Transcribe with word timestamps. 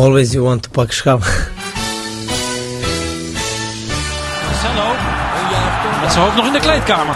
Always 0.00 0.32
you 0.32 0.42
want 0.44 0.62
to 0.62 0.70
pak 0.70 0.92
schouw. 0.92 1.18
Marcelo. 4.46 4.88
Met 6.00 6.12
zijn 6.12 6.24
hoofd 6.24 6.36
nog 6.36 6.46
in 6.46 6.52
de 6.52 6.58
kleedkamer. 6.60 7.14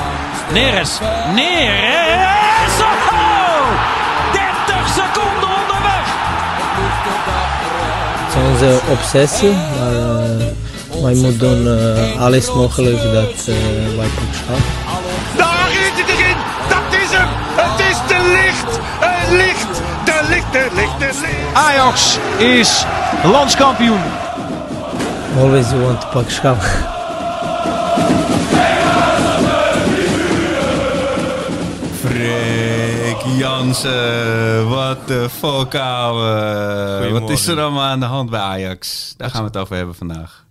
Neres. 0.52 0.99
Neres. 1.34 2.75
Oh! 2.81 3.67
30 4.33 4.89
seconden 4.89 5.49
onderweg. 5.60 6.07
Het 8.25 8.34
is 8.34 8.41
onze 8.50 8.80
obsessie, 8.90 9.52
maar 9.52 9.92
uh, 9.92 11.02
wij 11.02 11.14
moeten 11.14 11.38
doen 11.38 11.66
uh, 11.66 12.20
alles 12.20 12.52
mogelijk 12.54 13.02
dat 13.02 13.46
uh, 13.48 13.54
wij 13.96 14.06
pak 14.06 14.83
Ajax 20.55 22.18
is 22.39 22.84
landskampioen. 23.25 24.00
Always 25.36 25.71
you 25.71 25.82
want 25.82 26.00
to 26.00 26.07
pak 26.08 26.31
schouw. 26.31 26.57
Freek 32.01 33.39
Jansen, 33.39 34.69
wat 34.69 35.07
de 35.07 35.29
fuck, 35.31 35.75
ouwe. 35.75 37.09
Wat 37.11 37.31
is 37.31 37.47
er 37.47 37.61
allemaal 37.61 37.83
aan 37.83 38.01
de 38.01 38.07
hand 38.07 38.31
bij 38.31 38.41
Ajax? 38.41 39.15
Daar 39.17 39.31
gaan 39.31 39.41
we 39.41 39.47
het 39.47 39.57
over 39.57 39.77
hebben 39.77 39.95
vandaag. 39.95 40.45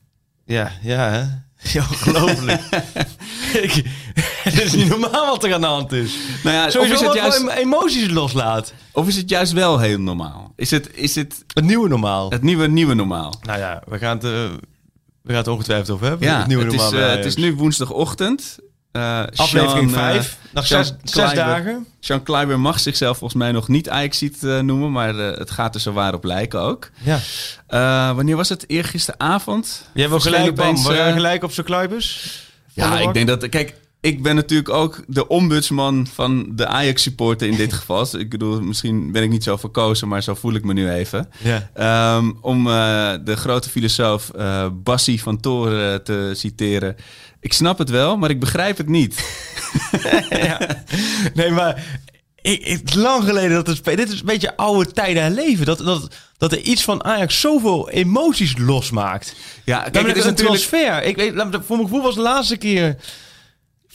Ja, 0.45 0.71
ja, 0.81 1.09
hè? 1.09 1.23
Ja, 1.73 1.83
ongelooflijk. 1.91 2.61
Ik- 3.61 3.83
Het 4.43 4.61
is 4.61 4.73
niet 4.73 4.87
normaal 4.89 5.25
wat 5.27 5.43
er 5.43 5.53
aan 5.53 5.61
de 5.61 5.67
hand 5.67 5.91
is. 5.91 6.15
Nou 6.43 6.55
ja, 6.55 6.65
of 6.65 6.71
Sowieso 6.71 6.93
is, 6.93 7.01
het 7.01 7.13
juist, 7.13 7.47
emoties 7.47 8.09
loslaat. 8.09 8.73
of 8.91 9.07
is 9.07 9.15
het 9.15 9.29
juist 9.29 9.51
wel 9.51 9.79
heel 9.79 9.97
normaal? 9.99 10.53
Is 10.55 10.71
het, 10.71 10.89
is 10.93 11.15
het 11.15 11.43
Het 11.53 11.63
nieuwe 11.65 11.87
normaal. 11.89 12.29
het 12.29 12.41
nieuwe, 12.41 12.67
nieuwe 12.67 12.93
normaal? 12.93 13.33
Nou 13.41 13.59
ja, 13.59 13.81
we 13.87 13.97
gaan 13.97 14.15
het, 14.17 14.23
eh, 14.25 14.31
we 15.21 15.29
gaan 15.29 15.37
het 15.37 15.47
ongetwijfeld 15.47 15.89
over 15.89 16.07
hebben. 16.07 16.27
Ja, 16.27 16.37
het 16.37 16.47
nieuwe 16.47 16.63
het, 16.63 16.73
is, 16.73 16.79
normaal. 16.79 16.99
eh, 16.99 17.05
bij 17.07 17.15
het 17.15 17.25
is 17.25 17.35
nu 17.35 17.55
woensdagochtend. 17.55 18.57
Eh, 18.91 19.23
aflevering 19.35 19.89
Sean, 19.89 20.03
eh, 20.03 20.11
5. 20.11 20.37
Nog 20.53 20.65
zes, 20.67 20.93
dagen. 21.13 21.85
Sean 21.99 22.23
Kleiber 22.23 22.59
mag 22.59 22.79
zichzelf 22.79 23.17
volgens 23.17 23.39
mij 23.43 23.51
nog 23.51 23.67
niet 23.67 23.89
Ajaxiet 23.89 24.43
eh 24.43 24.59
noemen, 24.59 24.91
maar 24.91 25.19
eh, 25.19 25.37
het 25.37 25.51
gaat 25.51 25.75
er 25.75 25.81
zo 25.81 25.91
waar 25.91 26.13
op 26.13 26.23
lijken 26.23 26.59
ook. 26.59 26.89
Ja. 27.03 27.19
Eh, 27.67 28.15
wanneer 28.15 28.35
was 28.35 28.49
het? 28.49 28.63
Eergisteravond? 28.69 29.89
Jij 29.93 30.09
wil 30.09 30.19
gelijk, 30.19 30.55
Bam. 30.55 30.83
We 30.83 30.97
eh, 30.97 31.13
gelijk 31.13 31.43
op 31.43 31.51
zijn 31.51 31.65
kluibers. 31.65 32.41
Ja, 32.73 32.99
ik 32.99 33.13
denk 33.13 33.27
dat... 33.27 33.49
Kijk, 33.49 33.75
ik 34.03 34.23
ben 34.23 34.35
natuurlijk 34.35 34.69
ook 34.69 35.03
de 35.07 35.27
ombudsman 35.27 36.07
van 36.13 36.45
de 36.55 36.67
Ajax-supporter 36.67 37.47
in 37.47 37.55
dit 37.55 37.73
geval. 37.79 38.07
Ik 38.17 38.29
bedoel, 38.29 38.61
misschien 38.61 39.11
ben 39.11 39.23
ik 39.23 39.29
niet 39.29 39.43
zo 39.43 39.57
verkozen, 39.57 40.07
maar 40.07 40.23
zo 40.23 40.33
voel 40.33 40.53
ik 40.53 40.63
me 40.63 40.73
nu 40.73 40.89
even. 40.89 41.29
Ja. 41.43 41.69
Ehm, 41.73 42.31
om 42.41 42.67
eh, 42.67 43.13
de 43.23 43.35
grote 43.35 43.69
filosoof 43.69 44.29
eh 44.29 44.67
Bassi 44.73 45.19
van 45.19 45.39
Toren 45.39 46.03
te 46.03 46.31
citeren. 46.35 46.95
Ik 47.39 47.53
snap 47.53 47.77
het 47.77 47.89
wel, 47.89 48.17
maar 48.17 48.29
ik 48.29 48.39
begrijp 48.39 48.77
het 48.77 48.89
niet. 48.89 49.25
ja. 50.29 50.59
Nee, 51.33 51.51
maar 51.51 52.01
ik, 52.43 52.93
lang 52.93 53.23
geleden 53.23 53.63
dat 53.63 53.67
het 53.67 53.83
Dit 53.83 54.11
is 54.11 54.19
een 54.19 54.25
beetje 54.25 54.57
oude 54.57 54.91
tijden 54.91 55.23
herleven. 55.23 55.65
Dat, 55.65 55.77
dat, 55.77 56.07
dat 56.37 56.51
er 56.51 56.59
iets 56.59 56.83
van 56.83 57.03
Ajax 57.03 57.39
zoveel 57.39 57.89
emoties 57.89 58.57
losmaakt. 58.57 59.35
Ja, 59.65 59.79
Kijk, 59.79 60.07
het 60.07 60.17
is 60.17 60.23
een 60.23 60.29
natuurlijk... 60.29 60.59
transfer. 60.59 61.03
Ik 61.03 61.15
weet, 61.15 61.33
voor 61.65 61.75
mijn 61.75 61.87
gevoel 61.87 62.01
was 62.01 62.15
de 62.15 62.21
laatste 62.21 62.57
keer... 62.57 62.97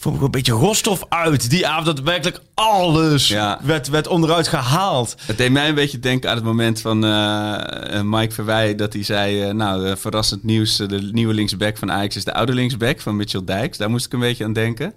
Vond 0.00 0.16
ik 0.16 0.22
een 0.22 0.30
beetje 0.30 0.52
rostov 0.52 1.00
uit. 1.08 1.50
Die 1.50 1.66
avond 1.66 1.86
dat 1.86 2.00
werkelijk 2.00 2.40
alles 2.54 3.28
Ja. 3.28 3.60
werd, 3.62 3.88
werd 3.88 4.06
onderuit 4.06 4.48
gehaald. 4.48 5.14
Het 5.26 5.38
deed 5.38 5.50
mij 5.52 5.68
een 5.68 5.74
beetje 5.74 5.98
denken 5.98 6.30
aan 6.30 6.36
het 6.36 6.44
moment 6.44 6.80
van 6.80 7.04
eh, 7.04 7.96
eh, 7.98 8.02
Mike 8.04 8.34
Verwij... 8.34 8.74
dat 8.74 8.92
hij 8.92 9.02
zei, 9.02 9.42
eh, 9.42 9.54
nou, 9.54 9.96
verrassend 9.96 10.44
nieuws... 10.44 10.76
de 10.76 11.08
nieuwe 11.12 11.34
linksback 11.34 11.76
van 11.76 11.92
Ajax 11.92 12.16
is 12.16 12.24
de 12.24 12.34
oude 12.34 12.54
linksback 12.54 13.00
van 13.00 13.16
Mitchell 13.16 13.44
Dijks. 13.44 13.78
Daar 13.78 13.90
moest 13.90 14.06
ik 14.06 14.12
een 14.12 14.20
beetje 14.20 14.44
aan 14.44 14.52
denken. 14.52 14.92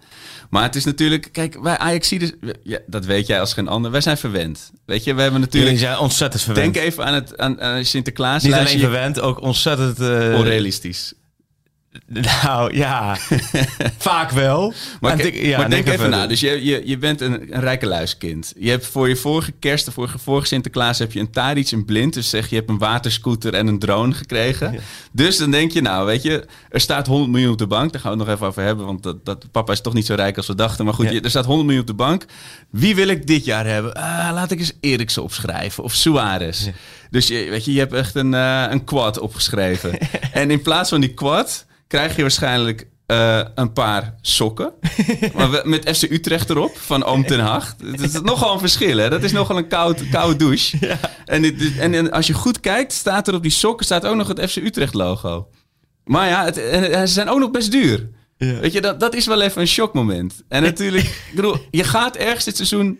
Maar 0.49 0.63
het 0.63 0.75
is 0.75 0.85
natuurlijk... 0.85 1.29
Kijk, 1.31 1.57
wij 1.62 1.78
Ajax 1.78 2.13
ja, 2.63 2.79
dat 2.88 3.06
weet 3.06 3.28
jij 3.28 3.39
als 3.39 3.53
geen 3.53 3.68
ander. 3.68 3.91
Wij 3.91 4.01
zijn 4.01 4.18
verwend. 4.18 4.72
Weet 4.85 5.03
je, 5.03 5.13
we 5.13 5.22
hebben 5.22 5.39
Jullie 5.41 5.56
natuurlijk... 5.56 5.79
zijn 5.79 5.97
ontzettend 5.97 6.44
verwend. 6.44 6.73
Denk 6.73 6.85
even 6.85 7.06
aan, 7.06 7.13
het, 7.13 7.38
aan, 7.38 7.62
aan 7.62 7.85
Sinterklaas. 7.85 8.44
Niet 8.44 8.53
alleen 8.53 8.79
verwend, 8.79 9.19
ook 9.19 9.41
ontzettend... 9.41 10.00
eh, 10.00 10.35
Onrealistisch. 10.38 11.13
Nou, 12.44 12.75
ja. 12.75 13.18
Vaak 13.97 14.31
wel. 14.31 14.74
Maar, 15.02 15.18
denk- 15.18 15.35
ja, 15.35 15.57
maar 15.57 15.69
denk 15.69 15.81
even 15.88 15.94
even 16.00 16.09
na. 16.09 16.28
Dus 16.28 16.40
je, 16.40 16.63
je, 16.66 16.81
je 16.85 16.97
bent 16.97 17.22
een, 17.22 17.53
een 17.53 17.59
rijke 17.62 17.85
luiskind. 17.85 18.53
Je 18.59 18.69
hebt 18.69 18.85
voor 18.85 19.09
je 19.09 19.16
vorige 19.16 19.52
kerst, 19.59 19.85
de 19.85 19.91
vorige, 19.91 20.18
vorige 20.19 20.47
Sinterklaas, 20.47 21.00
heb 21.00 21.12
je 21.12 21.19
een 21.19 21.31
Tadic, 21.31 21.72
een 21.72 21.85
blind. 21.85 22.13
Dus 22.13 22.30
zeg 22.30 22.50
je 22.50 22.56
hebt 22.56 22.69
een 22.69 22.78
waterscooter 22.78 23.53
en 23.53 23.68
een 23.68 23.80
drone 23.80 24.13
gekregen. 24.13 24.80
Dus 25.12 25.38
dan 25.38 25.51
denk 25.51 25.72
je, 25.72 25.81
nou 25.81 26.06
weet 26.06 26.22
je, 26.24 26.46
er 26.69 26.80
staat 26.81 27.07
100 27.07 27.31
miljoen 27.31 27.51
op 27.51 27.57
de 27.57 27.68
bank. 27.68 27.91
Daar 27.91 28.01
gaan 28.01 28.12
we 28.12 28.18
het 28.18 28.25
nog 28.28 28.35
even 28.35 28.47
over 28.47 28.63
hebben, 28.63 28.85
want 28.85 29.03
dat, 29.03 29.25
dat, 29.25 29.51
papa 29.51 29.72
is 29.72 29.81
toch 29.81 29.94
niet 29.94 30.06
zo 30.06 30.16
rijk 30.16 30.38
als 30.38 30.47
we 30.47 30.56
dachten. 30.56 30.85
Maar 30.85 30.94
goed, 30.94 31.06
Ja. 31.06 31.12
je- 31.12 31.22
er 31.22 31.30
staat 31.30 31.46
100 31.46 31.66
miljoen 31.66 31.84
op 31.90 31.97
de 31.97 32.03
bank. 32.03 32.25
Wie 32.69 32.96
wil 32.96 33.07
ik 33.07 33.28
dit 33.28 33.46
jaar 33.46 33.66
hebben? 33.66 33.94
Ah, 33.94 34.30
laat 34.34 34.51
ik 34.51 34.59
eens 34.59 34.74
Eriksen 34.80 35.24
opschrijven 35.24 35.84
of 35.84 35.94
Suarez. 35.94 36.69
Dus 37.11 37.27
je, 37.27 37.49
weet 37.49 37.66
je, 37.66 37.73
je 37.73 37.79
hebt 37.79 37.94
echt 37.94 38.16
een, 38.16 38.33
eh, 38.33 38.66
een 38.69 38.83
quad 38.83 39.19
opgeschreven. 39.19 39.97
en 40.31 40.51
in 40.51 40.61
plaats 40.61 40.89
van 40.89 41.01
die 41.01 41.13
quad 41.13 41.66
krijg 41.88 42.16
je 42.16 42.22
waarschijnlijk 42.22 42.88
eh, 43.05 43.41
een 43.55 43.73
paar 43.73 44.16
sokken. 44.22 44.72
maar 45.35 45.51
we- 45.51 45.61
met 45.66 45.97
FC 45.97 46.01
Utrecht 46.03 46.50
erop, 46.50 46.77
van 46.77 47.03
Oom 47.03 47.25
ten 47.25 47.39
Hag. 47.39 47.75
Dat 47.75 48.00
is 48.00 48.21
nogal 48.21 48.53
een 48.53 48.59
verschil, 48.59 48.97
hè? 48.97 49.09
Dat 49.09 49.23
is 49.23 49.31
nogal 49.31 49.57
een 49.57 49.67
koud, 49.67 50.09
koude 50.09 50.35
douche. 50.35 50.77
En, 51.25 51.41
dit- 51.41 51.77
en, 51.77 51.94
en 51.94 52.11
als 52.11 52.27
je 52.27 52.33
goed 52.33 52.59
kijkt, 52.59 52.94
staat 52.94 53.27
er 53.27 53.33
op 53.33 53.41
die 53.41 53.51
sokken 53.51 53.85
staat 53.85 54.05
ook 54.05 54.16
nog 54.16 54.27
het 54.27 54.51
FC 54.51 54.55
Utrecht 54.55 54.94
logo. 54.94 55.47
Maar 56.05 56.27
ja, 56.27 56.44
het, 56.45 56.57
en 56.57 57.07
ze 57.07 57.13
zijn 57.13 57.29
ook 57.29 57.39
nog 57.39 57.51
best 57.51 57.71
duur. 57.71 58.09
Weet 58.38 58.73
je, 58.73 58.81
dat, 58.81 59.00
dat 59.00 59.16
is 59.16 59.25
wel 59.25 59.41
even 59.41 59.61
een 59.61 59.67
shockmoment. 59.67 60.44
En 60.47 60.61
natuurlijk, 60.71 61.05
ik 61.05 61.31
bedoel, 61.35 61.55
je 61.71 61.83
gaat 61.83 62.16
ergens 62.16 62.45
dit 62.45 62.55
seizoen 62.55 63.00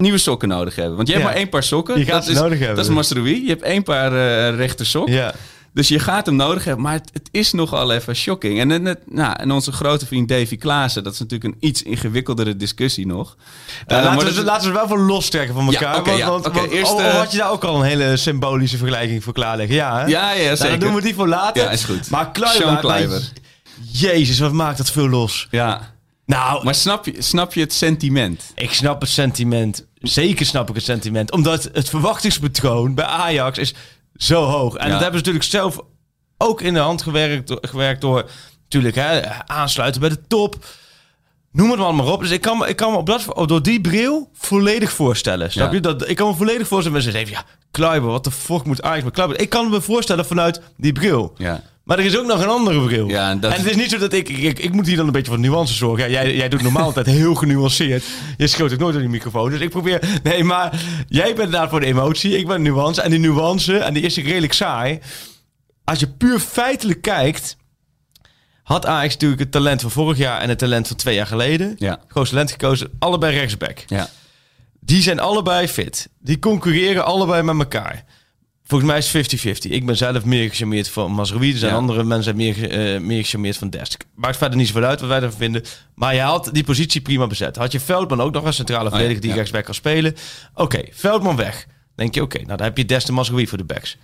nieuwe 0.00 0.18
sokken 0.18 0.48
nodig 0.48 0.76
hebben. 0.76 0.96
Want 0.96 1.08
je 1.08 1.12
hebt 1.14 1.24
Ja. 1.26 1.30
maar 1.32 1.40
één 1.40 1.48
paar 1.48 1.62
sokken. 1.62 1.98
Je 1.98 2.04
gaat 2.04 2.14
dat 2.14 2.24
ze 2.24 2.30
is, 2.30 2.38
nodig 2.38 2.58
hebben. 2.58 2.76
Dat 2.76 2.84
is 2.84 2.90
Masrowi. 2.90 3.42
Je 3.42 3.48
hebt 3.48 3.62
één 3.62 3.82
paar 3.82 4.12
eh 4.12 4.56
rechter 4.56 4.86
sok. 4.86 5.08
Ja. 5.08 5.34
Dus 5.74 5.88
je 5.88 5.98
gaat 5.98 6.26
hem 6.26 6.36
nodig 6.36 6.64
hebben, 6.64 6.82
maar 6.84 6.92
het, 6.92 7.10
het 7.12 7.28
is 7.30 7.52
nogal 7.52 7.92
even 7.92 8.16
shocking. 8.16 8.60
En, 8.60 8.82
net- 8.82 9.00
nou, 9.10 9.34
en 9.36 9.50
onze 9.50 9.72
grote 9.72 10.06
vriend 10.06 10.28
Davy 10.28 10.56
Klaassen, 10.56 11.02
dat 11.04 11.12
is 11.12 11.18
natuurlijk 11.18 11.54
een 11.54 11.68
iets 11.68 11.82
ingewikkelder 11.82 12.58
discussie 12.58 13.06
nog. 13.06 13.36
Eh, 13.86 13.96
laten, 13.96 14.18
we, 14.18 14.24
dat 14.24 14.32
is- 14.36 14.42
laten 14.42 14.68
we 14.68 14.74
wel 14.74 14.88
voor 14.88 14.98
lostrekken 14.98 15.54
van 15.54 15.66
elkaar. 15.66 15.94
Ja, 15.96 16.02
want, 16.30 16.44
ja, 16.44 16.50
want, 16.52 16.70
eerst, 16.70 16.92
oh, 16.92 17.04
eh, 17.04 17.14
had 17.14 17.30
je 17.32 17.38
daar 17.38 17.50
ook 17.50 17.64
al 17.64 17.76
een 17.76 17.82
hele 17.86 18.16
symbolische 18.16 18.76
vergelijking 18.76 19.24
voor 19.24 19.32
klaarleggen? 19.32 19.74
Ja, 19.76 19.98
hè? 19.98 20.06
Ja, 20.06 20.32
ja, 20.32 20.44
Nou, 20.44 20.56
zeker. 20.56 20.70
dan 20.78 20.88
doen 20.88 20.94
we 20.94 21.02
die 21.02 21.14
voor 21.14 21.28
later. 21.28 21.62
Ja, 21.62 21.70
is 21.70 21.84
goed. 21.84 22.10
Maar- 22.10 22.30
Kluiver. 22.30 23.32
Jezus, 23.92 24.38
wat 24.38 24.52
maakt 24.52 24.78
dat 24.78 24.90
veel 24.90 25.08
los. 25.08 25.46
Ja, 25.50 25.92
Nou, 26.26 26.64
maar 26.64 26.74
snap 26.74 27.04
je, 27.06 27.14
snap 27.18 27.54
je 27.54 27.60
het 27.60 27.72
sentiment? 27.72 28.52
ik 28.54 28.72
snap 28.72 29.00
het 29.00 29.10
sentiment. 29.10 29.86
Zeker 30.00 30.46
snap 30.46 30.68
ik 30.68 30.74
het 30.74 30.84
sentiment. 30.84 31.32
Omdat 31.32 31.70
het 31.72 31.88
verwachtingspatroon 31.88 32.94
bij 32.94 33.04
Ajax 33.04 33.58
is 33.58 33.74
zo 34.16 34.44
hoog. 34.44 34.74
En 34.76 34.86
Ja. 34.86 34.92
dat 34.92 35.00
hebben 35.02 35.18
ze 35.20 35.26
natuurlijk 35.26 35.44
zelf 35.44 35.78
ook 36.38 36.60
in 36.60 36.74
de 36.74 36.80
hand 36.80 37.02
gewerkt, 37.02 37.56
gewerkt 37.60 38.00
door 38.00 38.30
natuurlijk 38.62 38.94
hè, 38.94 39.28
aansluiten 39.46 40.00
bij 40.00 40.10
de 40.10 40.26
top. 40.26 40.64
Noem 41.52 41.70
het 41.70 41.80
allemaal 41.80 42.04
maar 42.04 42.14
op. 42.14 42.20
Dus 42.20 42.30
ik 42.30 42.40
kan, 42.40 42.58
me- 42.58 42.68
ik 42.68 42.76
kan 42.76 42.90
me 42.92 42.96
op 42.98 43.06
dat, 43.06 43.24
door 43.48 43.62
die 43.62 43.80
bril 43.80 44.30
volledig 44.34 44.92
voorstellen. 44.92 45.50
Snap 45.52 45.68
Ja. 45.68 45.74
je? 45.74 45.80
Dat, 45.80 46.08
ik 46.08 46.16
kan 46.16 46.28
me 46.28 46.34
volledig 46.34 46.66
voorstellen. 46.68 46.92
Mensen 47.02 47.12
zeggen, 47.12 47.30
ja, 47.30 47.44
Kluiber, 47.70 48.10
wat 48.10 48.24
de 48.24 48.30
fuck 48.30 48.64
moet 48.64 48.82
Ajax 48.82 49.04
met 49.04 49.12
Kluiber? 49.12 49.40
Ik 49.40 49.48
kan 49.48 49.70
me 49.70 49.80
voorstellen 49.80 50.26
vanuit 50.26 50.60
die 50.76 50.92
bril. 50.92 51.34
Ja. 51.36 51.62
Maar 51.90 51.98
er 51.98 52.04
is 52.04 52.18
ook 52.18 52.26
nog 52.26 52.42
een 52.42 52.48
andere 52.48 52.84
bril. 52.84 53.08
Ja, 53.08 53.30
en 53.30 53.40
dat- 53.40 53.56
het 53.56 53.66
is 53.66 53.76
niet 53.76 53.90
zo 53.90 53.98
dat 53.98 54.12
ik, 54.12 54.28
ik... 54.28 54.58
Ik 54.58 54.72
moet 54.72 54.86
hier 54.86 54.96
dan 54.96 55.06
een 55.06 55.12
beetje 55.12 55.30
voor 55.30 55.40
nuance 55.40 55.74
zorgen. 55.74 56.10
Ja, 56.10 56.22
jij, 56.22 56.36
jij 56.36 56.48
doet 56.48 56.62
normaal 56.62 56.84
altijd 56.84 57.06
heel 57.06 57.34
genuanceerd. 57.34 58.04
Je 58.36 58.46
schoot 58.46 58.72
ook 58.72 58.78
nooit 58.78 58.94
aan 58.94 59.00
die 59.00 59.10
microfoon. 59.10 59.50
Dus 59.50 59.60
ik 59.60 59.70
probeer... 59.70 60.20
Nee, 60.22 60.44
maar 60.44 60.80
jij 61.08 61.34
bent 61.34 61.52
daar 61.52 61.68
voor 61.68 61.80
de 61.80 61.86
emotie. 61.86 62.38
Ik 62.38 62.46
ben 62.46 62.62
nuance. 62.62 63.02
En 63.02 63.10
die 63.10 63.18
nuance, 63.18 63.78
en 63.78 63.94
die 63.94 64.02
is 64.02 64.16
redelijk 64.16 64.52
saai. 64.52 64.98
Als 65.84 66.00
je 66.00 66.08
puur 66.08 66.38
feitelijk 66.38 67.02
kijkt... 67.02 67.56
Had 68.62 68.86
Ajax 68.86 69.12
natuurlijk 69.12 69.40
het 69.40 69.50
talent 69.52 69.80
van 69.80 69.90
vorig 69.90 70.18
jaar 70.18 70.40
en 70.40 70.48
het 70.48 70.58
talent 70.58 70.86
van 70.88 70.96
twee 70.96 71.14
jaar 71.14 71.26
geleden. 71.26 71.74
Ja. 71.78 72.00
Grootste 72.08 72.34
talent 72.34 72.50
gekozen. 72.52 72.90
Allebei 72.98 73.36
rechtsback. 73.38 73.84
Ja. 73.86 74.08
Die 74.80 75.02
zijn 75.02 75.20
allebei 75.20 75.68
fit. 75.68 76.08
Die 76.18 76.38
concurreren 76.38 77.04
allebei 77.04 77.42
met 77.42 77.58
elkaar. 77.58 78.04
Volgens 78.70 78.90
mij 78.90 78.98
is 78.98 79.12
het 79.12 79.66
50-50. 79.66 79.70
Ik 79.70 79.86
ben 79.86 79.96
zelf 79.96 80.24
meer 80.24 80.48
gecharmeerd 80.48 80.88
van 80.88 81.12
Mazraoui. 81.12 81.52
Er 81.52 81.58
zijn 81.58 81.70
Ja. 81.72 81.76
andere 81.78 82.04
mensen 82.04 82.36
meer, 82.36 82.54
ge- 82.54 82.68
eh, 82.68 83.00
meer 83.00 83.22
gecharmeerd 83.22 83.56
van 83.56 83.70
Dest. 83.70 83.96
Maakt 84.14 84.36
verder 84.36 84.58
niet 84.58 84.66
zoveel 84.66 84.84
uit 84.84 85.00
wat 85.00 85.08
wij 85.08 85.20
ervan 85.22 85.38
vinden. 85.38 85.62
Maar 85.94 86.14
je 86.14 86.20
had 86.20 86.48
die 86.52 86.64
positie 86.64 87.00
prima 87.00 87.26
bezet. 87.26 87.56
Had 87.56 87.72
je 87.72 87.80
Veldman 87.80 88.20
ook 88.20 88.32
nog 88.32 88.44
als 88.44 88.56
centrale 88.56 88.88
verdediger 88.88 89.20
die 89.20 89.30
ja. 89.30 89.36
rechtsback 89.36 89.64
kan 89.64 89.74
spelen. 89.74 90.14
Oké, 90.54 90.80
Veldman 90.90 91.36
weg. 91.36 91.66
denk 91.94 92.14
je, 92.14 92.22
oké, 92.22 92.36
nou 92.36 92.48
dan 92.56 92.62
heb 92.66 92.76
je 92.76 92.84
Dest 92.84 93.08
en 93.08 93.14
Mazraoui 93.14 93.46
voor 93.46 93.58
de 93.58 93.64
backs. 93.64 93.96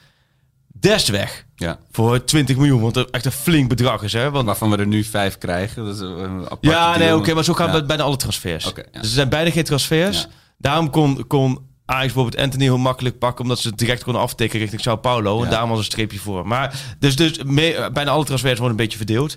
Dest 0.80 1.08
weg. 1.08 1.44
Ja. 1.56 1.78
Voor 1.90 2.24
20 2.24 2.56
miljoen, 2.56 2.80
wat 2.80 2.96
er 2.96 3.08
echt 3.10 3.24
een 3.24 3.32
flink 3.32 3.68
bedrag 3.68 4.02
is. 4.02 4.12
Hè? 4.12 4.30
Want 4.30 4.46
Waarvan 4.46 4.70
we 4.70 4.76
er 4.76 4.86
nu 4.86 5.04
vijf 5.04 5.38
krijgen. 5.38 5.84
Dat 5.84 5.94
is 5.94 6.00
een 6.00 6.46
ja, 6.60 6.98
nee, 6.98 7.16
oké, 7.16 7.34
maar 7.34 7.44
zo 7.44 7.54
gaan 7.54 7.72
we 7.72 7.84
bijna 7.84 8.02
alle 8.02 8.16
transfers. 8.16 8.64
Dus 8.74 8.84
er 8.92 9.04
zijn 9.06 9.28
bijna 9.28 9.50
geen 9.50 9.64
transfers. 9.64 10.26
Daarom 10.58 10.90
kon, 10.90 11.26
kon 11.26 11.58
Ajax 11.86 12.04
bijvoorbeeld 12.12 12.42
Anthony 12.42 12.64
heel 12.64 12.78
makkelijk 12.78 13.18
pakken... 13.18 13.42
omdat 13.42 13.58
ze 13.58 13.68
het 13.68 13.78
direct 13.78 14.02
konden 14.04 14.22
aftikken 14.22 14.58
richting 14.58 14.80
Sao 14.82 14.96
Paulo. 14.96 15.38
En 15.38 15.44
Ja. 15.44 15.50
daarom 15.50 15.68
was 15.70 15.78
een 15.78 15.84
streepje 15.84 16.18
voor. 16.18 16.46
Maar 16.46 16.96
dus, 16.98 17.16
dus 17.16 17.42
me- 17.44 17.90
bijna 17.92 18.10
alle 18.10 18.24
transfers 18.24 18.58
worden 18.58 18.78
een 18.78 18.82
beetje 18.84 18.98
verdeeld. 18.98 19.36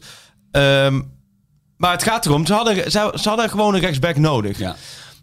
Ehm, 0.51 1.01
maar 1.77 1.91
het 1.91 2.03
gaat 2.03 2.25
erom, 2.25 2.45
ze 2.45 2.53
hadden, 2.53 2.91
ze, 2.91 3.11
ze 3.21 3.29
hadden 3.29 3.49
gewoon 3.49 3.73
een 3.73 3.79
rechtsback 3.79 4.15
nodig. 4.15 4.57
Ja. 4.59 4.75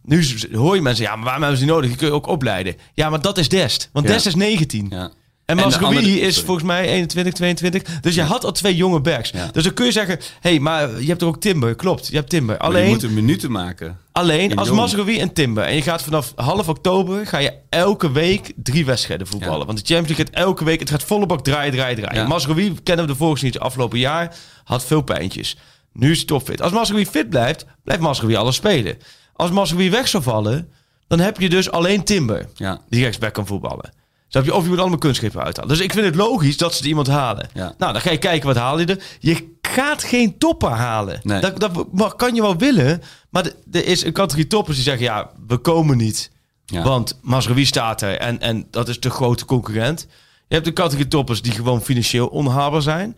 Nu 0.02 0.24
hoor 0.52 0.74
je 0.74 0.82
mensen, 0.82 1.04
ja, 1.04 1.14
maar 1.14 1.24
waarom 1.24 1.42
hebben 1.42 1.58
ze 1.60 1.64
die 1.64 1.74
nodig? 1.74 1.88
Die 1.88 1.98
kun 1.98 2.06
je 2.06 2.12
ook 2.12 2.26
opleiden. 2.26 2.76
Ja, 2.94 3.10
maar 3.10 3.20
dat 3.20 3.38
is 3.38 3.48
Dest. 3.48 3.88
Want. 3.92 4.06
Dest 4.06 4.26
is 4.26 4.34
19. 4.34 4.86
Ja. 4.90 5.10
En 5.46 5.58
andere- 5.58 6.00
is 6.20 6.40
volgens 6.40 6.66
mij 6.66 6.88
21, 6.88 7.32
22. 7.34 8.00
Dus 8.00 8.14
je 8.14 8.22
had 8.22 8.44
al 8.44 8.52
twee 8.52 8.76
jonge 8.76 9.00
backs. 9.00 9.32
Dus 9.52 9.62
dan 9.64 9.74
kun 9.74 9.84
je 9.84 9.92
zeggen, 9.92 10.18
hé, 10.40 10.50
hey, 10.50 10.58
maar 10.58 11.00
je 11.00 11.06
hebt 11.06 11.20
er 11.20 11.26
ook 11.26 11.40
Timber. 11.40 11.74
Klopt, 11.74 12.06
je 12.06 12.16
hebt 12.16 12.28
Timber. 12.30 12.56
Maar 12.58 12.68
die 12.68 12.76
Alleen, 12.78 12.88
moeten 12.88 13.14
minuten 13.14 13.50
maken. 13.50 13.98
alleen 14.12 14.56
als. 14.56 14.70
Masrowi 14.70 15.18
en 15.20 15.32
Timber. 15.32 15.64
En 15.64 15.74
je 15.74 15.82
gaat 15.82 16.02
vanaf 16.02 16.32
half 16.36 16.68
oktober, 16.68 17.26
ga 17.26 17.38
je 17.38 17.52
elke 17.68 18.12
week 18.12 18.52
drie 18.56 18.84
wedstrijden 18.84 19.26
voetballen. 19.26 19.58
Ja. 19.58 19.64
Want 19.66 19.78
de 19.78 19.94
Champions 19.94 20.08
League 20.18 20.26
gaat 20.34 20.44
elke 20.44 20.64
week, 20.64 20.80
het 20.80 20.90
gaat 20.90 21.02
volle 21.02 21.26
bak 21.26 21.44
draaien, 21.44 21.72
draaien, 21.72 21.96
draaien. 21.96 22.22
Ja. 22.22 22.28
Masrowi 22.28 22.74
kennen 22.82 23.06
we 23.06 23.12
de 23.12 23.18
volgens 23.18 23.42
niet 23.42 23.58
afgelopen 23.58 23.98
jaar. 23.98 24.34
Had 24.64 24.84
veel 24.84 25.00
pijntjes. 25.02 25.56
Nu 25.92 26.10
is 26.10 26.16
hij 26.16 26.26
topfit. 26.26 26.62
Als 26.62 26.72
Masrowi 26.72 27.06
fit 27.06 27.30
blijft, 27.30 27.66
blijft 27.84 28.02
Masrowi 28.02 28.34
alles 28.34 28.56
spelen. 28.56 28.96
Als 29.32 29.50
Masrowi 29.50 29.90
weg 29.90 30.08
zou 30.08 30.22
vallen, 30.22 30.68
dan 31.08 31.18
heb 31.18 31.40
je 31.40 31.48
dus 31.48 31.70
alleen 31.70 32.04
Timber 32.04 32.48
Ja. 32.54 32.80
die 32.88 33.02
rechtsback 33.02 33.34
kan 33.34 33.46
voetballen. 33.46 33.92
Je? 34.28 34.54
Of 34.54 34.62
je 34.62 34.68
moet 34.68 34.78
allemaal 34.78 34.98
kunstgrepen 34.98 35.42
uithalen. 35.42 35.68
Dus 35.68 35.80
ik 35.80 35.92
vind 35.92 36.04
het 36.04 36.14
logisch 36.14 36.56
dat 36.56 36.74
ze 36.74 36.82
er 36.82 36.88
iemand 36.88 37.06
halen. 37.06 37.48
Ja. 37.54 37.74
Nou, 37.78 37.92
dan 37.92 38.00
ga 38.00 38.10
je 38.10 38.18
kijken 38.18 38.46
wat 38.46 38.56
haal 38.56 38.78
je 38.78 38.86
er. 38.86 39.02
Je 39.18 39.56
gaat 39.62 40.02
geen 40.02 40.38
topper 40.38 40.70
halen. 40.70 41.20
Nee. 41.22 41.40
Dat, 41.40 42.16
kan 42.16 42.34
je 42.34 42.40
wel 42.42 42.56
willen. 42.56 43.02
Maar 43.30 43.50
er 43.72 43.86
is 43.86 44.04
een 44.04 44.12
categorie 44.12 44.46
toppers 44.46 44.76
die 44.76 44.84
zeggen... 44.84 45.04
ja, 45.04 45.30
we 45.46 45.56
komen 45.56 45.96
niet. 45.96 46.30
Ja. 46.66 46.82
Want 46.82 47.18
Masraoui 47.22 47.64
staat 47.64 48.02
er 48.02 48.18
en, 48.18 48.40
en 48.40 48.66
dat 48.70 48.88
is 48.88 49.00
de 49.00 49.10
grote 49.10 49.44
concurrent. 49.44 50.06
Je 50.48 50.54
hebt 50.54 50.66
de 50.66 50.72
categorie 50.72 51.08
toppers 51.08 51.42
die 51.42 51.52
gewoon 51.52 51.82
financieel 51.82 52.26
onhaalbaar 52.26 52.82
zijn. 52.82 53.16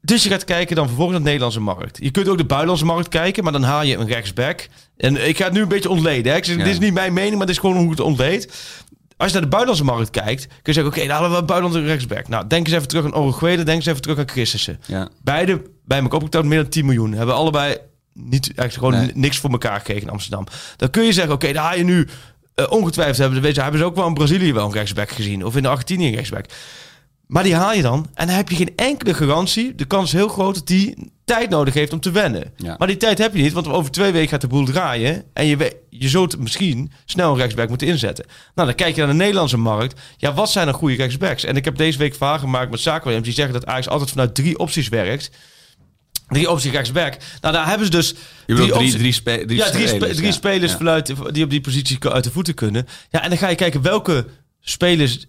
Dus 0.00 0.22
je 0.22 0.28
gaat 0.28 0.44
kijken 0.44 0.76
dan 0.76 0.86
vervolgens 0.86 1.16
naar 1.16 1.24
de 1.24 1.30
Nederlandse 1.30 1.60
markt. 1.60 1.98
Je 2.00 2.10
kunt 2.10 2.28
ook 2.28 2.36
de 2.36 2.44
buitenlandse 2.44 2.84
markt 2.84 3.08
kijken, 3.08 3.42
maar 3.42 3.52
dan 3.52 3.62
haal 3.62 3.82
je 3.82 3.96
een 3.96 4.06
rechtsback. 4.06 4.68
En 4.96 5.28
ik 5.28 5.36
ga 5.36 5.44
het 5.44 5.52
nu 5.52 5.60
een 5.60 5.68
beetje 5.68 5.88
ontleden. 5.88 6.32
Hè. 6.32 6.38
Ik 6.38 6.44
zeg, 6.44 6.56
Ja. 6.56 6.64
Dit 6.64 6.72
is 6.72 6.78
niet 6.78 6.94
mijn 6.94 7.12
mening, 7.12 7.36
maar 7.36 7.46
dit 7.46 7.54
is 7.54 7.60
gewoon 7.60 7.76
hoe 7.76 7.84
ik 7.84 7.90
het 7.90 8.00
ontleed. 8.00 8.52
Als 9.18 9.26
je 9.32 9.32
naar 9.34 9.42
de 9.50 9.56
buitenlandse 9.56 9.84
markt 9.94 10.10
kijkt, 10.10 10.46
kun 10.46 10.56
je 10.62 10.72
zeggen... 10.72 10.92
oké, 10.92 11.00
dan 11.06 11.10
halen 11.16 11.30
we 11.30 11.36
een 11.36 11.46
buitenlandse 11.46 11.90
rechtsback. 11.90 12.28
Nou, 12.28 12.46
denk 12.46 12.66
eens 12.66 12.76
even 12.76 12.88
terug 12.88 13.04
aan 13.04 13.14
Oruguele, 13.14 13.62
denk 13.62 13.76
eens 13.76 13.86
even 13.86 14.02
terug 14.02 14.18
aan 14.18 14.28
Christensen. 14.28 14.80
Ja. 14.86 15.08
Beide 15.22 15.62
bij 15.84 15.98
elkaar 16.00 16.16
opgeteld 16.18 16.44
meer 16.44 16.60
dan 16.62 16.68
10 16.70 16.84
miljoen. 16.84 17.12
Hebben 17.12 17.34
allebei 17.34 17.76
niet 18.12 18.52
echt 18.54 18.74
gewoon 18.74 18.92
Nee. 18.92 19.10
niks 19.14 19.38
voor 19.38 19.50
elkaar 19.50 19.78
gekregen 19.78 20.02
in 20.02 20.10
Amsterdam. 20.10 20.46
Dan 20.76 20.90
kun 20.90 21.02
je 21.04 21.12
zeggen, 21.12 21.32
oké, 21.34 21.52
daar 21.52 21.64
haal 21.64 21.76
je 21.76 21.84
nu 21.84 22.08
eh, 22.54 22.66
ongetwijfeld 22.70 23.18
hebben, 23.18 23.40
weet 23.40 23.54
je, 23.54 23.62
hebben 23.62 23.80
ze 23.80 23.86
ook 23.86 23.94
wel 23.96 24.06
in 24.06 24.14
Brazilië 24.14 24.52
wel 24.52 24.64
een 24.66 24.72
rechtsback 24.72 25.10
gezien 25.10 25.44
of 25.44 25.56
in 25.56 25.62
de 25.62 25.68
Argentinië 25.68 26.06
een 26.08 26.14
rechtsback. 26.14 26.44
Maar 27.28 27.42
die 27.42 27.54
haal 27.54 27.74
je 27.74 27.82
dan 27.82 28.06
en 28.14 28.26
dan 28.26 28.36
heb 28.36 28.48
je 28.48 28.56
geen 28.56 28.72
enkele 28.76 29.14
garantie. 29.14 29.74
De 29.74 29.84
kans 29.84 30.04
is 30.04 30.18
heel 30.18 30.28
groot 30.28 30.54
dat 30.54 30.66
die 30.66 31.12
tijd 31.24 31.50
nodig 31.50 31.74
heeft 31.74 31.92
om 31.92 32.00
te 32.00 32.10
wennen. 32.10 32.52
Ja. 32.56 32.74
Maar 32.78 32.88
die 32.88 32.96
tijd 32.96 33.18
heb 33.18 33.34
je 33.34 33.42
niet, 33.42 33.52
want 33.52 33.68
over 33.68 33.90
twee 33.90 34.12
weken 34.12 34.28
gaat 34.28 34.40
de 34.40 34.46
boel 34.46 34.64
draaien. 34.64 35.24
En 35.32 35.46
je, 35.46 35.76
je 35.90 36.08
zult 36.08 36.38
misschien 36.38 36.92
snel 37.04 37.30
een 37.32 37.38
rechtsback 37.38 37.68
moeten 37.68 37.86
inzetten. 37.86 38.24
Nou, 38.54 38.68
dan 38.68 38.76
kijk 38.76 38.94
je 38.94 39.00
naar 39.00 39.10
de 39.10 39.16
Nederlandse 39.16 39.56
markt. 39.56 40.00
Ja, 40.16 40.34
wat 40.34 40.50
zijn 40.50 40.68
er 40.68 40.74
goede 40.74 40.94
rechtsbacks? 40.94 41.44
En 41.44 41.56
ik 41.56 41.64
heb 41.64 41.76
deze 41.76 41.98
week 41.98 42.14
vragen 42.14 42.40
gemaakt 42.40 42.70
met 42.70 42.80
zakenwijs 42.80 43.22
die 43.22 43.32
zeggen 43.32 43.54
dat 43.54 43.66
Ajax 43.66 43.88
altijd 43.88 44.10
vanuit 44.10 44.34
drie 44.34 44.58
opties 44.58 44.88
werkt. 44.88 45.30
Drie 46.28 46.50
opties 46.50 46.72
rechtsback. 46.72 47.16
Nou, 47.40 47.54
daar 47.54 47.68
hebben 47.68 47.86
ze 47.86 47.92
dus... 47.92 48.14
Je 48.46 48.54
drie, 48.54 48.74
opties- 48.74 48.92
drie, 48.92 49.12
spe- 49.12 49.44
drie 49.46 49.58
ja, 49.58 49.70
drie, 49.70 49.88
spe- 49.88 50.14
drie 50.14 50.26
ja. 50.26 50.32
spelers 50.32 50.72
vanuit, 50.72 51.12
die 51.30 51.44
op 51.44 51.50
die 51.50 51.60
positie 51.60 52.08
uit 52.08 52.24
de 52.24 52.30
voeten 52.30 52.54
kunnen. 52.54 52.86
Ja, 53.10 53.22
en 53.22 53.28
dan 53.28 53.38
ga 53.38 53.48
je 53.48 53.54
kijken 53.54 53.82
welke 53.82 54.26
spelers 54.60 55.26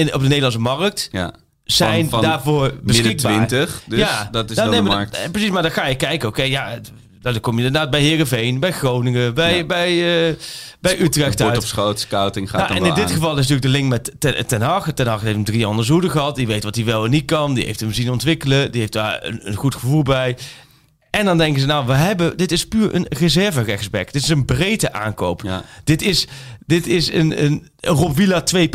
in, 0.00 0.14
op 0.14 0.20
de 0.20 0.26
Nederlandse 0.26 0.58
markt 0.60 1.08
Ja. 1.12 1.34
zijn 1.64 2.00
Van- 2.00 2.08
van 2.20 2.22
daarvoor 2.30 2.62
Midden 2.62 2.84
beschikbaar. 2.84 3.46
20, 3.46 3.82
dus 3.86 4.06
dat 4.30 4.50
is 4.50 4.56
dan 4.56 4.70
nee, 4.70 4.82
de 4.82 4.86
markt. 4.88 5.16
eh, 5.16 5.30
precies, 5.30 5.50
maar 5.50 5.62
dan 5.62 5.70
ga 5.70 5.86
je 5.86 5.94
kijken. 5.96 6.28
Oké, 6.28 6.42
ja, 6.42 6.68
het- 6.68 6.92
dan 7.20 7.40
kom 7.40 7.58
je 7.58 7.64
inderdaad 7.64 7.90
bij 7.90 8.00
Herenveen, 8.00 8.60
bij 8.60 8.72
Groningen, 8.72 9.34
bij, 9.34 9.56
Ja. 9.56 9.64
bij, 9.64 10.28
eh, 10.28 10.34
bij 10.80 11.00
Utrecht 11.00 11.42
uit. 11.42 11.56
op 11.56 11.64
schoot, 11.64 12.00
scouting 12.00 12.50
gaat 12.50 12.60
Nou, 12.68 12.80
en 12.80 12.86
in 12.86 12.94
dit 12.94 13.04
aan. 13.04 13.10
geval 13.10 13.30
is 13.30 13.36
natuurlijk 13.36 13.62
de 13.62 13.68
link 13.68 13.88
met 13.88 14.12
Ten, 14.18 14.46
ten 14.46 14.62
Hag. 14.62 14.92
Ten 14.92 15.06
Hag 15.06 15.20
heeft 15.20 15.34
hem 15.34 15.44
drie 15.44 15.66
andere 15.66 15.86
zoeden 15.86 16.10
gehad. 16.10 16.36
Die 16.36 16.46
weet 16.46 16.64
wat 16.64 16.74
hij 16.74 16.84
wel 16.84 17.04
en 17.04 17.10
niet 17.10 17.24
kan. 17.24 17.54
Die 17.54 17.64
heeft 17.64 17.80
hem 17.80 17.92
zien 17.92 18.10
ontwikkelen. 18.10 18.70
Die 18.72 18.80
heeft 18.80 18.92
daar 18.92 19.24
een, 19.24 19.40
een 19.48 19.54
goed 19.54 19.74
gevoel 19.74 20.02
bij. 20.02 20.36
En 21.10 21.24
dan 21.24 21.38
denken 21.38 21.60
ze, 21.60 21.66
nou, 21.66 21.86
we 21.86 21.92
hebben, 21.92 22.36
dit 22.36 22.52
is 22.52 22.66
puur 22.68 22.94
een 22.94 23.06
reserve 23.08 23.62
rechtsback. 23.62 24.12
Dit 24.12 24.22
is 24.22 24.28
een 24.28 24.44
breedte 24.44 24.92
aankoop. 24.92 25.42
Ja. 25.42 25.62
Dit 25.84 26.02
is, 26.02 26.26
dit 26.66 26.86
is 26.86 27.12
een, 27.12 27.44
een 27.44 27.68
Rob 27.80 28.16
Villa 28.16 28.44
2.0. 28.56 28.66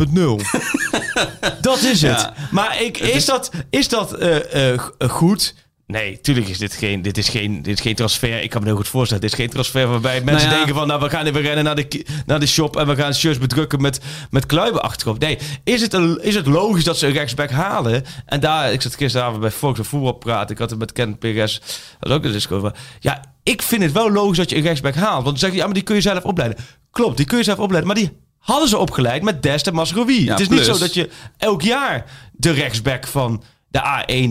dat 1.62 1.81
is 1.81 2.01
het. 2.01 2.19
Ja. 2.19 2.33
Maar 2.51 2.81
ik, 2.81 2.97
is, 2.97 3.25
dat, 3.25 3.51
is 3.69 3.88
dat 3.88 4.13
eh, 4.13 4.53
eh, 4.53 4.80
eh, 4.97 5.09
goed? 5.09 5.56
Nee, 5.88 6.21
tuurlijk 6.21 6.47
is 6.47 6.57
dit 6.57 6.74
geen, 6.74 7.01
dit 7.01 7.18
is 7.18 7.30
geen, 7.30 7.62
dit 7.62 7.74
is 7.74 7.81
geen 7.81 7.95
transfer. 7.95 8.41
Ik 8.41 8.50
kan 8.50 8.62
me 8.62 8.68
heel 8.68 8.75
goed 8.75 8.88
voorstellen. 8.88 9.21
Dit 9.21 9.31
is 9.31 9.38
geen 9.38 9.50
transfer 9.50 9.88
waarbij 9.88 10.21
mensen 10.21 10.33
Nou 10.33 10.50
ja. 10.50 10.56
denken 10.56 10.75
van... 10.75 10.88
nou, 10.88 11.01
we 11.01 11.09
gaan 11.09 11.25
even 11.25 11.41
rennen 11.41 11.63
naar 11.63 11.75
de, 11.75 12.06
naar 12.25 12.39
de 12.39 12.45
shop... 12.45 12.77
en 12.77 12.88
we 12.88 12.95
gaan 12.95 13.13
shirts 13.13 13.38
bedrukken 13.38 13.81
met, 13.81 14.00
met 14.30 14.45
kluiben 14.45 14.81
achterop. 14.81 15.19
Nee, 15.19 15.38
is 15.63 15.81
het, 15.81 15.94
een, 15.94 16.24
is 16.24 16.35
het 16.35 16.47
logisch 16.47 16.83
dat 16.83 16.97
ze 16.97 17.07
een 17.07 17.13
rechtsback 17.13 17.50
halen? 17.50 18.03
En 18.25 18.39
daar, 18.39 18.74
ik 18.74 18.81
zat 18.81 18.95
gisteravond 18.95 19.42
bij 19.42 19.51
Fox 19.51 19.80
op 19.80 19.85
voetbal 19.85 20.12
praten. 20.12 20.51
Ik 20.51 20.57
had 20.57 20.69
het 20.69 20.80
met 20.80 20.92
Ken 20.92 21.18
Perez. 21.18 21.59
Dat 22.00 22.12
ook 22.12 22.24
een 22.24 22.31
discussie 22.31 22.65
over. 22.68 22.80
Ja, 23.00 23.21
ik 23.44 23.62
vind 23.62 23.81
het 23.81 23.92
wel 23.92 24.12
logisch 24.12 24.38
dat 24.38 24.50
je 24.50 24.56
een 24.56 24.62
rechtsback 24.62 24.95
haalt. 24.95 25.24
Want 25.24 25.25
dan 25.25 25.38
zeg 25.38 25.51
je, 25.51 25.57
ja, 25.57 25.65
maar 25.65 25.74
die 25.74 25.83
kun 25.83 25.95
je 25.95 26.01
zelf 26.01 26.24
opleiden. 26.24 26.57
Klopt, 27.00 27.18
die 27.18 27.25
kun 27.25 27.38
je 27.38 27.44
zelf 27.44 27.60
opleiden. 27.60 27.88
Maar 27.94 28.01
die 28.04 28.12
hadden 28.38 28.69
ze 28.69 28.78
opgeleid 28.78 29.24
met 29.24 29.44
Dest 29.44 29.68
en 29.68 29.74
Masrowi. 29.74 30.24
Ja, 30.24 30.31
het 30.31 30.40
is 30.40 30.50
niet 30.50 30.66
zo 30.66 30.78
dat 30.78 30.94
je 30.94 31.10
elk 31.38 31.62
jaar 31.62 32.06
de 32.31 32.51
rechtsback 32.51 33.07
van 33.07 33.44
de 33.72 33.80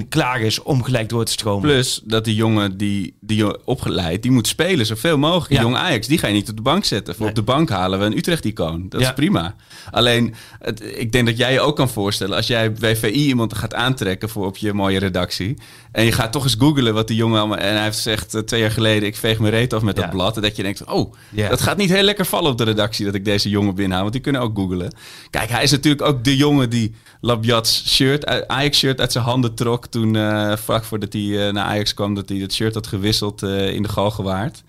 A1 0.03 0.09
klaar 0.09 0.41
is 0.41 0.63
om 0.63 0.83
gelijk 0.83 1.09
door 1.09 1.25
te 1.25 1.33
stromen. 1.33 1.63
Plus 1.63 2.01
dat 2.05 2.25
die 2.25 2.35
jongen 2.35 2.77
die, 2.77 3.17
die 3.21 3.37
je 3.37 3.65
opgeleid, 3.65 4.23
die 4.23 4.31
moet 4.31 4.47
spelen 4.47 4.87
zoveel 4.87 5.19
mogelijk. 5.19 5.53
Ja. 5.53 5.61
Jong 5.61 5.77
Ajax, 5.77 6.07
die 6.07 6.19
ga 6.19 6.27
je 6.27 6.33
niet 6.33 6.49
op 6.51 6.57
de 6.57 6.63
bank 6.63 6.85
zetten. 6.85 7.15
Voor 7.15 7.23
Nee. 7.23 7.31
op 7.31 7.37
de 7.37 7.53
bank 7.53 7.69
halen 7.69 7.99
we 7.99 8.05
een 8.05 8.17
Utrecht-icoon. 8.17 8.87
Dat 8.89 9.01
Ja. 9.01 9.07
is 9.09 9.15
prima. 9.15 9.55
Alleen, 9.91 10.35
het, 10.59 10.83
ik 10.99 11.13
denk 11.13 11.27
dat 11.27 11.37
jij 11.37 11.53
je 11.53 11.61
ook 11.61 11.77
kan 11.77 11.89
voorstellen... 11.89 12.37
als 12.37 12.47
jij 12.47 12.73
bij 12.73 12.97
VI 12.97 13.09
iemand 13.09 13.55
gaat 13.57 13.75
aantrekken 13.75 14.29
voor 14.29 14.47
op 14.47 14.57
je 14.57 14.73
mooie 14.73 14.99
redactie... 14.99 15.57
en 15.99 16.05
je 16.05 16.13
gaat 16.13 16.33
toch 16.33 16.45
eens 16.45 16.57
googlen 16.59 16.95
wat 16.95 17.07
die 17.07 17.17
jongen 17.17 17.39
allemaal... 17.39 17.59
en 17.59 17.75
hij 17.75 17.83
heeft 17.83 17.97
gezegd 17.97 18.35
eh, 18.35 18.41
twee 18.41 18.61
jaar 18.61 18.71
geleden... 18.71 19.09
ik 19.09 19.17
veeg 19.17 19.39
mijn 19.39 19.53
reet 19.53 19.73
af 19.73 19.83
met 19.83 19.97
dat 19.97 20.11
blad. 20.11 20.37
En 20.37 20.43
dat 20.43 20.57
je 20.57 20.63
denkt, 20.63 20.85
oh, 20.85 21.15
dat 21.49 21.61
gaat 21.61 21.77
niet 21.77 21.91
heel 21.91 22.03
lekker 22.03 22.25
vallen 22.25 22.51
op 22.51 22.59
de 22.59 22.65
redactie... 22.65 23.05
dat 23.05 23.15
ik 23.15 23.25
deze 23.25 23.49
jongen 23.49 23.75
binnenhaal, 23.75 24.01
want 24.01 24.13
die 24.13 24.23
kunnen 24.23 24.41
ook 24.41 24.57
googlen. 24.57 24.93
Kijk, 25.31 25.51
hij 25.51 25.63
is 25.63 25.71
natuurlijk 25.71 26.03
ook 26.03 26.25
de 26.25 26.37
jongen 26.37 26.71
die 26.71 26.95
Labiats 27.21 27.95
shirt, 27.95 28.49
Ajax-shirt 28.49 29.01
uit 29.01 29.13
zijn 29.13 29.25
handen 29.25 29.55
trok... 29.55 29.87
toen 29.87 30.17
eh 30.17 30.57
vlak 30.57 30.85
voordat 30.85 31.13
hij 31.13 31.47
eh, 31.47 31.53
naar 31.53 31.65
Ajax 31.65 31.95
kwam... 31.95 32.15
dat 32.15 32.29
hij 32.29 32.39
het 32.39 32.53
shirt 32.53 32.75
had 32.75 32.87
gewisseld 32.87 33.43
in 33.43 33.83
de 33.83 33.89
Galgenwaard. 33.89 34.63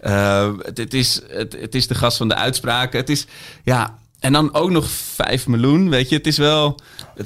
Het, 0.00 0.78
het, 0.78 0.94
is, 0.94 1.20
het, 1.28 1.56
het 1.60 1.74
is 1.74 1.86
de 1.86 1.94
gast 1.94 2.16
van 2.16 2.28
de 2.28 2.34
uitspraken. 2.34 2.98
Het 2.98 3.08
is, 3.08 3.26
ja... 3.64 3.98
En 4.18 4.32
dan 4.32 4.54
ook 4.54 4.70
nog 4.70 4.90
5 4.90 5.46
miljoen, 5.46 5.88
weet 5.88 6.08
je. 6.08 6.16
Het 6.16 6.26
is 6.26 6.38
wel... 6.38 6.80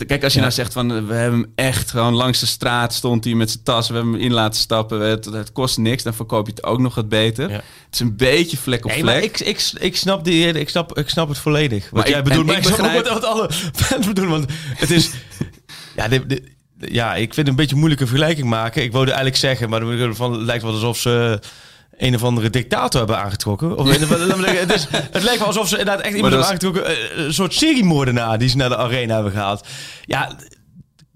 Kijk, 0.06 0.22
als 0.24 0.32
je 0.32 0.38
Ja. 0.38 0.44
nou 0.44 0.56
zegt 0.56 0.72
van... 0.72 0.92
eh, 0.94 1.06
We 1.06 1.14
hebben 1.14 1.40
hem 1.40 1.52
echt 1.54 1.90
gewoon 1.90 2.14
langs 2.14 2.40
de 2.40 2.46
straat 2.46 2.94
stond 2.94 3.24
hij 3.24 3.34
met 3.34 3.50
zijn 3.50 3.62
tas. 3.64 3.88
We 3.88 3.94
hebben 3.94 4.12
hem 4.12 4.20
in 4.22 4.32
laten 4.32 4.60
stappen. 4.60 5.00
Het, 5.00 5.24
het 5.24 5.52
kost 5.52 5.78
niks. 5.78 6.02
Dan 6.02 6.14
verkoop 6.14 6.46
je 6.46 6.52
het 6.52 6.64
ook 6.64 6.78
nog 6.78 6.94
wat 6.94 7.08
beter. 7.08 7.48
Ja. 7.50 7.54
Het 7.54 7.64
is 7.94 8.00
een 8.00 8.16
beetje 8.16 8.56
vlek 8.56 8.84
op 8.84 8.90
Nee, 8.90 9.00
vlek. 9.00 9.14
maar 9.14 9.22
ik, 9.22 9.40
ik, 9.40 9.70
ik, 9.78 9.96
snap 9.96 10.24
die, 10.24 10.46
ik, 10.46 10.68
snap, 10.68 10.98
ik 10.98 11.08
snap 11.08 11.28
het 11.28 11.38
volledig. 11.38 11.84
Wat 11.84 11.92
Maar 12.00 12.08
jij 12.08 12.18
ik- 12.18 12.24
bedoelt, 12.24 12.46
maar 12.46 12.56
ik 12.56 12.64
snap 12.64 12.94
ook 12.96 13.08
wat, 13.08 13.24
alle 13.24 13.50
fans 13.74 14.06
bedoelen. 14.06 14.32
Want 14.32 14.50
het 14.74 14.90
is... 14.90 15.10
ja, 15.96 16.08
dit- 16.08 16.28
dit- 16.28 16.42
ja, 16.78 17.14
ik 17.14 17.34
vind 17.34 17.36
het 17.36 17.48
een 17.48 17.56
beetje 17.56 17.72
een 17.72 17.78
moeilijke 17.78 18.06
vergelijking 18.06 18.48
maken. 18.48 18.82
Ik 18.82 18.90
wilde 18.92 19.06
eigenlijk 19.06 19.36
zeggen, 19.36 19.68
maar 19.68 19.80
dan 19.80 20.16
van, 20.16 20.32
het 20.32 20.42
lijkt 20.42 20.62
wel 20.62 20.72
alsof 20.72 20.98
ze 20.98 21.38
een 22.02 22.14
of 22.14 22.22
andere 22.24 22.50
dictator 22.50 22.98
hebben 22.98 23.18
aangetrokken. 23.18 23.76
Of, 23.76 23.86
een 23.96 24.02
of 24.02 24.12
andere- 24.32 24.50
het, 24.50 24.72
is, 24.74 24.86
het 24.90 25.22
lijkt 25.22 25.38
wel 25.38 25.46
alsof 25.46 25.68
ze 25.68 25.78
inderdaad 25.78 26.04
echt 26.04 26.14
iemand 26.14 26.32
hebben 26.32 26.50
aangetrokken. 26.50 26.86
eh, 26.86 27.24
Een 27.24 27.34
soort 27.34 27.54
seriemoordenaar 27.54 28.38
die 28.38 28.48
ze 28.48 28.56
naar 28.56 28.68
de 28.68 28.76
arena 28.76 29.14
hebben 29.14 29.32
gehaald. 29.32 29.66
Ja, 30.04 30.36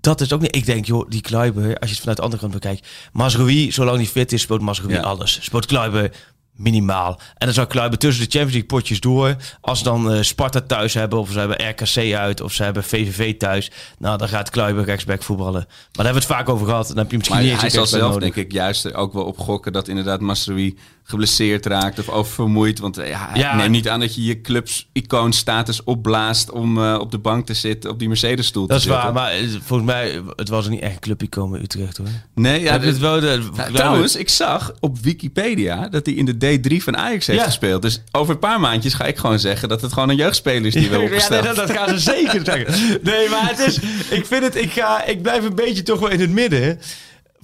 dat 0.00 0.20
is 0.20 0.32
ook 0.32 0.40
niet. 0.40 0.56
Ik 0.56 0.66
denk, 0.66 0.86
joh, 0.86 1.08
die 1.10 1.20
Kluiber, 1.20 1.62
als 1.78 1.88
je 1.88 1.88
het 1.88 1.98
vanuit 1.98 2.16
de 2.16 2.22
andere 2.22 2.40
kant 2.42 2.52
bekijkt. 2.52 2.86
Masrui, 3.12 3.72
zolang 3.72 3.96
hij 3.96 4.06
fit 4.06 4.32
is, 4.32 4.40
speelt 4.42 4.60
Masrui 4.60 4.92
Ja. 4.94 5.00
alles. 5.00 5.38
Speelt 5.42 5.66
Kluiber 5.66 6.10
minimaal. 6.56 7.20
En 7.36 7.46
dan 7.46 7.54
zou 7.54 7.66
Kluiber 7.66 7.98
tussen 7.98 8.24
de 8.24 8.30
Champions 8.30 8.52
League 8.52 8.68
potjes 8.78 9.00
door. 9.00 9.36
Als 9.60 9.78
ze 9.78 9.84
dan 9.84 10.12
eh, 10.12 10.22
Sparta 10.22 10.60
thuis 10.60 10.94
hebben, 10.94 11.18
of 11.18 11.30
ze 11.30 11.38
hebben 11.38 11.68
RKC 11.68 12.14
uit, 12.14 12.40
of 12.40 12.52
ze 12.52 12.62
hebben 12.62 12.84
VVV 12.84 13.36
thuis. 13.36 13.70
Nou, 13.98 14.18
dan 14.18 14.28
gaat 14.28 14.50
Kluiber 14.50 14.84
rechtsback 14.84 15.22
voetballen. 15.22 15.52
Maar 15.52 15.66
daar 15.92 16.04
hebben 16.04 16.22
we 16.22 16.28
het 16.28 16.36
vaak 16.38 16.48
over 16.48 16.66
gehad. 16.66 16.88
Dan 16.88 16.96
heb 16.96 17.10
je 17.10 17.16
misschien 17.16 17.36
Maar 17.38 17.46
niet 17.46 17.54
eens 17.54 17.62
hij 17.62 17.70
zal 17.70 17.86
zelf, 17.86 18.02
nodig. 18.02 18.34
denk 18.34 18.46
ik, 18.46 18.52
juist 18.52 18.84
er 18.84 18.94
ook 18.94 19.12
wel 19.12 19.24
op 19.24 19.38
gokken 19.38 19.72
dat 19.72 19.88
inderdaad 19.88 20.20
Masrui 20.20 20.76
geblesseerd 21.08 21.66
raakt 21.66 21.98
of 21.98 22.08
oververmoeid. 22.08 22.78
Want 22.78 22.98
eh, 22.98 23.08
ja, 23.08 23.30
Ja. 23.34 23.56
neem 23.56 23.70
niet 23.70 23.88
aan 23.88 24.00
dat 24.00 24.14
je 24.14 24.24
je 24.24 24.40
clubs 24.40 24.88
icoonstatus 24.92 25.84
opblaast 25.84 26.50
om 26.50 26.82
eh, 26.82 26.98
op 27.00 27.10
de 27.10 27.18
bank 27.18 27.46
te 27.46 27.54
zitten, 27.54 27.90
op 27.90 27.98
die 27.98 28.08
Mercedes-stoel 28.08 28.66
Dat 28.66 28.70
te 28.70 28.76
is 28.76 28.82
zitten. 28.92 29.02
waar, 29.02 29.12
maar 29.12 29.30
eh, 29.32 29.48
volgens 29.64 29.90
mij, 29.90 30.22
het 30.36 30.48
was 30.48 30.68
niet 30.68 30.80
echt 30.80 30.92
een 30.94 31.00
clubicoon 31.00 31.50
bij 31.50 31.60
Utrecht 31.60 31.96
hoor. 31.96 32.06
Nee, 32.34 32.60
ja, 32.60 32.78
de- 32.78 32.86
het 32.86 32.98
wel 32.98 33.20
de, 33.20 33.48
Nou, 33.56 33.72
trouwens, 33.72 34.16
ik 34.16 34.28
zag 34.28 34.72
op 34.80 34.98
Wikipedia 34.98 35.88
dat 35.88 36.06
hij 36.06 36.14
in 36.14 36.24
de 36.24 36.58
D3 36.58 36.82
van 36.82 36.96
Ajax 36.96 37.26
heeft 37.26 37.38
Ja. 37.38 37.44
gespeeld. 37.44 37.82
Dus 37.82 38.02
over 38.12 38.34
een 38.34 38.40
paar 38.40 38.60
maandjes 38.60 38.94
ga 38.94 39.04
ik 39.04 39.16
gewoon 39.18 39.38
zeggen 39.38 39.68
dat 39.68 39.80
het 39.82 39.92
gewoon 39.92 40.08
een 40.08 40.16
jeugdspeler 40.16 40.66
is 40.66 40.72
die 40.72 40.82
Ja, 40.90 40.96
nee, 40.96 41.02
opgesteld. 41.06 41.44
dat, 41.44 41.56
dat 41.56 41.70
gaan 41.70 41.88
ze 41.88 41.98
zeker 41.98 42.40
zeggen. 42.44 43.00
Nee, 43.02 43.28
maar 43.28 43.48
het 43.48 43.58
is, 43.58 43.78
ik 44.10 44.26
vind 44.26 44.42
het, 44.42 44.54
ik, 44.56 44.70
ga, 44.72 45.04
ik 45.04 45.22
blijf 45.22 45.44
een 45.44 45.54
beetje 45.54 45.82
toch 45.82 46.00
wel 46.00 46.10
in 46.10 46.20
het 46.20 46.30
midden. 46.30 46.78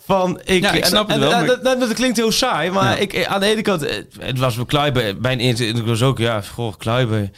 Van, 0.06 0.40
ik, 0.44 0.62
Ja, 0.62 0.72
ik 0.72 0.84
snap 0.84 1.08
en, 1.08 1.12
het 1.12 1.22
wel, 1.22 1.32
en- 1.32 1.38
maar- 1.38 1.46
dat, 1.46 1.64
dat, 1.64 1.80
dat 1.80 1.92
klinkt 1.94 2.16
heel 2.16 2.32
saai, 2.32 2.70
maar 2.70 2.90
Ja. 2.92 2.96
ik, 2.96 3.26
aan 3.26 3.40
de 3.40 3.46
ene 3.46 3.62
kant, 3.62 3.80
het 4.18 4.38
was 4.38 4.56
wel 4.56 4.64
Kluiber. 4.64 5.14
Mijn 5.20 5.40
eerste 5.40 5.66
indruk 5.66 5.86
was 5.86 6.02
ook, 6.02 6.18
ja, 6.18 6.40
goh, 6.40 6.72
Kluiber. 6.78 7.30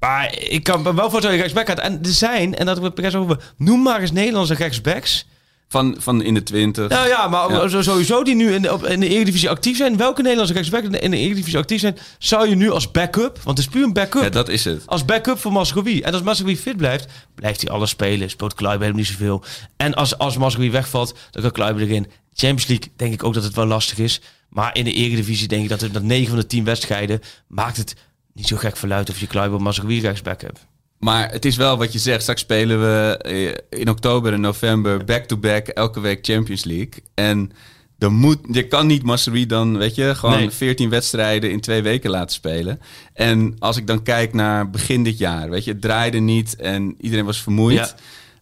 Maar 0.00 0.38
ik 0.38 0.62
kan 0.62 0.82
me 0.82 0.94
wel 0.94 1.10
voorstellen, 1.10 1.36
rechtsback 1.36 1.68
had. 1.68 1.78
En 1.78 1.92
er 2.02 2.08
zijn, 2.10 2.54
en 2.56 2.66
dat 2.66 2.76
heb 2.82 2.86
ik 2.86 2.94
best 3.02 3.14
over, 3.14 3.52
noem 3.56 3.82
maar 3.82 4.00
eens 4.00 4.12
Nederlandse 4.12 4.54
rechtsbacks. 4.54 5.26
Van, 5.70 5.96
van 5.98 6.22
in 6.22 6.34
de 6.34 6.42
20. 6.42 6.88
Nou 6.88 7.08
ja, 7.08 7.28
maar 7.28 7.70
Ja. 7.70 7.82
sowieso 7.82 8.22
die 8.24 8.34
nu 8.34 8.52
in 8.52 8.62
de, 8.62 8.78
in 8.88 9.00
de 9.00 9.08
Eredivisie 9.08 9.50
actief 9.50 9.76
zijn. 9.76 9.96
Welke 9.96 10.20
Nederlandse 10.22 10.54
rechtsback 10.54 10.82
in 10.82 10.92
de, 10.92 10.98
in 10.98 11.10
de 11.10 11.16
Eredivisie 11.16 11.58
actief 11.58 11.80
zijn, 11.80 11.96
zou 12.18 12.48
je 12.48 12.54
nu 12.54 12.70
als 12.70 12.90
backup, 12.90 13.38
want 13.44 13.58
het 13.58 13.66
is 13.66 13.72
puur 13.72 13.84
een 13.84 13.92
backup. 13.92 14.22
Ja, 14.22 14.28
dat 14.28 14.48
is 14.48 14.64
het. 14.64 14.82
Als 14.86 15.04
backup 15.04 15.38
voor 15.38 15.52
Mascovi. 15.52 16.00
En 16.00 16.12
als 16.12 16.22
Mascovi 16.22 16.56
fit 16.56 16.76
blijft, 16.76 17.06
blijft 17.34 17.60
hij 17.60 17.70
alles 17.70 17.90
spelen. 17.90 18.30
Speelt 18.30 18.54
Kluiber 18.54 18.80
helemaal 18.86 19.02
niet 19.02 19.12
zoveel. 19.12 19.42
En 19.76 19.94
als, 19.94 20.18
als 20.18 20.36
Mascovi 20.36 20.70
wegvalt, 20.70 21.14
dan 21.30 21.42
kan 21.42 21.52
Kluiber 21.52 21.82
erin. 21.82 22.06
Champions 22.34 22.66
League 22.66 22.92
denk 22.96 23.12
ik 23.12 23.24
ook 23.24 23.34
dat 23.34 23.44
het 23.44 23.54
wel 23.54 23.66
lastig 23.66 23.98
is. 23.98 24.20
Maar 24.48 24.76
in 24.76 24.84
de 24.84 24.92
Eredivisie 24.92 25.48
denk 25.48 25.62
ik 25.62 25.68
dat 25.68 25.80
het 25.80 25.92
met 25.92 26.02
9 26.02 26.26
van 26.28 26.36
de 26.38 26.46
10 26.46 26.64
wedstrijden 26.64 27.20
maakt 27.48 27.76
het 27.76 27.94
niet 28.32 28.46
zo 28.46 28.56
gek 28.56 28.76
verluid 28.76 29.10
of 29.10 29.20
je 29.20 29.26
Kluiber 29.26 29.56
of 29.56 29.62
Mascovi 29.64 30.00
rechtsback 30.00 30.40
hebt. 30.40 30.66
Maar 30.98 31.30
het 31.30 31.44
is 31.44 31.56
wel 31.56 31.78
wat 31.78 31.92
je 31.92 31.98
zegt. 31.98 32.22
Straks 32.22 32.40
spelen 32.40 32.80
we 32.80 33.16
eh, 33.18 33.80
in 33.80 33.88
oktober 33.90 34.32
en 34.32 34.40
november 34.40 35.04
back-to-back 35.04 35.66
elke 35.68 36.00
week 36.00 36.18
Champions 36.26 36.64
League. 36.64 37.02
En 37.14 37.52
dan 37.98 38.12
moet, 38.12 38.38
je 38.50 38.66
kan 38.66 38.86
niet 38.86 39.02
Masserie 39.02 39.46
dan, 39.46 39.78
weet 39.78 39.94
je, 39.94 40.14
gewoon 40.14 40.36
Nee. 40.36 40.50
14 40.50 40.90
wedstrijden 40.90 41.50
in 41.50 41.60
twee 41.60 41.82
weken 41.82 42.10
laten 42.10 42.34
spelen. 42.34 42.80
En 43.14 43.56
als 43.58 43.76
ik 43.76 43.86
dan 43.86 44.02
kijk 44.02 44.32
naar 44.32 44.70
begin 44.70 45.04
dit 45.04 45.18
jaar, 45.18 45.50
weet 45.50 45.64
je, 45.64 45.70
het 45.72 45.80
draaide 45.80 46.18
niet 46.18 46.56
en 46.56 46.94
iedereen 47.00 47.24
was 47.24 47.42
vermoeid. 47.42 47.94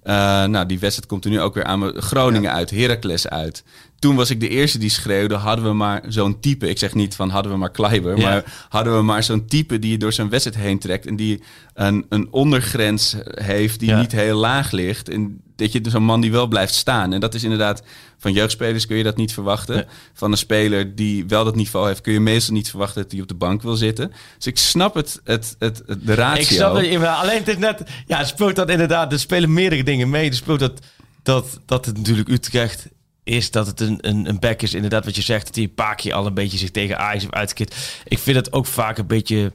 Eh, 0.03 0.15
nou, 0.45 0.67
die 0.67 0.79
wedstrijd 0.79 1.09
komt 1.09 1.25
er 1.25 1.31
nu 1.31 1.41
ook 1.41 1.55
weer 1.55 1.65
aan. 1.65 1.93
Groningen 2.03 2.53
uit, 2.53 2.71
Heracles 2.71 3.29
uit. 3.29 3.65
Toen 3.99 4.17
was 4.17 4.31
ik 4.31 4.41
de 4.41 4.49
eerste 4.49 4.79
die 4.79 4.91
schreeuwde, 4.91 5.35
hadden 5.35 5.65
we 5.65 5.73
maar 5.73 6.03
zo'n 6.09 6.41
type. 6.41 6.69
Ik 6.69 6.79
zeg 6.79 6.95
niet 6.95 7.15
van 7.15 7.29
hadden 7.31 7.53
we 7.53 7.59
maar 7.59 7.71
Kleiber, 7.71 8.19
Ja. 8.19 8.29
maar 8.31 8.67
hadden 8.69 8.97
we 8.97 9.03
maar 9.03 9.23
zo'n 9.23 9.47
type 9.47 9.79
die 9.79 9.91
je 9.91 9.99
door 9.99 10.13
zo'n 10.13 10.29
wedstrijd 10.29 10.59
heen 10.59 10.79
trekt. 10.79 11.07
En 11.07 11.17
die 11.17 11.43
een, 11.75 12.07
een 12.09 12.29
ondergrens 12.31 13.17
heeft 13.25 13.81
die 13.81 13.89
Ja. 13.89 14.01
niet 14.01 14.13
heel 14.13 14.39
laag 14.39 14.71
ligt. 14.71 15.09
En 15.09 15.41
dat 15.57 15.73
je 15.73 15.81
zo'n 15.89 16.03
man 16.05 16.21
die 16.21 16.31
wel 16.31 16.47
blijft 16.47 16.75
staan. 16.75 17.13
En 17.13 17.21
dat 17.21 17.35
is 17.35 17.43
inderdaad, 17.43 17.83
van 18.19 18.33
jeugdspelers 18.33 18.87
kun 18.87 18.97
je 18.97 19.03
dat 19.03 19.17
niet 19.17 19.33
verwachten. 19.33 19.75
Nee. 19.75 19.85
Van 20.13 20.31
een 20.33 20.39
speler 20.39 20.95
die 20.95 21.25
wel 21.27 21.45
dat 21.45 21.57
niveau 21.57 21.87
heeft, 21.87 22.01
kun 22.01 22.13
je 22.13 22.21
meestal 22.21 22.55
niet 22.55 22.71
verwachten 22.71 23.03
dat 23.03 23.13
hij 23.13 23.21
op 23.21 23.29
de 23.29 23.35
bank 23.35 23.63
wil 23.63 23.77
zitten. 23.77 24.13
Dus 24.37 24.47
ik 24.47 24.59
snap 24.59 24.95
het, 24.95 25.21
het, 25.25 25.57
het, 25.59 25.83
het- 25.87 26.07
de 26.07 26.15
ratio. 26.15 26.41
Ik 26.43 26.47
snap 26.49 26.99
maar 27.01 27.09
alleen 27.09 27.39
het 27.39 27.49
is 27.49 27.57
net... 27.59 27.83
Ja, 28.07 28.19
het 28.19 28.29
speelt 28.29 28.57
dat 28.57 28.71
inderdaad... 28.71 29.13
Er 29.13 29.19
spelen 29.19 29.53
meerdere 29.53 29.83
dingen 29.83 30.11
mee. 30.11 30.29
Er 30.29 30.35
speelt 30.35 30.59
dat, 30.61 30.81
dat, 31.23 31.61
dat 31.67 31.87
het 31.87 31.97
natuurlijk 31.97 32.29
Utrecht 32.29 32.87
is 33.27 33.51
dat 33.51 33.67
het 33.67 33.81
een, 33.81 33.99
een, 34.01 34.29
een 34.29 34.39
back 34.39 34.63
is. 34.63 34.75
Inderdaad, 34.75 35.05
wat 35.05 35.17
je 35.17 35.23
zegt, 35.23 35.47
dat 35.47 35.55
hij 35.55 35.65
een 35.65 35.75
paar 35.75 35.95
keer 35.95 36.13
al 36.15 36.27
een 36.27 36.35
beetje 36.35 36.59
zich 36.59 36.71
tegen 36.71 36.99
Ajax 36.99 37.21
heeft 37.23 37.35
uitgekit. 37.35 38.01
Ik 38.05 38.19
vind 38.19 38.37
het 38.37 38.53
ook 38.53 38.67
vaak 38.67 38.99
een 38.99 39.07
beetje... 39.07 39.53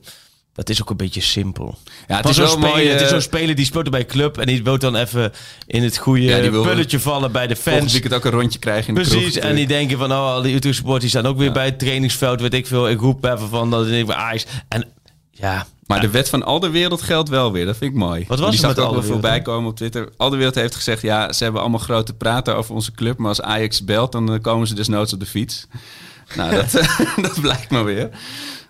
Dat 0.53 0.69
is 0.69 0.81
ook 0.81 0.89
een 0.89 0.97
beetje 0.97 1.21
simpel. 1.21 1.77
Ja, 2.07 2.17
het 2.17 2.29
is 2.29 2.37
wel 2.37 2.47
speler, 2.47 2.69
mooi. 2.69 2.87
het 2.87 3.01
is 3.01 3.09
zo'n 3.09 3.21
speler 3.21 3.55
die 3.55 3.65
speelt 3.65 3.89
bij 3.89 3.99
een 3.99 4.05
club 4.05 4.37
en 4.37 4.45
die 4.45 4.63
wil 4.63 4.79
dan 4.79 4.95
even 4.95 5.31
in 5.67 5.83
het 5.83 5.97
goede 5.97 6.21
Ja, 6.21 6.49
pulletje 6.49 6.99
vallen 6.99 7.31
bij 7.31 7.47
de 7.47 7.55
fans. 7.55 7.91
weekend 7.91 8.13
ook 8.13 8.25
een 8.25 8.31
rondje 8.31 8.59
krijgen 8.59 8.87
in 8.87 8.93
de 8.93 9.09
Precies, 9.09 9.31
kroeg 9.31 9.43
en 9.43 9.55
die 9.55 9.67
denken 9.67 9.97
van, 9.97 10.11
oh, 10.11 10.17
al 10.33 10.41
die 10.41 10.55
Utrecht 10.55 10.75
supporters 10.75 11.11
die 11.11 11.19
staan 11.21 11.31
ook 11.31 11.37
weer 11.37 11.47
Ja. 11.47 11.53
bij 11.53 11.65
het 11.65 11.79
trainingsveld, 11.79 12.41
weet 12.41 12.53
ik 12.53 12.67
veel. 12.67 12.89
Ik 12.89 12.99
roep 12.99 13.25
even 13.25 13.49
van, 13.49 13.69
dat 13.69 13.87
ik 13.87 14.05
bij 14.05 14.15
Ajax. 14.15 14.45
En 14.67 14.87
ja, 15.31 15.67
Maar 15.91 16.01
de 16.01 16.09
wet 16.09 16.29
van 16.29 16.43
al 16.43 16.59
de 16.59 16.69
wereld 16.69 17.01
geldt 17.01 17.29
wel 17.29 17.51
weer. 17.51 17.65
Dat 17.65 17.77
vind 17.77 17.91
ik 17.91 17.97
mooi. 17.97 18.25
Wat 18.27 18.39
was 18.39 18.49
die 18.49 18.59
zag 18.59 18.75
met 18.75 18.85
ook 18.85 18.93
wel 18.93 19.03
voorbij 19.03 19.41
komen 19.41 19.69
op 19.69 19.75
Twitter. 19.75 20.09
Al 20.17 20.29
de 20.29 20.35
wereld 20.37 20.55
heeft 20.55 20.75
gezegd, 20.75 21.01
ja, 21.01 21.33
ze 21.33 21.43
hebben 21.43 21.61
allemaal 21.61 21.79
grote 21.79 22.13
praten 22.13 22.55
over 22.55 22.73
onze 22.75 22.91
club. 22.91 23.17
Maar 23.17 23.27
als 23.27 23.41
Ajax 23.41 23.83
belt, 23.83 24.11
dan 24.11 24.33
eh, 24.33 24.41
komen 24.41 24.67
ze 24.67 24.73
desnoods 24.75 25.13
op 25.13 25.19
de 25.19 25.25
fiets. 25.25 25.65
Nou, 26.35 26.55
dat, 26.55 26.71
dat 27.27 27.41
blijkt 27.41 27.69
maar 27.69 27.85
weer. 27.85 28.09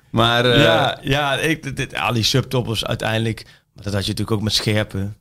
Maar 0.10 0.46
eh, 0.46 0.64
ja, 0.64 1.00
ja 1.02 1.34
ik, 1.38 1.64
dit, 1.64 1.78
dit- 1.78 1.96
al 1.96 2.14
die 2.14 2.24
subtoppers 2.24 2.86
uiteindelijk. 2.86 3.44
Maar 3.74 3.84
dat 3.84 3.94
had 3.94 4.02
je 4.06 4.10
natuurlijk 4.10 4.38
ook 4.38 4.44
met 4.44 4.54
Scherpen. 4.54 5.16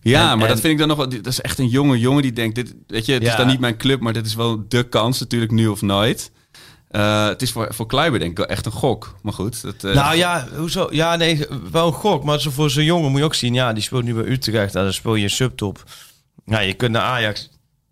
Ja, 0.00 0.30
En- 0.30 0.38
maar 0.38 0.46
en- 0.48 0.52
dat 0.54 0.60
vind 0.60 0.72
ik 0.72 0.78
dan 0.78 0.88
nog 0.88 0.96
wel. 0.96 1.08
Dat 1.08 1.26
is 1.26 1.40
echt 1.40 1.58
een 1.58 1.68
jonge 1.68 1.98
jongen 1.98 2.22
die 2.22 2.32
denkt: 2.32 2.54
dit, 2.54 2.74
weet 2.86 3.06
je, 3.06 3.12
het 3.12 3.22
is 3.22 3.36
dan 3.36 3.46
niet 3.46 3.60
mijn 3.60 3.76
club, 3.76 4.00
maar 4.00 4.12
dit 4.12 4.26
is 4.26 4.34
wel 4.34 4.64
de 4.68 4.82
kans, 4.88 5.20
natuurlijk 5.20 5.52
nu 5.52 5.66
of 5.66 5.82
nooit. 5.82 6.30
Eh, 6.88 7.26
het 7.26 7.42
is 7.42 7.52
voor, 7.52 7.74
voor 7.74 7.86
Kleiber 7.86 8.18
denk 8.18 8.30
ik 8.30 8.36
wel 8.36 8.46
echt 8.46 8.66
een 8.66 8.72
gok. 8.72 9.14
Maar 9.22 9.32
goed. 9.32 9.62
Dat, 9.62 9.84
eh, 9.84 9.94
nou 9.94 10.16
ja, 10.16 10.46
hoezo? 10.56 10.88
Ja, 10.90 11.16
nee, 11.16 11.46
wel 11.70 11.86
een 11.86 11.92
gok. 11.92 12.24
Maar 12.24 12.40
zo 12.40 12.50
voor 12.50 12.70
zo'n 12.70 12.84
jongen 12.84 13.10
moet 13.10 13.18
je 13.18 13.24
ook 13.24 13.34
zien. 13.34 13.54
Ja, 13.54 13.72
die 13.72 13.82
speelt 13.82 14.04
nu 14.04 14.14
bij 14.14 14.24
Utrecht. 14.24 14.72
Nou, 14.72 14.84
dan 14.84 14.94
speel 14.94 15.14
je 15.14 15.24
een 15.24 15.30
subtop. 15.30 15.82
Ja, 16.44 16.60
je 16.60 16.74
kunt 16.74 16.92
naar 16.92 17.02
Ajax. 17.02 17.50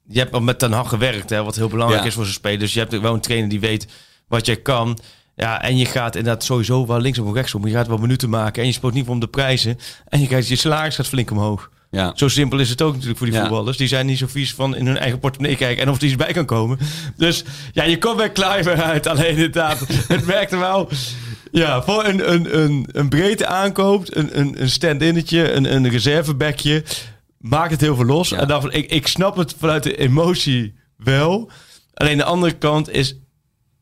Je 0.09 0.19
hebt 0.19 0.33
al 0.33 0.41
met 0.41 0.59
Ten 0.59 0.73
Hag 0.73 0.89
gewerkt, 0.89 1.31
hè, 1.31 1.43
wat 1.43 1.57
heel 1.57 1.69
belangrijk 1.69 2.03
Ja. 2.03 2.09
is 2.09 2.15
voor 2.15 2.25
zijn 2.25 2.37
spelers. 2.37 2.61
Dus 2.61 2.73
je 2.73 2.79
hebt 2.81 3.01
wel 3.01 3.15
een 3.15 3.21
trainer 3.21 3.49
die 3.49 3.61
weet 3.61 3.87
wat 4.29 4.47
jij 4.47 4.57
kan. 4.57 4.99
Ja, 5.37 5.63
en 5.63 5.77
je 5.77 5.87
gaat 5.87 6.17
inderdaad 6.17 6.45
sowieso 6.45 6.87
wel 6.87 7.01
links 7.01 7.19
of 7.19 7.35
rechts 7.35 7.55
om. 7.55 7.67
Je 7.67 7.73
gaat 7.73 7.87
wel 7.87 7.97
minuten 7.97 8.31
maken 8.31 8.63
en 8.63 8.69
je 8.69 8.75
speelt 8.75 8.93
niet 8.95 9.09
om 9.09 9.21
de 9.21 9.27
prijzen. 9.29 9.79
En 10.09 10.21
je, 10.21 10.27
krijgt, 10.27 10.49
je 10.49 10.57
salaris 10.57 10.95
gaat 10.95 11.07
flink 11.07 11.31
omhoog. 11.31 11.71
Ja. 11.95 12.13
Zo 12.15 12.29
simpel 12.29 12.59
is 12.59 12.71
het 12.71 12.83
ook 12.83 12.93
natuurlijk 12.93 13.19
voor 13.19 13.27
die 13.27 13.37
Ja. 13.37 13.43
voetballers. 13.43 13.77
Die 13.77 13.89
zijn 13.89 14.07
niet 14.07 14.19
zo 14.19 14.27
vies 14.29 14.55
van 14.55 14.77
in 14.77 14.87
hun 14.87 14.99
eigen 14.99 15.19
portemonnee 15.19 15.57
kijken 15.57 15.83
en 15.83 15.91
of 15.91 15.97
er 15.97 16.05
iets 16.05 16.17
bij 16.17 16.33
kan 16.33 16.45
komen. 16.47 16.79
Dus 17.17 17.45
ja, 17.73 17.85
je 17.85 17.99
komt 17.99 18.17
bij 18.17 18.31
Kluiver 18.31 18.83
uit. 18.83 19.07
Alleen 19.07 19.31
inderdaad, 19.31 19.79
het 20.09 20.25
werkte 20.25 20.57
wel. 20.57 20.89
Ja, 21.53 21.83
voor 21.83 22.05
een, 22.05 22.33
een, 22.33 22.59
een, 22.59 22.89
een 22.93 23.09
breedte 23.09 23.47
aankoopt, 23.47 24.17
een, 24.17 24.39
een, 24.41 24.63
een 24.63 24.71
stand-innetje, 24.71 25.53
een, 25.53 25.75
een 25.75 25.89
reservebackje, 25.89 26.85
maakt 27.39 27.71
het 27.71 27.81
heel 27.81 27.97
veel 27.97 28.05
los. 28.05 28.29
Ja. 28.29 28.39
En 28.39 28.49
daarvan, 28.49 28.73
ik, 28.73 28.91
ik 28.91 29.07
snap 29.07 29.37
het 29.37 29.55
vanuit 29.59 29.83
de 29.83 29.97
emotie 29.97 30.75
wel. 30.97 31.51
Alleen 31.95 32.17
de 32.17 32.25
andere 32.25 32.53
kant 32.53 32.91
is, 32.91 33.17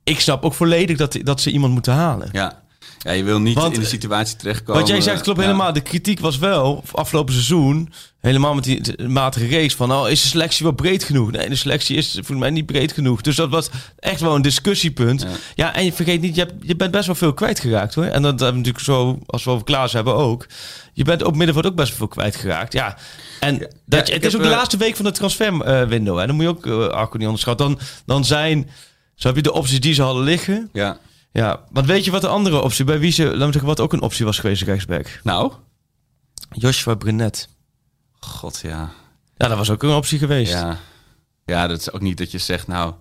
ik 0.04 0.21
snap 0.21 0.45
ook 0.45 0.54
volledig 0.54 0.97
dat, 0.97 1.19
dat 1.23 1.40
ze 1.40 1.50
iemand 1.50 1.73
moeten 1.73 1.92
halen. 1.92 2.28
Ja. 2.33 2.62
Ja, 3.02 3.11
je 3.12 3.25
wil 3.25 3.40
niet 3.40 3.54
Want, 3.54 3.75
in 3.75 3.80
de 3.80 3.87
situatie 3.87 4.37
terechtkomen. 4.37 4.80
Wat 4.80 4.90
jij 4.90 5.00
zegt 5.00 5.23
klopt 5.23 5.38
Ja. 5.40 5.44
helemaal. 5.44 5.73
De 5.73 5.80
kritiek 5.80 6.21
was 6.21 6.38
wel 6.38 6.85
afgelopen 6.92 7.32
seizoen 7.35 7.92
helemaal 8.21 8.54
met 8.54 8.64
die 8.64 9.06
matige 9.09 9.49
race 9.49 9.76
van 9.76 9.92
oh, 9.92 10.09
is 10.11 10.23
de 10.23 10.28
selectie 10.28 10.64
wel 10.64 10.75
breed 10.75 11.04
genoeg? 11.04 11.30
Nee, 11.30 11.49
de 11.49 11.54
selectie 11.56 11.97
is 11.97 12.18
voor 12.23 12.37
mij 12.37 12.50
niet 12.50 12.66
breed 12.66 12.92
genoeg. 12.92 13.21
Dus 13.21 13.37
dat 13.37 13.50
was 13.50 13.71
echt 13.99 14.21
wel 14.21 14.35
een 14.35 14.42
discussiepunt. 14.42 15.21
Ja, 15.23 15.28
Ja. 15.54 15.75
en 15.75 15.85
je 15.85 15.92
vergeet 15.92 16.21
niet, 16.21 16.35
je, 16.35 16.40
hebt, 16.40 16.52
je 16.61 16.76
bent 16.76 16.90
best 16.90 17.06
wel 17.06 17.14
veel 17.14 17.32
kwijtgeraakt 17.35 17.94
hoor. 17.94 18.04
En 18.04 18.23
dat 18.23 18.30
hebben 18.40 18.49
we 18.49 18.56
natuurlijk 18.68 18.85
zo, 18.85 19.18
als 19.26 19.44
we 19.44 19.50
over 19.50 19.64
Klaas 19.64 19.92
hebben 19.92 20.14
ook. 20.14 20.47
Je 20.92 21.04
bent 21.04 21.23
op 21.23 21.37
middenveld 21.37 21.66
ook 21.66 21.75
best 21.75 21.88
wel 21.88 21.99
veel 21.99 22.09
kwijtgeraakt. 22.09 22.73
Ja. 22.73 22.97
En 23.40 23.59
dat, 23.87 24.06
je- 24.06 24.12
het 24.14 24.25
is 24.25 24.35
ook 24.37 24.42
de 24.42 24.49
eh, 24.49 24.54
laatste 24.54 24.76
week 24.76 24.97
van 24.97 25.04
de 25.04 25.11
transferwindow. 25.11 26.18
En 26.18 26.26
dan 26.26 26.37
moet 26.37 26.44
je 26.44 26.50
ook 26.50 26.66
uh, 26.66 26.87
Arco 26.88 27.16
niet 27.16 27.26
onderschatten. 27.26 27.66
Dan, 27.66 27.78
dan 28.06 28.25
zijn, 28.25 28.71
zo 29.14 29.26
heb 29.26 29.37
je 29.37 29.42
de 29.42 29.52
opties 29.52 29.80
die 29.80 29.94
ze 29.94 30.02
hadden 30.02 30.23
liggen. 30.25 30.68
Ja. 30.73 30.99
Ja, 31.32 31.60
want 31.70 31.86
weet 31.86 32.04
je 32.04 32.10
wat 32.10 32.20
de 32.20 32.28
andere 32.28 32.60
optie, 32.62 32.84
bij 32.84 32.98
wie 32.98 33.12
ze, 33.12 33.22
laten 33.24 33.38
we 33.38 33.44
zeggen, 33.44 33.64
wat 33.66 33.80
ook 33.80 33.92
een 33.92 34.00
optie 34.02 34.24
was 34.24 34.38
geweest, 34.38 34.62
rechtsback? 34.62 35.20
Nou, 35.22 35.52
Joshua 36.50 36.94
Brunet. 36.94 37.48
god 38.20 38.60
ja. 38.62 38.90
Ja, 39.36 39.48
dat 39.48 39.56
was 39.56 39.70
ook 39.70 39.82
een 39.82 39.90
optie 39.90 40.18
geweest. 40.18 40.52
Ja. 40.52 40.78
ja, 41.44 41.66
dat 41.66 41.78
is 41.80 41.92
ook 41.92 42.00
niet 42.00 42.18
dat 42.18 42.30
je 42.30 42.38
zegt, 42.38 42.66
nou... 42.66 42.94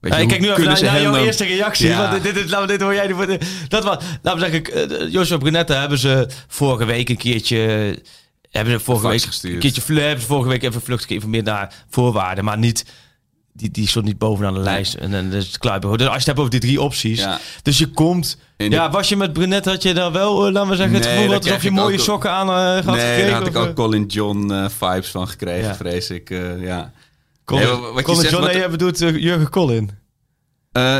Weet 0.00 0.12
Ja, 0.12 0.18
je, 0.18 0.24
ik 0.24 0.30
hoe 0.30 0.38
kijk 0.38 0.58
nu 0.58 0.64
even 0.64 0.84
naar, 0.84 1.00
jouw 1.02 1.12
dan- 1.12 1.20
eerste 1.24 1.44
reactie. 1.44 1.88
Ja. 1.88 2.10
Want 2.10 2.22
dit, 2.22 2.34
dit, 2.34 2.50
we- 2.50 2.66
dit 2.66 2.80
hoor 2.80 2.94
jij. 2.94 3.06
de- 3.06 3.38
Dat 3.68 3.84
was, 3.84 4.04
laten 4.22 4.40
we 4.40 4.50
zeggen, 4.50 4.90
eh, 5.00 5.12
Joshua 5.12 5.36
Brunet 5.36 5.66
daar 5.68 5.80
hebben 5.80 5.98
ze 5.98 6.26
vorige 6.48 6.84
week 6.84 7.08
een 7.08 7.16
keertje... 7.16 7.58
Hebben 8.50 8.72
ze 8.72 8.80
vorige 8.80 9.08
week 9.08 9.22
gestuurd. 9.22 9.54
een 9.54 9.60
keertje 9.60 9.94
hebben 9.94 10.20
ze 10.20 10.26
vorige 10.26 10.48
week 10.48 10.62
even 10.62 10.82
vluchtig 10.82 11.06
geïnformeerd 11.08 11.44
naar 11.44 11.74
voorwaarden, 11.88 12.44
maar 12.44 12.58
niet 12.58 12.84
die, 13.52 13.70
die 13.70 13.88
stond 13.88 14.04
niet 14.04 14.18
bovenaan 14.18 14.54
de 14.54 14.60
lijst. 14.60 14.94
En 14.94 15.10
dan 15.10 15.32
is 15.32 15.46
het 15.46 15.58
Kluiber. 15.58 15.98
Dus 15.98 16.06
als 16.06 16.12
je 16.12 16.18
het 16.18 16.26
hebt 16.26 16.38
over 16.38 16.50
die 16.50 16.60
drie 16.60 16.80
opties, 16.80 17.18
Ja. 17.18 17.38
dus 17.62 17.78
je 17.78 17.86
komt. 17.90 18.38
De- 18.56 18.70
Ja, 18.70 18.90
was 18.90 19.08
je 19.08 19.16
met 19.16 19.32
Brunet 19.32 19.64
had 19.64 19.82
je 19.82 19.94
dan 19.94 20.12
wel, 20.12 20.46
eh, 20.46 20.52
laten 20.52 20.70
we 20.70 20.76
zeggen, 20.76 20.94
het 20.94 21.04
Nee, 21.04 21.14
gevoel 21.14 21.30
dat 21.32 21.44
alsof 21.44 21.62
je 21.62 21.70
mooie 21.70 21.94
ook- 21.96 22.00
sokken 22.04 22.30
aan 22.30 22.48
eh 22.48 22.54
had 22.54 22.84
nee, 22.84 22.94
gekregen? 22.94 23.26
daar 23.26 23.38
had 23.38 23.46
ik 23.46 23.56
of, 23.56 23.62
ook 23.62 23.68
eh? 23.68 23.74
Colin 23.74 24.06
John 24.06 24.68
vibes 24.78 25.08
van 25.10 25.28
gekregen, 25.28 25.68
Ja. 25.68 25.74
vrees 25.76 26.10
ik. 26.10 26.28
ja. 26.60 26.92
Colin, 27.44 27.66
Nee, 27.66 27.76
wat 27.76 27.96
je 27.96 28.02
Colin 28.02 28.20
zegt, 28.20 28.30
John, 28.32 28.42
wat- 28.42 28.52
nee, 28.52 28.60
jij 28.60 28.70
bedoelt 28.70 28.98
Jurgen 28.98 29.50
Collin. 29.50 29.90
Eh, 30.72 30.98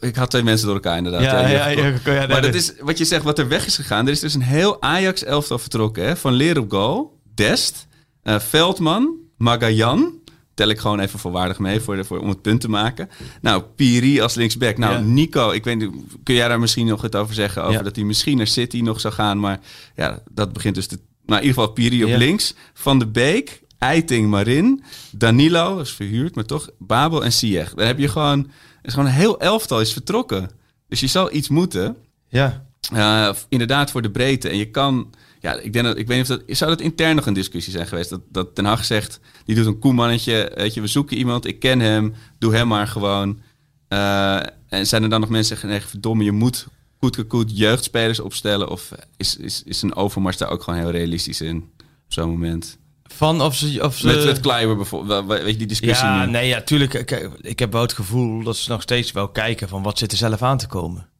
ik 0.00 0.16
had 0.16 0.30
twee 0.30 0.42
mensen 0.42 0.66
door 0.66 0.74
elkaar 0.74 0.96
inderdaad. 0.96 1.22
Ja, 1.22 1.46
ja, 1.46 1.66
ja, 1.68 2.26
maar 2.26 2.42
dat 2.42 2.54
is 2.54 2.72
wat 2.80 2.98
je 2.98 3.04
zegt, 3.04 3.22
wat 3.24 3.38
er 3.38 3.48
weg 3.48 3.66
is 3.66 3.76
gegaan. 3.76 4.06
Er 4.06 4.12
is 4.12 4.20
dus 4.20 4.34
een 4.34 4.42
heel 4.42 4.82
Ajax-elftal 4.82 5.58
vertrokken. 5.58 6.04
Hè? 6.06 6.16
Van 6.16 6.32
Leer 6.32 6.58
op 6.58 6.70
goal, 6.70 7.18
Dest, 7.34 7.86
eh, 8.22 8.38
Veldman, 8.38 9.14
Magajan, 9.36 10.12
tel 10.54 10.68
ik 10.68 10.78
gewoon 10.78 11.00
even 11.00 11.18
volwaardig 11.18 11.58
mee 11.58 11.80
voor, 11.80 11.96
de, 11.96 12.04
voor, 12.04 12.18
om 12.18 12.28
het 12.28 12.42
punt 12.42 12.60
te 12.60 12.68
maken. 12.70 13.08
Nou, 13.40 13.62
Piri 13.76 14.20
als 14.20 14.34
linksback. 14.34 14.78
Nou, 14.78 14.92
Ja. 14.94 15.00
Nico, 15.00 15.50
ik 15.50 15.64
weet 15.64 15.78
niet, 15.78 15.90
kun 16.22 16.34
jij 16.34 16.48
daar 16.48 16.60
misschien 16.60 16.86
nog 16.86 17.02
het 17.02 17.16
over 17.16 17.34
zeggen? 17.34 17.62
Over 17.62 17.74
Ja. 17.74 17.82
dat 17.82 17.96
hij 17.96 18.04
misschien 18.04 18.36
naar 18.36 18.46
City 18.46 18.80
nog 18.80 19.00
zou 19.00 19.14
gaan. 19.14 19.40
Maar 19.40 19.60
ja, 19.96 20.22
dat 20.30 20.52
begint 20.52 20.74
dus 20.74 20.86
te... 20.86 20.98
Maar 21.26 21.38
in 21.42 21.46
ieder 21.46 21.60
geval 21.60 21.74
Piri 21.74 22.02
op 22.04 22.08
Ja. 22.10 22.16
links. 22.16 22.54
Van 22.74 22.98
de 22.98 23.06
Beek, 23.06 23.62
Eiting, 23.78 24.28
Marin. 24.28 24.82
Danilo, 25.10 25.78
is 25.78 25.92
verhuurd, 25.92 26.34
maar 26.34 26.44
toch. 26.44 26.68
Babel 26.78 27.24
en 27.24 27.32
Sieg. 27.32 27.74
Dan 27.74 27.86
heb 27.86 27.98
je 27.98 28.08
gewoon... 28.08 28.50
Is 28.82 28.92
gewoon 28.92 29.08
een 29.08 29.14
heel 29.14 29.40
elftal 29.40 29.80
is 29.80 29.92
vertrokken. 29.92 30.50
Dus 30.88 31.00
je 31.00 31.06
zal 31.06 31.32
iets 31.32 31.48
moeten. 31.48 31.96
Ja. 32.28 32.66
Uh, 32.94 33.30
inderdaad 33.48 33.90
voor 33.90 34.02
de 34.02 34.10
breedte. 34.10 34.48
En 34.48 34.56
je 34.56 34.70
kan... 34.70 35.14
Ja, 35.42 35.54
ik, 35.54 35.72
denk 35.72 35.84
dat, 35.84 35.98
ik 35.98 36.06
weet 36.06 36.16
niet 36.16 36.30
of 36.30 36.36
dat... 36.36 36.56
Zou 36.56 36.70
dat 36.70 36.80
intern 36.80 37.16
nog 37.16 37.26
een 37.26 37.32
discussie 37.32 37.72
zijn 37.72 37.86
geweest? 37.86 38.10
Dat, 38.10 38.20
dat 38.28 38.54
Ten 38.54 38.64
Hag 38.64 38.84
zegt, 38.84 39.20
die 39.44 39.54
doet 39.54 39.66
een 39.66 39.78
koemannetje. 39.78 40.52
Weet 40.54 40.74
je, 40.74 40.80
we 40.80 40.86
zoeken 40.86 41.16
iemand, 41.16 41.46
ik 41.46 41.58
ken 41.58 41.80
hem. 41.80 42.14
Doe 42.38 42.54
hem 42.54 42.68
maar 42.68 42.86
gewoon. 42.86 43.40
Uh, 43.88 44.36
en 44.68 44.86
zijn 44.86 45.02
er 45.02 45.08
dan 45.08 45.20
nog 45.20 45.28
mensen 45.28 45.56
die 45.56 45.68
zeggen... 45.70 45.90
verdomme, 45.90 46.24
je 46.24 46.32
moet 46.32 46.66
goed 46.98 47.24
goed 47.28 47.58
jeugdspelers 47.58 48.20
opstellen? 48.20 48.68
Of 48.68 48.90
is, 49.16 49.36
is, 49.36 49.62
is 49.62 49.82
een 49.82 49.94
overmars 49.94 50.36
daar 50.36 50.50
ook 50.50 50.62
gewoon 50.62 50.78
heel 50.78 50.90
realistisch 50.90 51.40
in? 51.40 51.56
Op 51.78 52.12
zo'n 52.12 52.30
moment. 52.30 52.78
Van 53.02 53.40
of 53.40 53.54
ze... 53.54 53.78
Of 53.82 53.96
ze... 53.96 54.06
Met, 54.06 54.24
met 54.24 54.40
Kleiber 54.40 54.76
bijvoorbeeld. 54.76 55.26
Weet 55.26 55.46
je, 55.46 55.56
die 55.56 55.66
discussie 55.66 56.06
Ja, 56.06 56.24
nu? 56.24 56.30
nee, 56.30 56.48
ja, 56.48 56.60
tuurlijk. 56.60 57.06
Kijk, 57.06 57.30
ik 57.40 57.58
heb 57.58 57.72
wel 57.72 57.82
het 57.82 57.92
gevoel 57.92 58.42
dat 58.42 58.56
ze 58.56 58.70
nog 58.70 58.82
steeds 58.82 59.12
wel 59.12 59.28
kijken 59.28 59.68
van 59.68 59.82
wat 59.82 59.98
zit 59.98 60.12
er 60.12 60.18
zelf 60.18 60.42
aan 60.42 60.58
te 60.58 60.66
komen. 60.66 61.10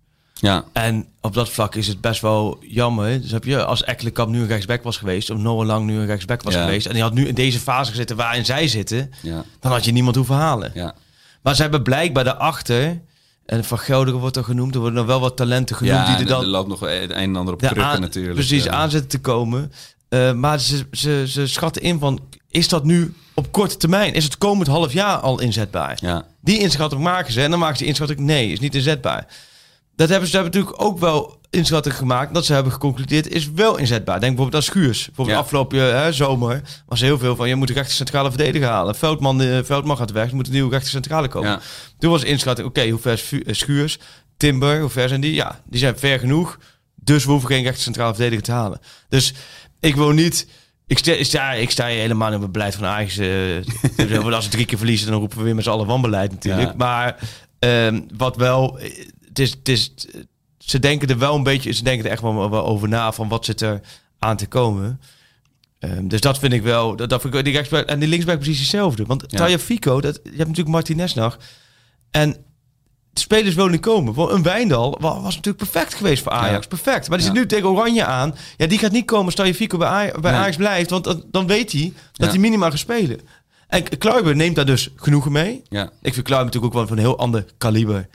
Ja. 0.43 0.65
En 0.73 1.07
op 1.21 1.35
dat 1.35 1.49
vlak 1.49 1.75
is 1.75 1.87
het 1.89 2.01
best 2.01 2.21
wel 2.21 2.59
jammer. 2.61 3.21
Dus 3.21 3.31
heb 3.31 3.45
je, 3.45 3.65
als 3.65 3.85
Ekkelenkamp 3.85 4.31
nu 4.31 4.41
een 4.41 4.47
rechtsback 4.47 4.83
was 4.83 4.97
geweest, 4.97 5.31
of 5.31 5.39
Noah 5.39 5.67
Lang 5.67 5.87
nu 5.87 5.99
een 5.99 6.07
rechtsback 6.07 6.43
was 6.43 6.55
Ja. 6.55 6.63
geweest, 6.65 6.87
en 6.87 6.93
die 6.93 7.03
had 7.03 7.15
nu 7.15 7.27
in 7.27 7.35
deze 7.35 7.59
fase 7.59 7.91
gezeten 7.91 8.17
waarin 8.17 8.45
zij 8.45 8.69
zitten, 8.69 9.11
Ja. 9.23 9.45
dan 9.61 9.73
had 9.73 9.85
je 9.85 9.93
niemand 9.93 10.17
hoeven 10.17 10.35
halen. 10.35 10.71
Ja. 10.75 10.95
Maar 11.43 11.55
ze 11.55 11.63
hebben 11.63 11.83
blijkbaar 11.83 12.25
daarachter, 12.25 13.01
en 13.47 13.65
Van 13.65 13.79
Gelderen 13.79 14.21
wordt 14.21 14.37
er 14.37 14.45
genoemd, 14.45 14.75
er 14.75 14.81
worden 14.81 14.99
nog 14.99 15.07
wel 15.09 15.21
wat 15.21 15.37
talenten 15.37 15.77
genoemd 15.77 15.97
Ja, 15.97 16.07
die 16.07 16.17
er 16.25 16.27
dan 16.31 16.41
er 16.43 16.47
loopt 16.49 16.69
nog 16.69 16.81
het 16.81 16.91
een 16.91 17.11
en 17.11 17.37
ander 17.37 17.55
op 17.55 17.61
krukken 17.61 18.01
natuurlijk. 18.01 18.35
Precies, 18.35 18.65
Ja. 18.65 18.71
aan 18.71 18.91
zitten 18.91 19.09
te 19.11 19.21
komen. 19.21 19.73
Eh, 20.09 20.33
maar 20.33 20.61
ze, 20.61 20.87
ze, 20.93 21.25
ze 21.29 21.47
schatten 21.47 21.83
in 21.83 21.99
van, 21.99 22.21
is 22.51 22.69
dat 22.69 22.85
nu 22.85 23.15
op 23.35 23.53
korte 23.53 23.77
termijn? 23.77 24.15
Is 24.15 24.25
het 24.25 24.39
komend 24.39 24.69
half 24.69 24.93
jaar 24.93 25.17
al 25.17 25.41
inzetbaar? 25.41 25.99
Ja. 26.01 26.25
Die 26.41 26.59
inschatting 26.59 27.03
maken 27.03 27.33
ze. 27.33 27.43
En 27.43 27.51
dan 27.51 27.59
maken 27.59 27.77
ze 27.77 27.85
inschatting, 27.85 28.21
nee, 28.21 28.53
is 28.53 28.61
niet 28.61 28.75
inzetbaar. 28.75 29.27
Dat 29.97 30.09
hebben 30.09 30.29
ze 30.29 30.37
natuurlijk 30.43 30.83
ook 30.83 30.99
wel 30.99 31.41
inschatting 31.51 31.97
gemaakt. 31.97 32.35
Dat 32.35 32.45
ze 32.45 32.53
hebben 32.53 32.73
geconcludeerd, 32.73 33.29
is 33.29 33.51
wel 33.51 33.77
inzetbaar. 33.79 34.21
Denk 34.21 34.37
bijvoorbeeld 34.37 34.55
aan 34.65 34.71
Schuurs. 34.71 35.07
Bijvoorbeeld 35.07 35.37
Ja. 35.37 35.43
afgelopen 35.43 35.97
hè, 36.03 36.13
zomer 36.13 36.63
was 36.87 37.01
er 37.01 37.07
heel 37.07 37.19
veel 37.19 37.37
van... 37.37 37.49
je 37.49 37.55
moet 37.55 37.69
een 37.69 37.75
rechter 37.75 37.95
centrale 37.95 38.29
verdediger 38.29 38.69
halen. 38.69 38.95
Veldman, 38.95 39.41
eh, 39.43 39.59
Veldman 39.65 39.97
gaat 39.97 40.11
weg, 40.11 40.29
er 40.29 40.35
moet 40.35 40.47
een 40.47 40.53
nieuwe 40.53 40.71
rechter 40.71 40.91
centrale 40.91 41.29
komen. 41.29 41.51
Ja. 41.51 41.61
Toen 41.99 42.11
was 42.11 42.21
de 42.21 42.27
inschatting, 42.27 42.69
oké, 42.69 42.89
hoe 42.89 43.01
ver 43.01 43.13
is 43.13 43.33
eh, 43.33 43.55
Schuurs? 43.55 43.99
Timber, 44.37 44.81
hoe 44.81 44.91
ver 44.91 45.09
zijn 45.09 45.21
die? 45.21 45.35
Ja, 45.35 45.61
die 45.67 45.79
zijn 45.81 45.99
ver 45.99 46.19
genoeg. 46.19 46.59
Dus 46.95 47.25
we 47.25 47.31
hoeven 47.31 47.49
geen 47.49 47.63
rechter 47.63 47.83
centrale 47.83 48.15
verdediger 48.15 48.45
te 48.45 48.53
halen. 48.53 48.81
Dus 49.09 49.35
ik 49.81 49.95
wil 49.97 50.11
niet... 50.11 50.47
Ik 50.87 50.99
sta, 50.99 51.13
ik 51.13 51.25
sta, 51.25 51.53
ik 51.53 51.71
sta 51.71 51.89
hier 51.89 52.01
helemaal 52.01 52.33
in 52.33 52.43
het 52.43 52.53
beleid 52.53 52.75
van 52.75 52.85
Ajax. 52.87 53.19
eh, 53.19 54.25
als 54.35 54.45
we 54.45 54.51
drie 54.51 54.65
keer 54.67 54.79
verliezen, 54.79 55.11
dan 55.11 55.19
roepen 55.21 55.39
we 55.39 55.45
weer 55.45 55.55
met 55.55 55.65
z'n 55.65 55.71
allen 55.71 55.87
wanbeleid 55.87 56.31
natuurlijk. 56.31 56.69
Ja. 56.69 56.75
Maar 56.77 57.17
ehm, 57.59 58.01
wat 58.17 58.37
wel... 58.37 58.79
Het 59.33 59.39
is, 59.39 59.51
het 59.51 59.69
is, 59.69 59.95
ze 60.59 60.79
denken 60.79 61.09
er 61.09 61.19
wel 61.19 61.35
een 61.35 61.43
beetje... 61.43 61.73
Ze 61.73 61.83
denken 61.83 62.05
er 62.05 62.11
echt 62.11 62.23
wel, 62.23 62.51
wel 62.51 62.65
over 62.67 62.89
na 62.89 63.13
van 63.13 63.29
wat 63.29 63.45
zit 63.45 63.61
er 63.61 63.81
aan 64.19 64.37
te 64.37 64.47
komen. 64.47 65.01
Ehm, 65.79 66.09
dus 66.09 66.21
dat 66.21 66.39
vind 66.39 66.53
ik 66.53 66.63
wel... 66.63 66.97
Dat, 66.97 67.09
dat 67.11 67.21
vind 67.21 67.35
ik, 67.35 67.45
die 67.45 67.53
rechtsback, 67.53 67.87
en 67.87 67.99
die 67.99 68.09
linksback 68.09 68.37
precies 68.39 68.59
hetzelfde. 68.59 69.05
Want 69.05 69.25
Ja. 69.27 69.39
Taya 69.39 69.59
Fico, 69.59 70.01
dat, 70.01 70.15
je 70.23 70.29
hebt 70.31 70.39
natuurlijk 70.39 70.69
Martinez 70.69 71.15
nog. 71.15 71.39
En 72.11 72.37
de 73.13 73.21
spelers 73.21 73.55
wilden 73.55 73.73
niet 73.73 73.81
komen. 73.81 74.35
Een 74.35 74.43
Wijndal 74.43 74.99
wa- 75.01 75.21
was 75.21 75.35
natuurlijk 75.37 75.71
perfect 75.71 75.95
geweest 75.95 76.23
voor 76.23 76.33
Ajax. 76.33 76.63
Ja. 76.63 76.69
Perfect. 76.69 77.09
Maar 77.09 77.19
die 77.19 77.27
Ja. 77.27 77.33
zit 77.33 77.43
nu 77.43 77.49
tegen 77.49 77.69
Oranje 77.69 78.05
aan. 78.05 78.35
Ja, 78.57 78.67
die 78.67 78.79
gaat 78.79 78.93
niet 78.93 79.05
komen 79.07 79.25
als 79.27 79.35
Taya 79.35 79.53
Fico 79.55 79.79
bij, 79.79 79.89
Aj- 79.89 80.21
bij 80.21 80.31
Nee. 80.31 80.41
Ajax 80.41 80.57
blijft. 80.57 80.91
Want 80.91 81.05
dan, 81.05 81.25
dan 81.31 81.47
weet 81.47 81.73
hij 81.73 81.93
dat 82.13 82.29
hij 82.31 82.39
minimaal 82.39 82.71
gaat 82.71 82.79
spelen. 82.79 83.21
En 83.73 83.99
Kluiber 83.99 84.37
neemt 84.37 84.57
daar 84.57 84.65
dus 84.67 84.89
genoegen 84.97 85.33
mee. 85.33 85.63
Ja. 85.69 85.83
Ik 86.03 86.13
vind 86.15 86.27
Kluiber 86.27 86.45
natuurlijk 86.47 86.65
ook 86.75 86.79
wel 86.79 86.87
van 86.89 86.97
een 86.97 87.03
heel 87.03 87.19
ander 87.19 87.45
kaliber 87.59 88.09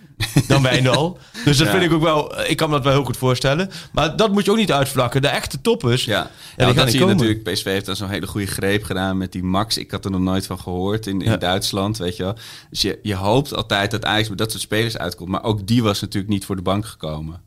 dan 0.48 0.62
Wijndal. 0.62 1.18
Dus 1.46 1.58
dat 1.58 1.68
Ja. 1.68 1.74
vind 1.74 1.84
ik 1.86 1.92
ook 1.94 2.02
wel... 2.02 2.40
Ik 2.50 2.58
kan 2.58 2.70
me 2.70 2.76
dat 2.76 2.84
wel 2.84 2.94
heel 2.94 3.04
goed 3.04 3.18
voorstellen. 3.18 3.70
Maar 3.92 4.16
dat 4.16 4.32
moet 4.32 4.46
je 4.46 4.52
ook 4.52 4.58
niet 4.58 4.72
uitvlakken. 4.72 5.22
De 5.22 5.28
echte 5.28 5.62
toppers... 5.62 6.06
Ja, 6.06 6.14
ja 6.14 6.66
gaan 6.66 6.76
dat 6.76 6.76
niet 6.76 6.84
zie 6.84 6.94
je 6.94 7.00
komen. 7.00 7.16
natuurlijk. 7.26 7.52
PSV 7.54 7.64
heeft 7.64 7.86
dan 7.86 7.96
zo'n 7.96 8.10
hele 8.10 8.28
goede 8.28 8.48
greep 8.48 8.84
gedaan 8.84 9.18
met 9.18 9.32
die 9.32 9.44
Max. 9.44 9.78
Ik 9.78 9.92
had 9.92 10.06
er 10.06 10.12
nog 10.12 10.22
nooit 10.22 10.46
van 10.46 10.60
gehoord 10.60 11.08
in, 11.08 11.22
in 11.22 11.30
Ja. 11.32 11.38
Duitsland, 11.38 11.98
weet 11.98 12.18
je 12.18 12.24
wel. 12.24 12.36
Dus 12.70 12.82
je, 12.82 13.00
je 13.02 13.16
hoopt 13.16 13.56
altijd 13.56 13.92
dat 13.92 14.06
Ajax 14.06 14.30
met 14.30 14.38
dat 14.38 14.52
soort 14.52 14.64
spelers 14.64 14.98
uitkomt. 14.98 15.30
Maar 15.30 15.44
ook 15.44 15.68
die 15.68 15.84
was 15.84 16.02
natuurlijk 16.02 16.34
niet 16.34 16.46
voor 16.46 16.56
de 16.56 16.62
bank 16.62 16.86
gekomen, 16.86 17.42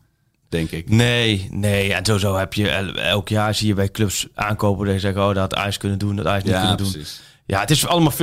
denk 0.48 0.70
ik. 0.70 0.88
Nee, 0.90 1.48
nee. 1.50 1.94
En 1.94 2.04
sowieso 2.04 2.36
heb 2.36 2.54
je 2.54 2.68
el- 2.70 2.94
elk 2.94 3.28
jaar 3.28 3.54
zie 3.54 3.66
je 3.66 3.74
bij 3.74 3.90
clubs 3.90 4.26
aankopen 4.34 4.84
dat 4.86 4.94
je 4.94 5.00
zegt, 5.00 5.16
oh, 5.16 5.26
dat 5.26 5.36
had 5.36 5.54
Ajax 5.54 5.76
kunnen 5.76 5.98
doen, 5.98 6.16
dat 6.16 6.26
Ajax 6.26 6.44
niet 6.44 6.52
Ja, 6.52 6.58
kunnen 6.74 6.76
doen. 6.92 7.04
Ja, 7.50 7.60
het 7.60 7.70
is 7.70 7.86
allemaal 7.86 8.12
50-50. 8.12 8.16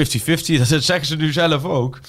Dat 0.70 0.84
zeggen 0.84 1.06
ze 1.06 1.16
nu 1.16 1.32
zelf 1.32 1.64
ook. 1.66 2.00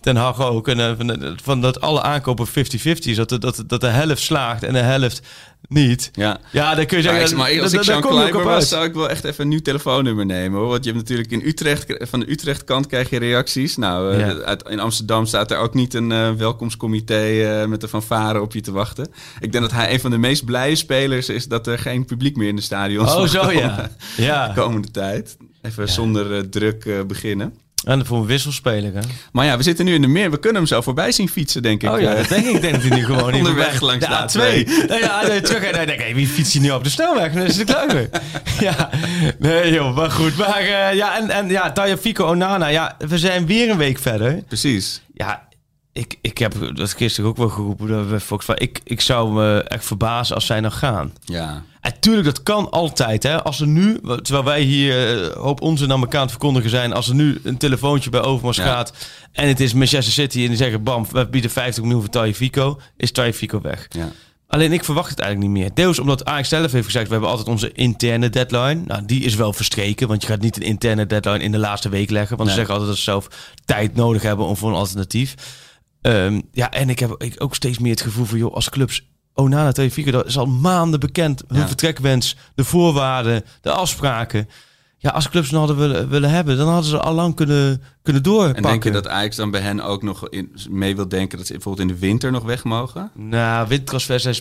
Ten 0.00 0.16
Hag 0.16 0.40
ook. 0.46 0.68
En 0.68 0.80
eh, 0.80 0.92
van, 0.96 1.36
van 1.42 1.60
dat 1.60 1.80
alle 1.80 2.02
aankopen 2.02 2.46
50-50 2.48 2.52
is. 2.82 3.16
Dat, 3.16 3.28
de- 3.28 3.38
dat, 3.38 3.64
dat 3.66 3.80
de 3.80 3.86
helft 3.86 4.22
slaagt 4.22 4.62
en 4.62 4.72
de 4.72 4.78
helft 4.78 5.20
niet. 5.68 6.10
Ja. 6.12 6.38
Ja, 6.50 6.74
dan 6.74 6.86
kun 6.86 6.96
je 6.98 7.02
Ja, 7.04 7.10
zeggen... 7.10 7.30
ik, 7.30 7.36
maar 7.36 7.62
als 7.62 7.72
ik 7.88 7.94
ook 8.04 8.10
Kleiber 8.10 8.44
was, 8.44 8.68
zou 8.68 8.84
ik 8.84 8.94
wel 8.94 9.10
echt 9.10 9.24
even 9.24 9.42
een 9.42 9.48
nieuw 9.48 9.62
telefoonnummer 9.62 10.26
nemen. 10.26 10.58
Hoor. 10.58 10.68
Want 10.68 10.84
je 10.84 10.90
hebt 10.90 11.02
natuurlijk 11.02 11.30
in 11.30 11.42
Utrecht, 11.48 11.94
van 12.00 12.20
de 12.20 12.30
Utrecht-kant 12.30 12.86
krijg 12.86 13.10
je 13.10 13.18
reacties. 13.18 13.76
Nou, 13.76 14.12
eh, 14.12 14.18
Ja. 14.20 14.34
uit, 14.44 14.68
in 14.68 14.80
Amsterdam 14.80 15.26
staat 15.26 15.50
er 15.50 15.58
ook 15.58 15.74
niet 15.74 15.94
een 15.94 16.12
eh, 16.12 16.30
welkomstcomité 16.32 17.22
eh, 17.60 17.66
met 17.66 17.82
een 17.82 17.88
fanfare 17.88 18.40
op 18.40 18.52
je 18.52 18.60
te 18.60 18.72
wachten. 18.72 19.08
Ik 19.40 19.52
denk 19.52 19.64
dat 19.64 19.72
hij 19.72 19.92
een 19.92 20.00
van 20.00 20.10
de 20.10 20.18
meest 20.18 20.44
blije 20.44 20.74
spelers 20.76 21.28
is 21.28 21.46
dat 21.48 21.66
er 21.66 21.78
geen 21.78 22.04
publiek 22.04 22.36
meer 22.36 22.48
in 22.48 22.56
de 22.56 22.62
stadions 22.62 23.14
Oh, 23.14 23.26
zo 23.26 23.50
ja. 23.50 23.90
Ja. 24.16 24.48
de 24.48 24.60
komende 24.60 24.90
tijd. 24.90 25.36
Even 25.66 25.88
zonder 25.88 26.34
eh, 26.36 26.40
druk 26.40 26.84
eh, 26.84 27.02
beginnen. 27.02 27.54
En 27.84 28.06
voor 28.06 28.18
een 28.18 28.26
wisselspeler, 28.26 28.94
hè? 28.94 29.00
Maar 29.32 29.44
ja, 29.44 29.56
we 29.56 29.62
zitten 29.62 29.84
nu 29.84 29.94
in 29.94 30.00
de 30.02 30.06
meer. 30.08 30.30
We 30.30 30.38
kunnen 30.38 30.56
hem 30.56 30.66
zo 30.66 30.80
voorbij 30.80 31.12
zien 31.12 31.28
fietsen, 31.28 31.62
denk 31.62 31.82
ik. 31.82 31.90
Oh 31.90 32.00
ja, 32.00 32.10
Eh, 32.10 32.16
dat 32.18 32.28
denk 32.28 32.46
ik. 32.46 32.60
Denk 32.60 32.72
dat 32.74 32.82
hij 32.82 32.96
nu 32.98 33.04
gewoon... 33.04 33.34
Onderweg 33.34 33.80
langs 33.80 34.06
de 34.06 34.10
de 34.38 34.64
A2. 34.64 34.88
Nou 34.88 35.00
ja, 35.00 35.26
nee, 35.26 35.40
terug. 35.40 35.62
En 35.62 35.72
dan 35.72 35.86
denk 35.86 35.98
ik, 35.98 36.04
hey, 36.04 36.14
wie 36.14 36.26
fietst 36.26 36.52
hier 36.52 36.62
nu 36.62 36.70
op 36.70 36.84
de 36.84 36.90
snelweg? 36.90 37.32
Dan 37.32 37.42
is 37.42 37.56
het 37.56 37.66
Kluiber. 37.70 38.08
ja, 38.60 38.90
nee 39.38 39.72
joh, 39.72 39.96
maar 39.96 40.10
goed. 40.10 40.36
Maar 40.36 40.64
ja, 40.94 41.18
en, 41.18 41.30
en 41.30 41.48
ja, 41.48 41.72
Taya 41.72 41.96
Fico 41.96 42.24
Onana. 42.26 42.66
Ja, 42.66 42.96
we 42.98 43.18
zijn 43.18 43.46
weer 43.46 43.70
een 43.70 43.76
week 43.78 43.98
verder. 43.98 44.42
Precies. 44.48 45.02
Ja, 45.14 45.48
ik, 45.92 46.16
ik 46.20 46.38
heb 46.38 46.54
dat 46.74 46.92
gisteren 46.92 47.30
ook 47.30 47.36
wel 47.36 47.48
geroepen. 47.48 47.88
Dat 47.88 48.06
we 48.06 48.20
Fox, 48.20 48.44
van, 48.44 48.56
ik, 48.58 48.80
ik 48.84 49.00
zou 49.00 49.32
me 49.32 49.62
echt 49.62 49.84
verbazen 49.84 50.34
als 50.34 50.46
zij 50.46 50.60
nog 50.60 50.78
gaan. 50.78 51.12
Ja. 51.24 51.62
En 51.84 52.00
tuurlijk, 52.00 52.24
dat 52.24 52.42
kan 52.42 52.70
altijd. 52.70 53.22
Hè. 53.22 53.42
Als 53.42 53.60
er 53.60 53.66
nu, 53.66 54.00
terwijl 54.00 54.44
wij 54.44 54.60
hier 54.60 55.22
eh, 55.22 55.36
hoop 55.36 55.60
onzin 55.62 55.92
aan 55.92 56.00
elkaar 56.00 56.16
aan 56.16 56.22
het 56.22 56.30
verkondigen 56.30 56.70
zijn. 56.70 56.92
Als 56.92 57.08
er 57.08 57.14
nu 57.14 57.40
een 57.42 57.56
telefoontje 57.56 58.10
bij 58.10 58.22
Overmars 58.22 58.56
Ja. 58.56 58.64
gaat. 58.64 58.92
En 59.32 59.48
het 59.48 59.60
is 59.60 59.72
Manchester 59.74 60.12
City. 60.12 60.42
En 60.42 60.48
die 60.48 60.56
zeggen, 60.56 60.82
bam, 60.82 61.06
we 61.12 61.26
bieden 61.28 61.50
50 61.50 61.82
miljoen 61.82 62.00
voor 62.00 62.10
Taje 62.10 62.34
Fico. 62.34 62.80
Is 62.96 63.12
Taje 63.12 63.34
Fico 63.34 63.60
weg. 63.60 63.86
Ja. 63.88 64.08
Alleen 64.48 64.72
ik 64.72 64.84
verwacht 64.84 65.10
het 65.10 65.18
eigenlijk 65.18 65.52
niet 65.52 65.62
meer. 65.62 65.74
Deels 65.74 65.98
omdat 65.98 66.24
Ajax 66.24 66.48
zelf 66.48 66.72
heeft 66.72 66.84
gezegd... 66.84 67.06
we 67.06 67.12
hebben 67.12 67.30
altijd 67.30 67.48
onze 67.48 67.72
interne 67.72 68.30
deadline. 68.30 68.82
Nou, 68.86 69.04
die 69.04 69.24
is 69.24 69.34
wel 69.34 69.52
verstreken. 69.52 70.08
Want 70.08 70.22
je 70.22 70.28
gaat 70.28 70.40
niet 70.40 70.56
een 70.56 70.62
interne 70.62 71.06
deadline 71.06 71.42
in 71.42 71.52
de 71.52 71.58
laatste 71.58 71.88
week 71.88 72.10
leggen. 72.10 72.36
Want 72.36 72.48
ze 72.48 72.54
zeggen 72.54 72.72
altijd 72.74 72.90
dat 72.90 72.98
ze 72.98 73.10
zelf 73.10 73.28
tijd 73.64 73.94
nodig 73.94 74.22
hebben... 74.22 74.46
om 74.46 74.56
voor 74.56 74.70
een 74.70 74.76
alternatief. 74.76 75.34
Ehm, 76.00 76.40
ja, 76.52 76.70
en 76.70 76.88
ik 76.90 76.98
heb 76.98 77.14
ik 77.18 77.34
ook 77.42 77.54
steeds 77.54 77.78
meer 77.78 77.90
het 77.90 78.00
gevoel 78.00 78.24
van... 78.24 78.38
joh, 78.38 78.54
als 78.54 78.70
clubs... 78.70 79.02
Onana 79.34 79.72
Fico, 79.72 80.10
dat 80.10 80.26
is 80.26 80.38
al 80.38 80.46
maanden 80.46 81.00
bekend. 81.00 81.42
Hun 81.48 81.58
Ja. 81.58 81.66
vertrekwens, 81.66 82.36
de 82.54 82.64
voorwaarden, 82.64 83.44
de 83.60 83.70
afspraken. 83.70 84.48
Ja, 84.98 85.10
als 85.10 85.28
clubs 85.28 85.50
nog 85.50 85.66
hadden 85.66 85.88
willen, 85.88 86.08
willen 86.08 86.30
hebben... 86.30 86.56
dan 86.56 86.68
hadden 86.68 86.90
ze 86.90 86.98
al 86.98 87.14
lang 87.14 87.34
kunnen, 87.34 87.82
kunnen 88.02 88.22
doorpakken. 88.22 88.56
En 88.64 88.70
denk 88.70 88.84
je 88.84 88.90
dat 88.90 89.08
Ajax 89.08 89.36
dan 89.36 89.50
bij 89.50 89.60
hen 89.60 89.80
ook 89.80 90.02
nog 90.02 90.28
in, 90.28 90.52
mee 90.70 90.96
wil 90.96 91.08
denken 91.08 91.38
dat 91.38 91.46
ze 91.46 91.52
bijvoorbeeld 91.52 91.88
in 91.88 91.94
de 91.94 92.00
winter 92.00 92.30
nog 92.32 92.42
weg 92.42 92.64
mogen? 92.64 93.10
Nou, 93.14 93.68
wintertransfers 93.68 94.22
zijn... 94.22 94.36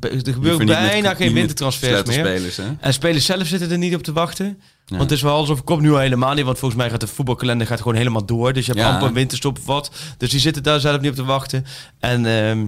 Er 0.00 0.32
gebeurt 0.32 0.58
met- 0.58 0.66
bijna 0.66 1.14
geen 1.14 1.32
wintertransfers 1.32 2.04
meer. 2.16 2.26
hè? 2.56 2.72
En 2.80 2.92
spelers 2.92 3.24
zelf 3.24 3.46
zitten 3.46 3.70
er 3.70 3.78
niet 3.78 3.94
op 3.94 4.02
te 4.02 4.12
wachten. 4.12 4.60
Want 4.86 5.02
het 5.02 5.10
is 5.12 5.22
wel 5.22 5.34
alsof 5.34 5.64
komt 5.64 5.82
nu 5.82 5.90
al 5.92 5.98
helemaal 5.98 6.34
niet. 6.34 6.44
Want 6.44 6.58
volgens 6.58 6.80
mij 6.80 6.90
gaat 6.90 7.00
de 7.00 7.06
voetbalkalender 7.06 7.66
gaat 7.66 7.78
gewoon 7.80 7.96
helemaal 7.96 8.24
door. 8.26 8.52
Dus 8.52 8.66
je 8.66 8.72
hebt 8.72 8.84
Ja. 8.84 8.90
amper 8.92 9.08
een 9.08 9.14
winterstop 9.14 9.58
of 9.58 9.66
wat. 9.66 9.90
Dus 10.18 10.30
die 10.30 10.40
zitten 10.40 10.62
daar 10.62 10.80
zelf 10.80 11.00
niet 11.00 11.10
op 11.10 11.16
te 11.16 11.24
wachten. 11.24 11.64
En 11.98 12.26
ehm, 12.26 12.66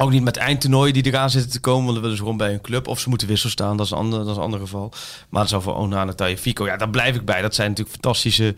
ook 0.00 0.10
niet 0.10 0.22
met 0.22 0.36
eindtoernooien 0.36 0.92
die 0.92 1.06
eraan 1.06 1.30
zitten 1.30 1.50
te 1.50 1.60
komen. 1.60 1.82
Want 1.82 1.92
dan 1.92 2.02
willen 2.02 2.16
ze 2.16 2.22
gewoon 2.22 2.36
bij 2.38 2.52
een 2.52 2.60
club. 2.60 2.86
Of 2.88 3.00
ze 3.00 3.08
moeten 3.08 3.28
wissel 3.28 3.50
staan. 3.50 3.76
Dat 3.76 3.86
is 3.86 3.92
een 3.92 3.98
ander, 3.98 4.18
dat 4.18 4.28
is 4.28 4.36
een 4.36 4.42
ander 4.42 4.60
geval. 4.60 4.92
Maar 5.28 5.40
dat 5.40 5.50
zou 5.50 5.62
voor 5.62 5.74
Onana, 5.76 6.36
Fico. 6.36 6.66
Ja, 6.66 6.76
daar 6.76 6.90
blijf 6.90 7.14
ik 7.16 7.24
bij. 7.24 7.42
Dat 7.42 7.54
zijn 7.54 7.68
natuurlijk 7.68 7.96
fantastische... 8.02 8.54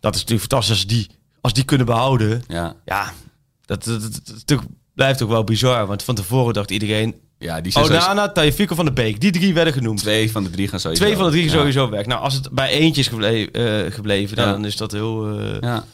Dat 0.00 0.14
is 0.14 0.20
natuurlijk 0.20 0.50
fantastisch 0.50 0.76
als 0.76 0.86
die, 0.86 1.06
als 1.40 1.52
die 1.52 1.64
kunnen 1.64 1.86
behouden. 1.86 2.42
Ja. 2.48 2.74
Ja, 2.84 3.12
dat, 3.64 3.84
dat, 3.84 4.02
dat, 4.02 4.20
dat- 4.24 4.42
dat 4.46 4.60
blijft 4.94 5.22
ook 5.22 5.28
wel 5.28 5.44
bizar. 5.44 5.86
Want 5.86 6.02
van 6.02 6.14
tevoren 6.14 6.54
dacht 6.54 6.70
iedereen... 6.70 7.14
Ja, 7.38 7.60
die 7.60 7.72
zijn 7.72 7.84
sowieso- 7.84 8.06
Onana, 8.06 8.28
Tagliafico 8.32 8.74
van 8.74 8.84
de 8.84 8.92
Beek. 8.92 9.20
Die 9.20 9.30
drie 9.32 9.54
werden 9.54 9.72
genoemd. 9.72 9.98
twee 9.98 10.30
van 10.32 10.42
de 10.44 10.50
drie 10.50 10.68
gaan 10.68 10.80
sowieso. 10.80 11.04
Twee 11.04 11.16
van 11.16 11.24
de 11.24 11.30
drie 11.30 11.44
Ja. 11.44 11.50
sowieso 11.50 11.90
weg. 11.90 12.06
Nou, 12.06 12.20
als 12.22 12.34
het 12.34 12.50
bij 12.50 12.68
eentje 12.70 13.00
is 13.00 13.08
eh, 13.08 13.92
gebleven, 13.94 14.36
Ja. 14.36 14.50
dan 14.52 14.64
is 14.64 14.76
dat 14.76 14.92
heel, 14.92 15.38
eh, 15.38 15.60
Ja. 15.60 15.84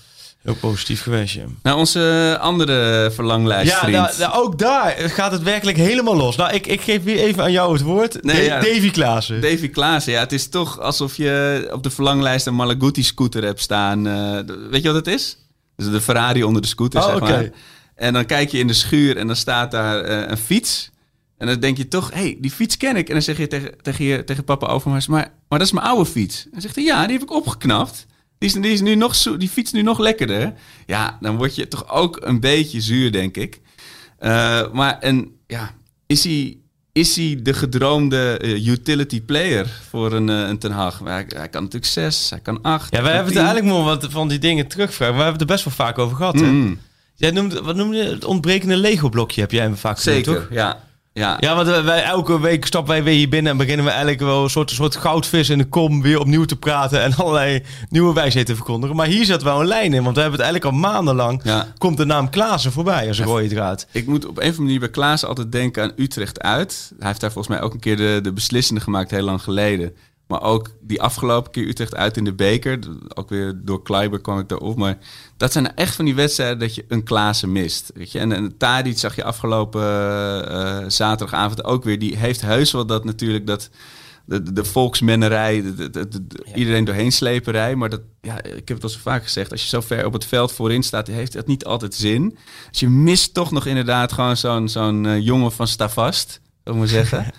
Heel 0.49 0.71
positief 0.71 1.03
geweest. 1.03 1.35
Ja, 1.35 1.45
Nou, 1.63 1.79
onze 1.79 2.37
andere 2.41 3.11
verlanglijst 3.15 3.73
ja 3.73 3.89
nou, 3.89 4.17
nou, 4.19 4.33
ook 4.33 4.59
daar 4.59 4.95
gaat 4.99 5.33
het 5.33 5.43
werkelijk 5.43 5.77
helemaal 5.77 6.17
los. 6.17 6.37
Nou, 6.37 6.53
ik, 6.53 6.67
ik 6.67 6.81
geef 6.81 7.03
weer 7.03 7.19
even 7.19 7.43
aan 7.43 7.53
jou 7.53 7.73
het 7.73 7.83
woord. 7.83 8.23
Nee, 8.23 8.45
ja. 8.45 8.61
Davy 8.61 8.91
Klaassen. 8.91 9.41
Davy 9.41 9.69
Klaassen, 9.69 10.13
ja, 10.13 10.21
het 10.21 10.33
is 10.33 10.49
toch 10.49 10.81
alsof 10.81 11.17
je 11.17 11.69
op 11.73 11.83
de 11.83 11.91
verlanglijst 11.91 12.47
een 12.47 12.55
Malaguti-scooter 12.55 13.45
hebt 13.45 13.61
staan. 13.61 14.07
Eh, 14.07 14.39
weet 14.71 14.83
je 14.83 14.93
wat 14.93 15.07
het 15.07 15.15
is? 15.15 15.39
Dus 15.77 15.91
de 15.91 16.01
Ferrari 16.01 16.45
onder 16.45 16.63
de 16.63 16.69
scooter, 16.69 17.01
Oh, 17.01 17.07
zeg 17.07 17.21
maar. 17.21 17.51
En 17.95 18.13
dan 18.13 18.25
kijk 18.25 18.51
je 18.51 18.59
in 18.59 18.67
de 18.67 18.73
schuur 18.73 19.17
en 19.17 19.27
dan 19.27 19.37
staat 19.37 19.71
daar 19.71 20.01
eh, 20.01 20.31
een 20.31 20.37
fiets. 20.37 20.91
En 21.39 21.47
dan 21.47 21.61
denk 21.61 21.77
je 21.77 21.89
toch, 21.89 22.11
hé, 22.11 22.21
hey, 22.21 22.37
die 22.41 22.51
fiets 22.51 22.77
ken 22.77 22.97
ik. 22.97 23.07
En 23.07 23.13
dan 23.13 23.23
zeg 23.23 23.37
je 23.37 23.47
tegen, 23.47 23.75
tegen, 23.83 24.05
je, 24.05 24.25
tegen 24.25 24.45
papa 24.45 24.67
Overmars, 24.67 25.07
maar, 25.07 25.33
maar 25.49 25.59
dat 25.59 25.69
is 25.69 25.73
mijn 25.73 25.87
oude 25.87 26.11
fiets. 26.11 26.45
En 26.45 26.51
dan 26.53 26.61
zegt 26.61 26.75
hij, 26.75 26.85
ja, 26.85 27.03
die 27.03 27.13
heb 27.13 27.23
ik 27.23 27.33
opgeknapt. 27.33 28.07
Die, 28.39 28.49
is, 28.49 28.55
die, 28.55 28.73
is 28.73 28.81
nu 28.81 28.95
nog 28.95 29.15
zo, 29.15 29.37
die 29.37 29.49
fiets 29.49 29.73
nu 29.73 29.83
nog 29.83 29.99
lekkerder. 29.99 30.53
Ja, 30.87 31.19
dan 31.21 31.37
word 31.37 31.55
je 31.55 31.69
toch 31.69 31.91
ook 31.91 32.19
een 32.21 32.41
beetje 32.41 32.81
zuur, 32.81 33.13
denk 33.13 33.37
ik. 33.37 33.61
Eh, 34.19 34.73
maar 34.73 34.99
en, 34.99 35.31
ja, 35.47 35.75
is 36.07 36.25
hij, 36.25 36.57
is 36.93 37.17
hij 37.17 37.39
de 37.43 37.55
gedroomde 37.55 38.39
eh, 38.39 38.67
utility 38.67 39.23
player 39.23 39.67
voor 39.89 40.13
een, 40.13 40.29
eh, 40.29 40.49
een 40.49 40.59
Ten 40.59 40.71
Hag? 40.71 41.01
Hij, 41.05 41.25
hij 41.29 41.49
kan 41.49 41.63
natuurlijk 41.63 41.93
zes, 41.93 42.31
hij 42.31 42.41
kan 42.41 42.63
acht. 42.63 42.95
Ja, 42.95 43.03
wij 43.03 43.15
hebben 43.15 43.33
het 43.33 43.43
eigenlijk 43.43 43.75
nog 43.75 43.85
wat 43.85 44.07
van 44.11 44.29
die 44.29 44.39
dingen 44.39 44.67
terugvragen. 44.67 45.17
We 45.17 45.23
hebben 45.23 45.41
het 45.41 45.51
er 45.51 45.57
best 45.57 45.65
wel 45.65 45.87
vaak 45.87 45.99
over 45.99 46.17
gehad. 46.17 46.35
Hè? 46.35 46.47
Mm, 46.47 46.79
Jij 47.15 47.31
noemde, 47.31 47.63
wat 47.63 47.77
noemde 47.77 47.97
je? 47.97 48.03
Het 48.03 48.25
ontbrekende 48.25 48.77
Lego-blokje 48.77 49.41
heb 49.41 49.51
jij 49.51 49.63
hem 49.63 49.77
vaak 49.77 49.99
zeker, 49.99 50.35
toch? 50.35 50.47
ja. 50.51 50.88
Ja. 51.19 51.37
Ja, 51.41 51.55
want 51.55 51.69
wij- 51.85 52.03
elke 52.03 52.41
week 52.41 52.67
stappen 52.67 52.93
wij 52.93 53.03
weer 53.03 53.15
hier 53.15 53.29
binnen 53.29 53.53
en 53.53 53.59
beginnen 53.59 53.85
we 53.85 53.91
eigenlijk 53.91 54.21
wel 54.21 54.43
een 54.43 54.51
soort, 54.51 54.71
soort 54.71 54.97
goudvis 54.97 55.49
in 55.51 55.59
de 55.59 55.65
kom 55.65 56.03
weer 56.03 56.21
opnieuw 56.21 56.45
te 56.45 56.57
praten 56.57 57.03
en 57.03 57.15
allerlei 57.23 57.63
nieuwe 57.89 58.15
wijsheden 58.15 58.47
te 58.47 58.55
verkondigen. 58.55 58.97
Maar 58.97 59.07
hier 59.07 59.25
zat 59.25 59.43
wel 59.43 59.61
een 59.61 59.67
lijn 59.67 59.95
in, 59.95 60.03
want 60.03 60.15
we 60.17 60.21
hebben 60.23 60.41
het 60.41 60.49
eigenlijk 60.51 60.65
al 60.65 60.91
maandenlang. 60.91 61.41
Ja. 61.45 61.67
Komt 61.79 61.97
de 61.97 62.05
naam 62.05 62.31
Klaassen 62.31 62.73
voorbij 62.73 63.09
als 63.09 63.19
een 63.19 63.25
rode 63.27 63.49
draad. 63.49 63.87
Ik 63.93 64.07
moet 64.07 64.27
op 64.27 64.31
een 64.37 64.43
of 64.43 64.43
andere 64.45 64.63
manier 64.63 64.79
bij 64.81 64.91
Klaas 64.91 65.25
altijd 65.25 65.53
denken 65.53 65.83
aan 65.83 65.93
Utrecht 65.97 66.41
uit. 66.41 66.93
Hij 66.99 67.07
heeft 67.09 67.21
daar 67.21 67.33
volgens 67.33 67.55
mij 67.57 67.65
ook 67.65 67.75
een 67.75 67.81
keer 67.81 67.97
de, 67.97 68.19
de 68.23 68.33
beslissende 68.33 68.81
gemaakt, 68.81 69.11
heel 69.11 69.23
lang 69.23 69.43
geleden. 69.43 69.93
Maar 70.29 70.43
ook 70.43 70.69
die 70.81 71.03
afgelopen 71.03 71.51
keer 71.51 71.67
Utrecht 71.69 71.95
uit 71.95 72.17
in 72.17 72.25
de 72.25 72.35
beker. 72.35 72.79
Ook 73.15 73.29
weer 73.29 73.61
door 73.65 73.83
Kleiber 73.83 74.21
kwam 74.21 74.39
ik 74.39 74.49
daarop. 74.49 74.77
Maar 74.77 74.99
dat 75.37 75.53
zijn 75.53 75.75
echt 75.75 75.95
van 75.95 76.05
die 76.05 76.15
wedstrijden 76.15 76.59
dat 76.59 76.75
je 76.75 76.85
een 76.89 77.03
Klaassen 77.05 77.53
mist. 77.53 77.91
Weet 77.95 78.13
je? 78.13 78.19
En, 78.19 78.33
en 78.33 78.57
Tadic 78.57 78.99
zag 78.99 79.17
je 79.17 79.25
afgelopen 79.25 79.83
eh, 79.83 80.79
eh, 80.79 80.85
zaterdagavond 80.89 81.65
ook 81.65 81.85
weer. 81.85 81.99
Die 81.99 82.17
heeft 82.17 82.41
heus 82.41 82.73
wel 82.73 82.87
dat 82.87 83.05
natuurlijk 83.05 83.47
dat... 83.47 83.71
De, 84.25 84.53
de, 84.53 84.65
volksmennerij, 84.65 85.63
de, 85.63 85.75
de- 85.75 85.91
de- 85.91 86.09
de- 86.09 86.45
iedereen 86.55 86.85
doorheen 86.85 87.13
sleperij. 87.13 87.75
Maar 87.77 87.89
dat, 87.89 88.01
ja, 88.21 88.43
ik 88.43 88.69
heb 88.69 88.77
het 88.77 88.83
al 88.83 88.89
zo 88.89 88.99
vaak 89.03 89.23
gezegd. 89.23 89.51
Als 89.51 89.63
je 89.63 89.69
zo 89.69 89.81
ver 89.81 90.07
op 90.07 90.13
het 90.13 90.25
veld 90.25 90.53
voorin 90.53 90.83
staat, 90.83 91.07
heeft 91.07 91.33
dat 91.33 91.47
niet 91.47 91.65
altijd 91.65 91.95
zin. 91.95 92.39
Dus 92.71 92.81
je 92.81 92.89
mist 92.89 93.35
toch 93.35 93.51
nog 93.51 93.67
inderdaad 93.67 94.13
gewoon 94.13 94.37
zo'n 94.37 94.69
zo'n 94.69 95.07
eh, 95.07 95.19
jongen 95.25 95.53
van 95.53 95.67
Stavast, 95.67 96.41
zou 96.65 96.77
ik 96.77 96.83
maar 96.83 96.91
zeggen. 96.93 97.27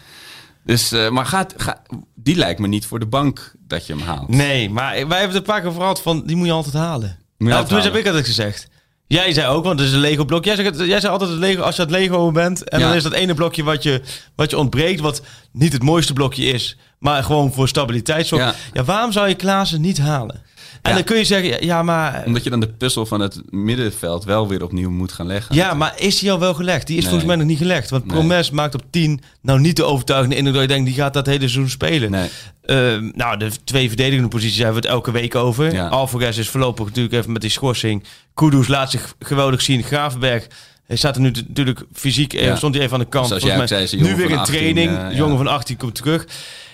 dus, 0.63 0.91
eh, 0.91 1.09
maar 1.09 1.25
gaat, 1.25 1.53
ga, 1.57 1.81
die 2.15 2.35
lijkt 2.35 2.59
me 2.59 2.67
niet 2.67 2.85
voor 2.85 2.99
de 2.99 3.05
bank 3.07 3.53
dat 3.67 3.87
je 3.87 3.93
hem 3.93 4.01
haalt. 4.01 4.29
Nee, 4.29 4.69
maar 4.69 4.91
wij 4.91 4.99
hebben 4.99 5.19
het 5.27 5.35
een 5.35 5.41
paar 5.53 5.61
keer 5.61 5.71
vooral 5.73 5.95
van, 5.95 6.23
die 6.25 6.35
moet 6.35 6.47
je 6.47 6.53
altijd 6.53 6.73
halen. 6.75 7.17
Moet 7.37 7.49
Nou, 7.49 7.65
toen 7.67 7.79
heb 7.79 7.95
ik 7.95 8.05
altijd 8.05 8.25
gezegd. 8.25 8.67
Jij 9.07 9.33
zei 9.33 9.47
ook, 9.47 9.63
want 9.63 9.79
het 9.79 9.87
is 9.87 9.93
een 9.93 9.99
Lego 9.99 10.25
blok. 10.25 10.45
Jij 10.45 10.55
zei, 10.55 10.67
het- 10.67 10.77
jij 10.87 10.99
zei 10.99 11.11
altijd 11.11 11.29
het 11.29 11.39
Lego, 11.39 11.61
als 11.61 11.75
je 11.75 11.81
het 11.81 11.91
Lego 11.91 12.31
bent. 12.31 12.69
En 12.69 12.79
Ja. 12.79 12.87
dan 12.87 12.95
is 12.95 13.03
dat 13.03 13.11
ene 13.13 13.33
blokje 13.33 13.63
wat 13.63 13.83
je, 13.83 14.01
wat 14.35 14.49
je 14.49 14.57
ontbreekt. 14.57 14.99
Wat 14.99 15.21
niet 15.51 15.73
het 15.73 15.83
mooiste 15.83 16.13
blokje 16.13 16.43
is. 16.45 16.77
Maar 16.99 17.23
gewoon 17.23 17.53
voor 17.53 17.67
stabiliteit 17.67 18.27
zorgt. 18.27 18.45
Ja. 18.45 18.53
Ja. 18.73 18.83
waarom 18.83 19.11
zou 19.11 19.27
je 19.27 19.35
Klaassen 19.35 19.81
niet 19.81 19.97
halen? 19.97 20.41
En 20.81 20.89
Ja. 20.89 20.95
dan 20.97 21.03
kun 21.05 21.17
je 21.17 21.23
zeggen, 21.23 21.65
ja 21.65 21.83
maar, 21.83 22.23
Omdat 22.25 22.43
je 22.43 22.49
dan 22.49 22.59
de 22.59 22.67
puzzel 22.67 23.05
van 23.05 23.19
het 23.19 23.41
middenveld 23.49 24.23
wel 24.23 24.47
weer 24.47 24.63
opnieuw 24.63 24.89
moet 24.89 25.11
gaan 25.11 25.27
leggen. 25.27 25.55
ja, 25.55 25.73
maar 25.73 25.93
is 25.97 26.19
die 26.19 26.31
al 26.31 26.39
wel 26.39 26.53
gelegd? 26.53 26.87
Die 26.87 26.95
is 26.97 27.01
Nee. 27.01 27.09
volgens 27.11 27.29
mij 27.31 27.39
nog 27.39 27.47
niet 27.49 27.57
gelegd. 27.57 27.89
Want 27.89 28.05
Nee. 28.05 28.17
Promes 28.17 28.49
maakt 28.51 28.75
op 28.75 28.83
10 28.89 29.21
nou 29.41 29.59
niet 29.59 29.75
de 29.75 29.83
overtuigende 29.83 30.35
indruk 30.35 30.53
dat 30.53 30.63
je 30.63 30.67
denkt, 30.69 30.85
die 30.85 30.95
gaat 30.95 31.13
dat 31.13 31.25
hele 31.25 31.39
seizoen 31.39 31.69
spelen. 31.69 32.11
Nee. 32.11 32.29
Ehm, 32.65 33.11
nou, 33.15 33.37
de 33.37 33.49
twee 33.63 33.87
verdedigende 33.87 34.27
posities 34.29 34.57
hebben 34.57 34.75
we 34.81 34.87
het 34.87 34.95
elke 34.97 35.11
week 35.11 35.35
over. 35.35 35.73
Ja. 35.73 35.87
Alvarez 35.87 36.37
is 36.37 36.49
voorlopig 36.49 36.85
natuurlijk 36.85 37.15
even 37.15 37.31
met 37.31 37.41
die 37.41 37.51
schorsing. 37.51 38.03
Kudus 38.33 38.67
laat 38.67 38.91
zich 38.91 39.15
geweldig 39.19 39.61
zien. 39.61 39.83
Gravenberg 39.83 40.47
hij 40.87 40.97
staat 40.97 41.15
er 41.15 41.21
nu 41.21 41.31
natuurlijk 41.47 41.83
fysiek. 41.93 42.33
eh, 42.33 42.45
Ja. 42.45 42.55
Stond 42.55 42.73
hij 42.75 42.83
even 42.83 42.95
aan 42.97 43.03
de 43.03 43.09
kant. 43.09 43.27
Zoals 43.27 43.43
jij 43.43 43.57
mij 43.57 43.67
zei, 43.67 43.87
nu 43.91 44.15
weer 44.15 44.29
in 44.29 44.37
18, 44.37 44.55
training. 44.55 44.89
eh, 44.89 44.95
ja. 44.95 45.11
jongen 45.13 45.37
van 45.37 45.47
18 45.47 45.77
komt 45.77 45.95
terug. 45.95 46.25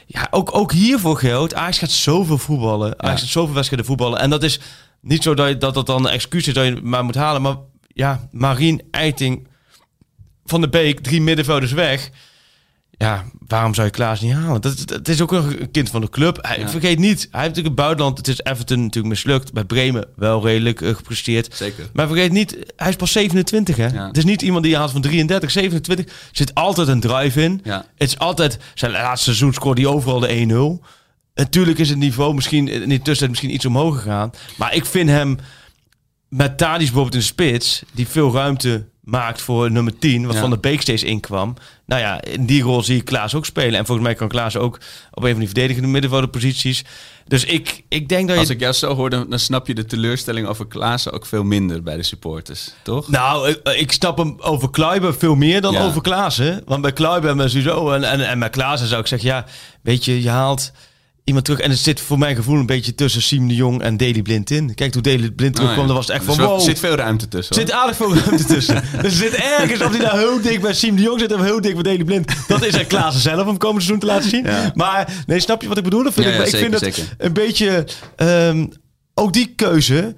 Ja, 0.06 0.28
ook, 0.32 0.56
ook 0.56 0.72
hiervoor 0.72 1.18
geldt. 1.18 1.54
Ajax 1.54 1.78
gaat 1.78 1.91
zoveel 1.91 2.38
voetballen. 2.38 3.04
Ajax 3.04 3.22
gaat 3.22 3.30
zoveel 3.30 3.54
wedstrijden 3.54 3.88
voetballen. 3.88 4.20
En 4.20 4.30
dat 4.30 4.44
is 4.44 4.60
niet 5.02 5.24
zo 5.24 5.34
dat 5.34 5.48
je, 5.48 5.58
dat, 5.58 5.74
dat 5.74 5.86
dan 5.86 6.06
een 6.06 6.12
excuus 6.12 6.48
is 6.48 6.54
dat 6.54 6.65
je 6.65 6.80
maar 6.84 7.06
moet 7.06 7.15
halen. 7.15 7.41
Maar 7.41 7.58
ja, 7.88 8.28
Marien, 8.32 8.82
Eiting, 8.91 9.48
Van 10.46 10.62
de 10.62 10.70
Beek, 10.70 11.00
drie 11.00 11.22
middenvelders 11.22 11.72
weg. 11.72 12.10
Ja, 12.97 13.23
waarom 13.47 13.73
zou 13.73 13.88
je 13.88 13.93
Klaas 13.93 14.21
niet 14.21 14.34
halen? 14.34 14.62
Dat, 14.62 15.08
is 15.08 15.21
ook 15.21 15.31
een 15.31 15.71
kind 15.71 15.89
van 15.89 16.01
de 16.01 16.10
club. 16.10 16.38
Hij, 16.41 16.60
Ja. 16.60 16.69
Vergeet 16.69 16.99
niet, 16.99 17.27
hij 17.31 17.41
heeft 17.41 17.55
natuurlijk 17.55 17.65
het 17.65 17.75
buitenland. 17.75 18.17
Het 18.17 18.27
is 18.27 18.43
Everton 18.43 18.81
natuurlijk 18.81 19.13
mislukt. 19.13 19.53
Bij 19.53 19.63
Bremen 19.63 20.08
wel 20.15 20.43
redelijk 20.45 20.81
eh, 20.81 20.95
gepresteerd. 20.95 21.55
Zeker. 21.55 21.89
Maar 21.93 22.08
vergeet 22.08 22.31
niet, 22.31 22.58
hij 22.75 22.89
is 22.89 22.95
pas 22.95 23.12
27 23.12 23.75
hè. 23.75 23.88
Ja. 23.88 24.08
Het 24.08 24.17
is 24.17 24.25
niet 24.25 24.41
iemand 24.41 24.63
die 24.63 24.71
je 24.71 24.77
haalt 24.77 24.91
van 24.91 25.01
33, 25.01 25.51
27. 25.51 26.05
Er 26.05 26.12
zit 26.31 26.53
altijd 26.53 26.88
een 26.88 26.99
drive 26.99 27.41
in. 27.41 27.62
Ja. 27.63 27.86
Het 27.95 28.08
is 28.08 28.19
altijd, 28.19 28.58
zijn 28.73 28.91
laatste 28.91 29.23
seizoen 29.23 29.53
scoorde 29.53 29.81
hij 29.81 29.89
overal 29.91 30.19
de 30.19 30.79
1-0. 30.81 30.86
Natuurlijk 31.34 31.77
is 31.77 31.89
het 31.89 31.97
niveau 31.97 32.34
misschien 32.34 32.67
in 32.67 32.89
de 32.89 32.95
tussentijd 32.95 33.29
misschien 33.29 33.53
iets 33.53 33.65
omhoog 33.65 33.95
gegaan. 33.95 34.31
Maar 34.58 34.75
ik 34.75 34.86
vind 34.86 35.10
hem 35.10 35.38
met 36.27 36.58
Tadic 36.58 36.86
bijvoorbeeld 36.86 37.13
in 37.13 37.19
de 37.19 37.25
spits, 37.25 37.84
die 37.91 38.08
veel 38.08 38.34
ruimte 38.34 38.86
maakt 39.06 39.41
voor 39.41 39.72
nummer 39.72 39.98
10, 40.00 40.26
wat 40.26 40.34
Ja. 40.36 40.41
Van 40.41 40.50
de 40.50 40.58
Beek 40.58 40.82
steeds 40.82 41.04
inkwam. 41.04 41.54
Nou 41.86 42.02
ja, 42.02 42.22
in 42.24 42.46
die 42.46 42.62
rol 42.63 42.84
zie 42.84 42.98
ik 42.98 43.06
Klaas 43.06 43.36
ook 43.36 43.46
spelen. 43.46 43.80
En 43.80 43.86
volgens 43.86 44.08
mij 44.08 44.15
kan 44.15 44.28
Klaas 44.28 44.58
ook 44.58 44.80
op 45.12 45.24
een 45.24 45.30
van 45.30 45.38
die 45.39 45.48
verdedigende 45.48 45.88
middenvelderposities. 45.89 46.84
Dus 47.28 47.44
ik, 47.46 47.84
ik 47.89 48.10
denk 48.10 48.28
dat 48.28 48.36
je... 48.36 48.41
Als 48.41 48.50
ik 48.50 48.60
jou 48.60 48.74
zo 48.74 48.96
hoor, 48.96 49.10
dan, 49.10 49.30
dan 49.30 49.39
snap 49.39 49.68
je 49.68 49.74
de 49.76 49.86
teleurstelling 49.86 50.48
over 50.48 50.68
Klaassen 50.68 51.12
ook 51.12 51.26
veel 51.26 51.44
minder 51.44 51.84
bij 51.84 51.96
de 51.96 52.04
supporters, 52.04 52.74
toch? 52.84 53.10
Nou, 53.10 53.50
ik, 53.50 53.60
ik 53.70 53.91
snap 53.91 54.18
hem 54.18 54.36
over 54.39 54.70
Kluiber 54.70 55.15
veel 55.15 55.36
meer 55.36 55.62
dan 55.62 55.74
Ja. 55.74 55.86
over 55.86 56.02
Klaassen. 56.02 56.62
Want 56.65 56.82
bij 56.82 56.94
Kluiber 56.94 57.28
hebben 57.28 57.46
we 57.46 57.52
sowieso... 57.52 57.91
En, 57.91 58.04
en, 58.04 58.28
en 58.28 58.39
bij 58.39 58.50
Klaassen 58.50 58.88
zou 58.88 59.02
ik 59.02 59.08
zeggen, 59.08 59.30
ja, 59.30 59.46
weet 59.82 60.06
je, 60.06 60.22
je 60.22 60.30
haalt 60.30 60.72
iemand 61.25 61.45
terug. 61.45 61.59
En 61.59 61.69
het 61.69 61.79
zit 61.79 61.99
voor 62.01 62.17
mijn 62.17 62.35
gevoel 62.35 62.59
een 62.59 62.65
beetje 62.65 62.95
tussen 62.95 63.21
Siem 63.21 63.47
de 63.47 63.55
Jong 63.55 63.81
en 63.81 63.97
Daley 63.97 64.21
Blind 64.21 64.49
in. 64.49 64.75
Kijk, 64.75 64.91
toen 64.91 65.01
Daley 65.01 65.31
Blind 65.31 65.55
terugkwam, 65.55 65.83
Oh, 65.83 65.89
ja. 65.89 65.93
was 65.95 66.07
het 66.07 66.15
echt 66.15 66.27
Er 66.27 66.33
van, 66.35 66.45
wow. 66.45 66.61
zit 66.61 66.79
veel 66.79 66.95
ruimte 66.95 67.27
tussen. 67.27 67.55
Er 67.55 67.61
zit 67.61 67.71
aardig 67.71 67.95
veel 67.95 68.15
ruimte 68.15 68.45
tussen. 68.45 68.83
dus 69.01 69.03
er 69.03 69.11
zit 69.11 69.33
ergens, 69.33 69.81
of 69.81 69.89
hij 69.89 69.99
nou 70.05 70.17
heel 70.17 70.41
dik 70.41 70.61
bij 70.61 70.73
Siem 70.73 70.95
de 70.95 71.01
Jong 71.01 71.19
zit 71.19 71.33
of 71.33 71.41
heel 71.41 71.61
dik 71.61 71.73
bij 71.73 71.83
Daley 71.83 72.03
Blind. 72.03 72.31
Dat 72.47 72.65
is 72.65 72.73
er 72.73 72.85
Klaassen 72.85 73.21
zelf 73.21 73.47
om 73.47 73.57
komend 73.57 73.83
seizoen 73.83 73.99
te 73.99 74.05
laten 74.05 74.29
zien. 74.29 74.43
Ja. 74.45 74.71
Maar 74.75 75.23
nee, 75.27 75.39
snap 75.39 75.61
je 75.61 75.67
wat 75.67 75.77
ik 75.77 75.83
bedoel? 75.83 76.03
Dat 76.03 76.13
vind 76.13 76.25
Ja, 76.25 76.31
ik, 76.31 76.38
ja, 76.38 76.43
ik 76.43 76.49
zeker, 76.49 76.79
vind 76.79 76.95
het 76.95 77.15
een 77.17 77.33
beetje... 77.33 77.85
ehm, 78.15 78.65
ook 79.13 79.33
die 79.33 79.53
keuze 79.55 80.15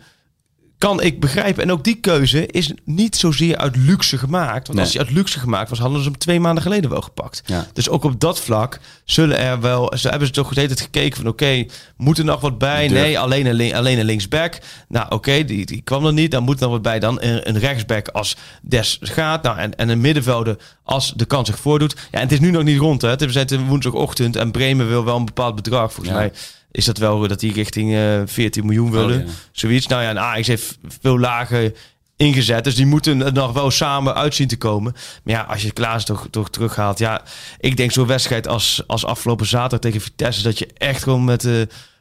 kan 0.78 1.02
ik 1.02 1.20
begrijpen. 1.20 1.64
En 1.64 1.72
ook 1.72 1.84
die 1.84 1.96
keuze 1.96 2.46
is 2.48 2.72
niet 2.86 3.16
zozeer 3.16 3.58
uit 3.58 3.76
luxe 3.76 4.18
gemaakt. 4.18 4.54
Want 4.68 4.74
Nee. 4.74 4.80
als 4.80 4.92
die 4.92 5.00
uit 5.02 5.12
luxe 5.12 5.40
gemaakt 5.40 5.70
was, 5.70 5.80
hadden 5.80 6.00
ze 6.04 6.06
hem 6.10 6.18
twee 6.18 6.40
maanden 6.40 6.64
geleden 6.64 6.90
wel 6.90 7.02
gepakt. 7.02 7.42
Ja. 7.46 7.68
Dus 7.74 7.90
ook 7.90 8.04
op 8.04 8.20
dat 8.20 8.40
vlak 8.40 8.80
zullen 9.06 9.38
er 9.38 9.62
wel... 9.62 9.94
Ze 9.98 10.10
hebben 10.10 10.28
ze 10.28 10.34
toch 10.34 10.48
de 10.54 10.56
hele 10.62 10.68
tijd 10.74 10.82
gekeken 10.82 11.18
van... 11.18 11.28
Oké, 11.28 11.66
moet 11.98 12.18
er 12.18 12.26
nog 12.26 12.42
wat 12.42 12.58
bij? 12.58 12.88
Nee, 12.88 13.20
alleen 13.20 13.46
een, 13.46 13.76
alleen 13.76 14.00
een 14.00 14.06
linksback. 14.06 14.58
Nou, 14.88 15.06
oké, 15.10 15.44
die, 15.46 15.66
die 15.66 15.82
kwam 15.82 16.06
er 16.06 16.14
niet. 16.14 16.32
Dan 16.32 16.44
moet 16.44 16.56
er 16.56 16.62
nog 16.62 16.72
wat 16.72 16.82
bij. 16.82 17.00
Dan 17.00 17.22
een, 17.22 17.50
een 17.50 17.60
rechtsback 17.60 18.08
als 18.08 18.36
Des 18.62 18.98
gaat. 19.02 19.44
Nou, 19.44 19.58
en, 19.58 19.76
en 19.76 19.90
een 19.90 20.02
middenvelder 20.02 20.58
als 20.84 21.14
de 21.16 21.26
kans 21.26 21.48
zich 21.50 21.60
voordoet. 21.60 21.94
Ja, 22.12 22.18
en 22.18 22.22
het 22.22 22.32
is 22.32 22.40
nu 22.40 22.52
nog 22.52 22.64
niet 22.64 22.80
rond. 22.80 23.02
Hè. 23.02 23.10
Het 23.10 23.52
is- 23.52 23.58
woensdagochtend 23.68 24.36
en 24.36 24.52
Bremen 24.52 24.88
wil 24.88 25.04
wel 25.06 25.16
een 25.16 25.26
bepaald 25.26 25.56
bedrag. 25.56 25.94
Volgens 25.94 26.16
Ja. 26.16 26.22
mij 26.22 26.32
is 26.78 26.86
dat 26.86 26.98
wel 26.98 27.28
dat 27.28 27.40
die 27.40 27.54
richting 27.54 27.96
eh 27.96 28.22
14 28.26 28.66
miljoen 28.66 28.92
willen. 28.92 29.20
Oh, 29.20 29.26
ja. 29.26 29.32
Zoiets. 29.52 29.88
Nou 29.88 30.02
ja, 30.02 30.10
en 30.10 30.20
Ajax 30.20 30.48
heeft 30.48 30.78
veel 31.02 31.20
lager 31.20 31.74
ingezet. 32.16 32.64
Dus 32.64 32.76
die 32.76 32.86
moeten 32.86 33.26
er 33.26 33.34
nog 33.34 33.54
wel 33.54 33.72
samen 33.72 34.16
uitzien 34.16 34.48
te 34.48 34.58
komen. 34.58 34.94
Maar 35.24 35.34
ja, 35.34 35.42
als 35.42 35.62
je 35.62 35.72
Klaas 35.72 36.06
toch, 36.06 36.28
toch 36.32 36.50
terughaalt. 36.50 37.00
Ja, 37.00 37.22
ik 37.60 37.78
denk 37.78 37.92
zo'n 37.92 38.08
wedstrijd 38.08 38.48
als, 38.48 38.84
als 38.88 39.06
afgelopen 39.06 39.46
zaterdag 39.46 39.80
tegen 39.80 40.02
Vitesse... 40.02 40.44
dat 40.44 40.60
je 40.60 40.68
echt 40.74 41.04
gewoon 41.04 41.24
met 41.24 41.46
eh, 41.46 41.54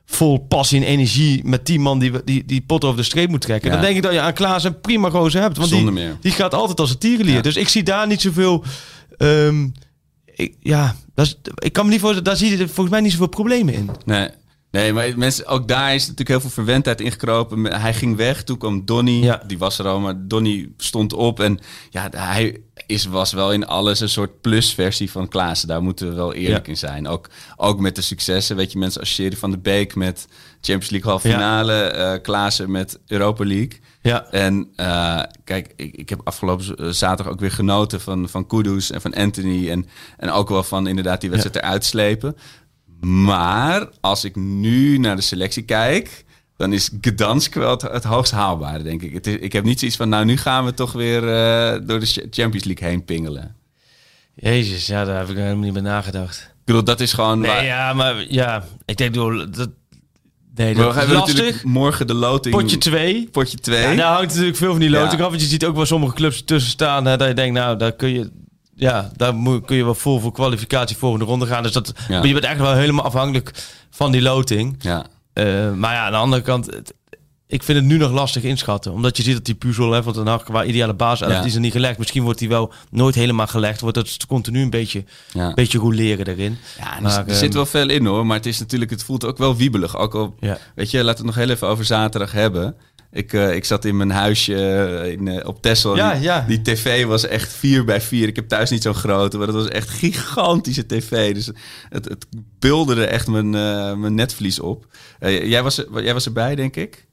vol 0.05 0.39
passie 0.39 0.81
en 0.81 0.87
energie... 0.87 1.45
met 1.45 1.67
die 1.67 1.81
man 1.81 1.99
die, 1.99 2.25
die, 2.25 2.45
die 2.45 2.61
pot 2.61 2.85
over 2.85 2.97
de 2.97 3.03
streep 3.03 3.29
moet 3.29 3.41
trekken. 3.41 3.69
Ja. 3.69 3.75
Dan 3.75 3.85
denk 3.85 3.97
ik 3.97 4.03
dat 4.03 4.13
je 4.13 4.21
aan 4.21 4.33
Klaas 4.33 4.65
een 4.65 4.81
prima 4.81 5.11
gozer 5.11 5.41
hebt. 5.41 5.57
Want 5.57 5.69
die, 5.69 5.77
Zonder 5.77 5.95
meer. 5.95 6.17
die 6.21 6.33
gaat 6.33 6.55
altijd 6.55 6.81
als 6.81 6.91
een 6.91 6.99
tierenlier. 6.99 7.35
Ja. 7.35 7.41
Dus 7.41 7.57
ik 7.57 7.69
zie 7.69 7.83
daar 7.83 8.07
niet 8.07 8.21
zoveel... 8.21 8.65
ik, 10.25 10.55
ja, 10.61 10.97
dat 11.15 11.27
is, 11.27 11.37
ik 11.55 11.73
kan 11.73 11.85
me 11.85 11.91
niet 11.91 12.01
voorstellen... 12.01 12.29
Daar 12.29 12.37
zie 12.37 12.51
je 12.51 12.65
volgens 12.67 12.91
mij 12.91 13.01
niet 13.01 13.13
zoveel 13.13 13.27
problemen 13.27 13.75
in. 13.75 13.91
Nee. 14.05 14.29
Nee, 14.77 14.93
maar 14.93 15.13
mensen, 15.19 15.47
ook 15.47 15.69
daar 15.69 15.95
is 15.95 16.01
natuurlijk 16.01 16.29
heel 16.29 16.41
veel 16.41 16.51
verwendheid 16.51 17.01
ingekropen. 17.01 17.81
Hij 17.81 17.95
ging 17.95 18.17
weg, 18.17 18.43
toen 18.45 18.59
kwam 18.59 18.85
Donny. 18.85 19.23
Ja. 19.23 19.43
Die 19.47 19.59
was 19.59 19.79
er 19.79 19.87
al, 19.87 20.01
maar 20.01 20.15
Donny 20.19 20.69
stond 20.77 21.13
op. 21.13 21.41
En 21.41 21.59
ja, 21.91 22.09
hij 22.17 22.61
is, 22.87 23.05
was 23.07 23.33
wel 23.33 23.53
in 23.53 23.67
alles 23.67 24.01
een 24.01 24.09
soort 24.09 24.41
plusversie 24.41 25.11
van 25.11 25.29
Klaassen. 25.29 25.69
Daar 25.69 25.83
moeten 25.83 26.09
we 26.09 26.15
wel 26.15 26.33
eerlijk 26.35 26.67
Ja. 26.67 26.73
in 26.73 26.79
zijn. 26.79 27.09
Ook, 27.09 27.29
ook 27.57 27.81
met 27.81 27.95
de 27.97 28.03
successen. 28.03 28.57
Weet 28.57 28.73
je, 28.73 28.79
mensen 28.79 29.01
als 29.01 29.11
Sherry 29.15 29.37
van 29.37 29.51
de 29.51 29.59
Beek 29.59 29.95
met 29.95 30.27
Champions 30.61 30.91
League 30.91 31.11
halve 31.11 31.29
finale. 31.31 31.73
eh 31.83 32.23
Klaassen 32.23 32.71
met 32.71 32.99
Europa 33.07 33.45
League. 33.45 33.79
Ja. 34.03 34.27
En 34.31 34.69
eh, 34.77 35.23
kijk, 35.45 35.73
ik, 35.77 35.95
ik 35.95 36.09
heb 36.09 36.21
afgelopen 36.25 36.77
eh, 36.77 36.89
zaterdag 36.89 37.33
ook 37.35 37.41
weer 37.41 37.51
genoten 37.51 38.01
van, 38.01 38.29
van 38.29 38.47
Kudus 38.47 38.91
en 38.91 39.01
van 39.01 39.15
Anthony. 39.15 39.71
En, 39.71 39.87
en 40.17 40.31
ook 40.31 40.49
wel 40.49 40.63
van 40.63 40.87
inderdaad 40.87 41.21
die 41.21 41.31
wedstrijd 41.31 41.57
eruit 41.65 41.85
slepen. 41.85 42.37
Maar 43.01 43.89
als 44.01 44.25
ik 44.25 44.37
nu 44.37 44.99
naar 44.99 45.17
de 45.17 45.23
selectie 45.23 45.63
kijk, 45.63 46.25
dan 46.57 46.73
is 46.73 46.91
Gdansk 47.01 47.55
wel 47.55 47.71
het, 47.71 47.83
het 47.83 48.05
hoogst 48.05 48.33
haalbare, 48.33 48.83
denk 48.83 49.03
ik. 49.03 49.13
Het 49.15 49.27
is, 49.27 49.37
ik 49.37 49.53
heb 49.53 49.65
niet 49.65 49.79
zoiets 49.79 49.97
van, 49.97 50.09
nou 50.09 50.25
nu 50.25 50.37
gaan 50.37 50.65
we 50.65 50.75
toch 50.75 50.93
weer 50.93 51.23
eh, 51.29 51.81
door 51.87 52.01
de 52.01 52.27
Champions 52.31 52.65
League 52.65 52.89
heen 52.89 53.05
pingelen. 53.05 53.55
Jezus, 54.35 54.87
ja, 54.87 55.05
daar 55.05 55.19
heb 55.19 55.29
ik 55.29 55.37
helemaal 55.37 55.65
niet 55.65 55.73
bij 55.73 55.83
nagedacht. 55.83 56.39
Ik 56.41 56.65
bedoel, 56.65 56.85
dat 56.85 57.01
is 57.01 57.13
gewoon... 57.13 57.39
Nee, 57.41 57.51
waar- 57.51 57.65
ja, 57.65 57.93
maar 57.93 58.25
ja, 58.29 58.65
ik 58.85 58.97
denk 58.97 59.15
door 59.15 59.51
dat. 59.51 59.71
Nee, 60.55 60.75
dat 60.75 60.89
is 60.91 60.95
hebben 60.99 61.17
lastig. 61.17 61.37
natuurlijk 61.37 61.65
morgen 61.65 62.07
de 62.07 62.15
loting. 62.15 62.55
Potje 62.57 62.79
2. 62.79 63.29
Potje 63.33 63.57
2. 63.59 63.81
Ja, 63.83 63.95
daar 63.95 64.13
hangt 64.15 64.29
natuurlijk 64.29 64.57
veel 64.57 64.71
van 64.71 64.81
die 64.81 64.91
loting 64.91 65.19
Ja. 65.19 65.23
af. 65.25 65.29
Want 65.31 65.41
je 65.43 65.47
ziet 65.49 65.65
ook 65.65 65.77
wel 65.77 65.87
sommige 65.87 66.15
clubs 66.15 66.45
tussen 66.45 66.71
staan. 66.71 67.05
Hè, 67.07 67.17
dat 67.17 67.29
je 67.29 67.35
denkt, 67.35 67.55
nou, 67.55 67.77
daar 67.79 67.93
kun 67.93 68.09
je, 68.09 68.31
ja, 68.77 69.11
daar 69.17 69.35
moet, 69.35 69.65
kun 69.65 69.77
je 69.77 69.85
wel 69.85 69.95
vol 69.95 70.21
voor 70.21 70.33
kwalificatie 70.33 70.97
volgende 70.97 71.25
ronde 71.25 71.47
gaan. 71.47 71.63
Dus 71.63 71.73
dat, 71.73 71.93
Ja. 72.09 72.23
je 72.23 72.33
bent 72.33 72.45
eigenlijk 72.45 72.59
wel 72.75 72.81
helemaal 72.83 73.05
afhankelijk 73.05 73.53
van 73.91 74.13
die 74.13 74.23
loting. 74.23 74.77
ja. 74.79 75.07
Eh, 75.33 75.73
maar 75.73 75.93
ja, 75.95 76.05
aan 76.05 76.13
de 76.13 76.19
andere 76.19 76.43
kant, 76.43 76.67
het- 76.67 76.95
ik 77.49 77.63
vind 77.63 77.79
het 77.79 77.87
nu 77.87 77.97
nog 77.97 78.11
lastig 78.11 78.43
inschatten. 78.43 78.93
Omdat 78.93 79.17
je 79.17 79.23
ziet 79.23 79.35
dat 79.35 79.45
die 79.45 79.55
puzzel 79.55 79.93
hè, 79.93 80.03
van 80.03 80.13
Den 80.13 80.27
Haag, 80.27 80.43
qua 80.43 80.65
ideale 80.65 80.95
basis, 80.95 81.29
Ja. 81.29 81.39
die 81.39 81.47
is 81.49 81.55
er 81.55 81.61
niet 81.61 81.73
gelegd. 81.73 81.99
Misschien 81.99 82.23
wordt 82.23 82.39
die 82.39 82.49
wel 82.49 82.73
nooit 82.91 83.15
helemaal 83.15 83.47
gelegd. 83.47 83.81
Wordt 83.81 83.97
het 83.97 84.27
continu 84.27 84.63
een 84.63 84.71
beetje, 84.71 85.05
ja. 85.33 85.55
beetje 85.55 85.79
roleren 85.79 86.27
erin. 86.27 86.57
Ja, 86.79 87.01
Maar, 87.01 87.13
er, 87.13 87.19
er 87.19 87.27
ehm, 87.27 87.37
zit 87.37 87.55
wel 87.55 87.67
veel 87.67 87.89
in 87.89 88.07
hoor, 88.07 88.27
maar 88.27 88.37
het 88.37 88.47
is 88.47 88.59
natuurlijk, 88.59 88.91
het 88.91 89.03
voelt 89.05 89.25
ook 89.25 89.39
wel 89.39 89.57
wiebelig. 89.57 89.97
Ook 89.97 90.15
al, 90.15 90.35
Ja. 90.41 90.59
weet 90.75 90.91
je, 90.91 90.97
laten 91.05 91.21
we 91.25 91.27
het 91.29 91.37
nog 91.37 91.45
heel 91.47 91.55
even 91.55 91.69
over 91.69 91.85
zaterdag 91.85 92.33
hebben. 92.33 92.75
Ik, 93.17 93.33
eh, 93.33 93.55
ik 93.55 93.65
zat 93.65 93.85
in 93.85 93.97
mijn 93.97 94.11
huisje 94.11 94.55
eh, 94.55 95.13
in, 95.13 95.29
eh, 95.29 95.49
op 95.49 95.63
Texel. 95.63 95.97
Ja, 95.97 96.13
die, 96.13 96.23
ja. 96.23 96.45
die 96.49 96.63
tv 96.63 97.05
was 97.05 97.27
echt 97.27 97.53
4 97.53 97.85
bij 97.85 98.01
4. 98.01 98.29
Ik 98.29 98.37
heb 98.37 98.49
thuis 98.49 98.71
niet 98.71 98.83
zo'n 98.83 98.95
grote, 98.95 99.37
maar 99.39 99.47
dat 99.47 99.57
was 99.57 99.69
echt 99.69 99.89
gigantische 99.89 100.87
tv. 100.87 101.35
Dus 101.35 101.51
het, 101.89 102.05
het 102.05 102.27
bulderde 102.59 103.07
echt 103.07 103.27
mijn, 103.27 103.51
mijn 104.01 104.15
netvlies 104.15 104.61
op. 104.61 104.87
Jij, 105.19 105.63
was, 105.63 105.83
jij 105.95 106.13
was 106.13 106.27
erbij, 106.27 106.55
denk 106.55 106.77
ik? 106.77 107.06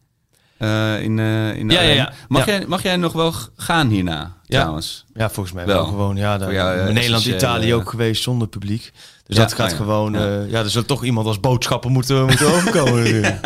Eh, 0.58 1.02
in, 1.02 1.20
eh, 1.20 1.56
in 1.56 1.68
de 1.68 1.74
Ja, 1.74 1.82
ja, 1.82 1.94
ja. 1.94 2.14
Mag, 2.28 2.46
Ja. 2.46 2.52
Jij, 2.52 2.66
mag 2.68 2.84
jij 2.84 2.96
nog 2.98 3.14
wel 3.14 3.34
gaan 3.58 3.90
hierna, 3.90 4.34
trouwens? 4.48 5.06
Ja, 5.14 5.30
volgens 5.30 5.56
mij 5.56 5.66
Wel. 5.66 5.76
wel, 5.76 5.86
gewoon. 5.86 6.16
Ja, 6.16 6.38
daar, 6.38 6.54
jou, 6.54 6.78
eh, 6.80 6.94
Nederland, 6.94 7.26
Italië 7.26 7.74
ook 7.74 7.90
geweest 7.90 8.24
zonder 8.24 8.48
publiek. 8.48 8.92
Dus 9.26 9.36
Ja, 9.38 9.42
dat 9.42 9.54
gaat 9.54 9.66
oh 9.66 9.72
ja. 9.72 9.78
gewoon... 9.78 10.14
Ja. 10.14 10.42
Ja. 10.48 10.60
er 10.60 10.70
zal 10.70 10.84
toch 10.86 11.04
iemand 11.04 11.28
als 11.28 11.40
boodschapper 11.40 11.92
moeten, 11.92 12.26
moeten 12.26 12.48
overkomen. 12.56 13.04
natuurlijk. 13.04 13.40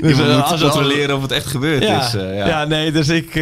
Dus, 0.00 0.18
eh, 0.18 0.50
moet 0.50 0.60
controleren 0.60 1.16
of 1.16 1.22
het 1.22 1.30
echt 1.32 1.46
gebeurd 1.46 1.82
ja, 1.82 2.06
is. 2.06 2.12
ja. 2.12 2.46
ja. 2.46 2.64
nee, 2.64 2.92
dus 2.92 3.08
ik... 3.08 3.34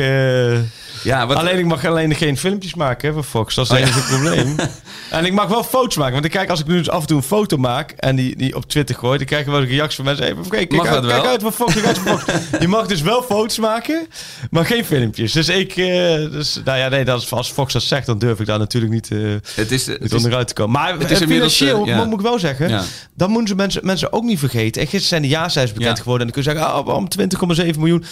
Ja, 1.06 1.26
wat, 1.26 1.36
Alleen 1.36 1.58
ik 1.58 1.64
mag 1.64 1.84
alleen 1.84 2.14
geen 2.14 2.36
filmpjes 2.36 2.74
maken 2.74 3.08
hè, 3.08 3.14
voor 3.14 3.22
Fox. 3.22 3.54
Dat 3.54 3.64
is 3.64 3.70
Oh, 3.70 3.76
het 3.78 3.88
ja. 3.88 3.94
enige 3.94 4.08
probleem. 4.14 4.56
En 5.10 5.24
ik 5.24 5.32
mag 5.32 5.48
wel 5.48 5.64
foto's 5.64 5.96
maken. 5.96 6.12
Want 6.12 6.24
ik 6.24 6.30
kijk, 6.30 6.50
als 6.50 6.60
ik 6.60 6.66
nu 6.66 6.76
dus 6.76 6.90
af 6.90 7.00
en 7.00 7.06
toe 7.06 7.16
een 7.16 7.22
foto 7.22 7.56
maak 7.56 7.90
en 7.90 8.16
die, 8.16 8.36
die 8.36 8.56
op 8.56 8.64
Twitter 8.68 8.94
gooi, 8.94 9.18
dan 9.18 9.26
krijg 9.26 9.42
ik 9.42 9.48
wel 9.50 9.60
eens 9.60 9.70
reacties 9.70 9.96
van 9.96 10.04
mensen. 10.04 10.24
Even 10.26 10.36
kijk, 10.48 10.68
kijk, 10.68 10.72
Mag 10.82 10.86
uit, 10.86 11.02
dat 11.02 11.10
kijk 11.10 11.22
wel? 11.22 11.30
uit 11.30 11.42
voor 11.42 11.52
Fox, 11.52 11.72
kijk 11.74 11.86
uit 11.86 11.98
voor 11.98 12.18
Fox. 12.18 12.32
Je 12.60 12.68
mag 12.68 12.86
dus 12.86 13.00
wel 13.02 13.22
foto's 13.22 13.58
maken, 13.58 14.06
maar 14.50 14.66
geen 14.66 14.84
filmpjes. 14.84 15.32
Dus 15.32 15.48
ik, 15.48 15.76
eh, 15.76 15.86
dus, 16.30 16.60
nou 16.64 16.78
ja, 16.78 16.88
nee, 16.88 17.04
dat 17.04 17.22
is, 17.22 17.32
als 17.32 17.50
Fox 17.50 17.72
dat 17.72 17.82
zegt, 17.82 18.06
dan 18.06 18.18
durf 18.18 18.40
ik 18.40 18.46
daar 18.46 18.58
natuurlijk 18.58 18.92
niet, 18.92 19.10
eh 19.10 19.18
het 19.54 19.70
is, 19.72 19.86
het 19.86 20.12
is 20.12 20.22
te 20.22 20.54
komen. 20.54 20.80
Maar 20.80 20.98
het 20.98 21.10
is 21.10 21.18
financieel, 21.18 21.80
eh, 21.82 21.86
ja. 21.86 22.04
moet 22.04 22.14
ik 22.20 22.26
wel 22.26 22.38
zeggen, 22.38 22.68
Ja. 22.68 22.82
dan 23.14 23.30
moeten 23.30 23.48
ze 23.48 23.54
mensen, 23.54 23.86
mensen 23.86 24.12
ook 24.12 24.24
niet 24.24 24.38
vergeten. 24.38 24.80
En 24.82 24.88
gisteren 24.88 25.08
zijn 25.08 25.22
de 25.22 25.28
jaarcijfers 25.28 25.78
bekend 25.78 25.98
geworden. 26.00 26.26
En 26.26 26.32
dan 26.32 26.42
kun 26.42 26.52
je 26.52 26.58
zeggen, 26.58 26.74
ah, 26.78 26.86
waarom 26.86 27.08
20,7 27.08 27.78
miljoen? 27.80 28.04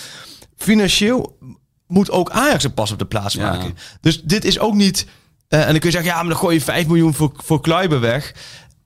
Financieel 0.57 1.37
moet 1.87 2.11
ook 2.11 2.31
Ajax 2.31 2.65
een 2.65 2.75
pas 2.75 2.91
op 2.93 2.99
de 2.99 3.05
plaats 3.07 3.35
Ja. 3.35 3.51
maken. 3.51 3.77
Dus 4.01 4.23
dit 4.23 4.45
is 4.45 4.59
ook 4.59 4.75
niet... 4.75 5.07
eh, 5.49 5.59
en 5.61 5.65
dan 5.71 5.79
kun 5.79 5.91
je 5.91 5.97
zeggen, 5.97 6.11
ja, 6.11 6.17
maar 6.21 6.29
dan 6.31 6.37
gooi 6.39 6.55
je 6.55 6.61
5 6.61 6.87
miljoen 6.87 7.15
voor, 7.15 7.33
voor 7.37 7.61
Kluiber 7.61 8.01
weg. 8.01 8.35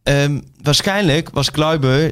Ehm, 0.02 0.40
waarschijnlijk 0.62 1.30
was 1.32 1.50
Kluiber... 1.50 2.04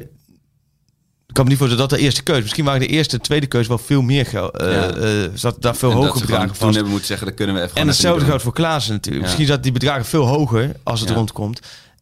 Ik 1.27 1.33
kan 1.33 1.43
me 1.43 1.49
niet 1.49 1.57
voorstellen 1.59 1.89
dat 1.89 1.97
de 1.99 2.05
eerste 2.05 2.23
keuze. 2.23 2.41
Misschien 2.41 2.65
waren 2.65 2.79
de 2.79 2.87
eerste 2.87 3.15
en 3.15 3.21
tweede 3.21 3.45
keuze 3.47 3.67
wel 3.69 3.77
veel 3.77 4.01
meer 4.01 4.25
geld. 4.25 4.57
eh 4.57 4.71
Ja. 4.71 4.89
eh, 4.89 5.29
zat 5.33 5.61
daar 5.61 5.75
veel 5.75 5.89
En 5.91 5.95
hoger 5.95 6.21
bedragen 6.21 6.47
toen 6.47 6.55
vast. 6.55 6.73
hebben 6.73 6.91
moeten 6.91 7.07
zeggen, 7.07 7.27
dat 7.27 7.35
kunnen 7.35 7.55
we 7.55 7.61
even 7.61 7.75
En 7.75 7.87
hetzelfde 7.87 8.25
geldt 8.25 8.43
voor 8.43 8.53
Klaassen 8.53 8.93
natuurlijk. 8.93 9.23
Ja. 9.25 9.27
Misschien 9.29 9.47
zat 9.53 9.63
die 9.63 9.71
bedragen 9.71 10.05
veel 10.05 10.27
hoger 10.27 10.71
als 10.83 10.99
het 10.99 11.09
Ja. 11.09 11.15
rondkomt. 11.15 11.59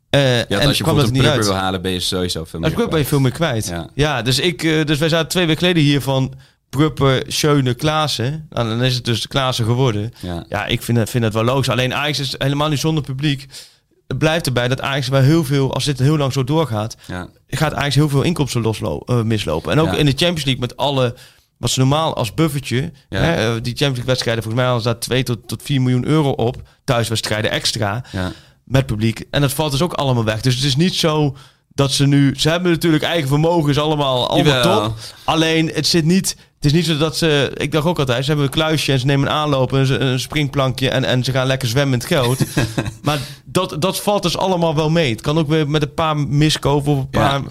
Ja, 0.09 0.19
en 0.47 0.67
als 0.67 0.77
je 0.77 0.83
kwam 0.83 0.95
dat 0.97 1.11
niet 1.11 1.25
uit. 1.25 1.45
wil 1.45 1.53
halen, 1.55 1.81
ben 1.81 1.91
je 1.91 1.99
sowieso 1.99 2.43
veel 2.45 2.59
meer 2.59 2.69
Als 2.69 2.77
ik 2.79 2.83
ook 2.85 2.89
ben 2.91 2.99
je 2.99 3.05
kwijt. 3.05 3.07
veel 3.07 3.19
meer 3.19 3.61
kwijt. 3.71 3.89
Ja. 3.93 4.21
Dus, 4.21 4.39
ik, 4.39 4.61
dus 4.61 4.97
wij 4.99 5.09
zaten 5.09 5.27
twee 5.27 5.45
weken 5.45 5.61
geleden 5.61 5.83
hier 5.83 6.01
van 6.01 6.33
Prupper, 6.69 7.23
Schöne, 7.27 7.73
Klaassen. 7.73 8.47
Nou, 8.49 8.67
dan 8.69 8.83
is 8.83 8.95
het 8.95 9.05
dus 9.05 9.27
Klaassen 9.27 9.65
geworden. 9.65 10.13
Ja. 10.21 10.45
Ja, 10.49 10.65
ik 10.65 10.81
vind, 10.81 10.97
het- 10.97 11.09
vind 11.09 11.23
dat 11.23 11.33
wel 11.33 11.43
logisch. 11.43 11.69
Alleen 11.69 11.93
Ajax 11.93 12.19
is 12.19 12.35
helemaal 12.37 12.69
niet 12.69 12.79
zonder 12.79 13.03
publiek. 13.03 13.45
Het 14.07 14.17
blijft 14.17 14.45
erbij 14.45 14.67
dat 14.67 14.81
Ajax 14.81 15.07
wel 15.07 15.21
heel 15.21 15.43
veel, 15.43 15.73
als 15.73 15.83
dit 15.85 15.99
heel 15.99 16.17
lang 16.17 16.33
zo 16.33 16.43
doorgaat, 16.43 16.95
Ja. 17.07 17.27
gaat 17.47 17.73
Ajax 17.73 17.95
heel 17.95 18.09
veel 18.09 18.21
inkomsten 18.21 18.61
loslo- 18.61 18.99
eh, 19.05 19.21
mislopen. 19.21 19.71
En 19.71 19.79
ook 19.79 19.85
Ja. 19.91 19.95
in 19.97 20.05
de 20.05 20.11
Champions 20.11 20.43
League 20.45 20.61
met 20.61 20.77
alle, 20.77 21.15
wat 21.57 21.69
ze 21.69 21.79
normaal 21.79 22.15
als 22.15 22.33
buffertje, 22.33 22.91
Ja. 23.09 23.19
hè, 23.19 23.33
eh, 23.33 23.51
die 23.53 23.53
Champions 23.55 23.79
League 23.79 24.05
wedstrijden, 24.05 24.43
volgens 24.43 24.63
mij 24.63 24.71
hadden 24.71 24.83
ze 24.83 24.89
daar 24.89 24.99
2 25.07 25.23
tot, 25.23 25.47
tot 25.47 25.61
4 25.63 25.81
miljoen 25.81 26.05
euro 26.05 26.29
op, 26.29 26.61
thuiswedstrijden 26.83 27.51
extra 27.51 28.03
met 28.63 28.85
publiek. 28.85 29.23
En 29.31 29.41
dat 29.41 29.53
valt 29.53 29.71
dus 29.71 29.81
ook 29.81 29.93
allemaal 29.93 30.23
weg. 30.23 30.41
Dus 30.41 30.55
het 30.55 30.63
is 30.63 30.75
niet 30.75 30.95
zo 30.95 31.35
dat 31.73 31.91
ze 31.91 32.07
nu... 32.07 32.33
Ze 32.37 32.49
hebben 32.49 32.71
natuurlijk 32.71 33.03
eigen 33.03 33.27
vermogens 33.27 33.77
allemaal, 33.77 34.29
allemaal 34.29 34.53
Jawel. 34.55 34.81
top. 34.87 34.97
Alleen 35.23 35.71
het 35.73 35.87
zit 35.87 36.05
niet... 36.05 36.35
Het 36.65 36.73
is 36.73 36.79
niet 36.79 36.89
zo 36.89 36.97
dat 36.97 37.17
ze... 37.17 37.51
Ik 37.57 37.71
dacht 37.71 37.85
ook 37.85 37.99
altijd, 37.99 38.21
ze 38.23 38.27
hebben 38.27 38.45
een 38.45 38.51
kluisje 38.51 38.91
en 38.91 38.99
ze 38.99 39.05
nemen 39.05 39.27
een 39.27 39.33
aanloop... 39.33 39.73
en 39.73 39.85
ze- 39.85 39.99
een 39.99 40.19
springplankje 40.19 40.89
en, 40.89 41.03
en 41.03 41.23
ze 41.23 41.31
gaan 41.31 41.47
lekker 41.47 41.67
zwemmen 41.67 41.93
in 41.93 41.99
het 41.99 42.07
geld. 42.07 42.39
maar 43.03 43.19
dat, 43.45 43.75
dat 43.79 44.01
valt 44.01 44.23
dus 44.23 44.37
allemaal 44.37 44.75
wel 44.75 44.89
mee. 44.89 45.11
Het 45.11 45.21
kan 45.21 45.37
ook 45.37 45.47
weer 45.47 45.69
met 45.69 45.81
een 45.81 45.93
paar 45.93 46.17
miskopen 46.17 46.91
of 46.91 46.97
een 46.99 47.07
Ja. 47.21 47.41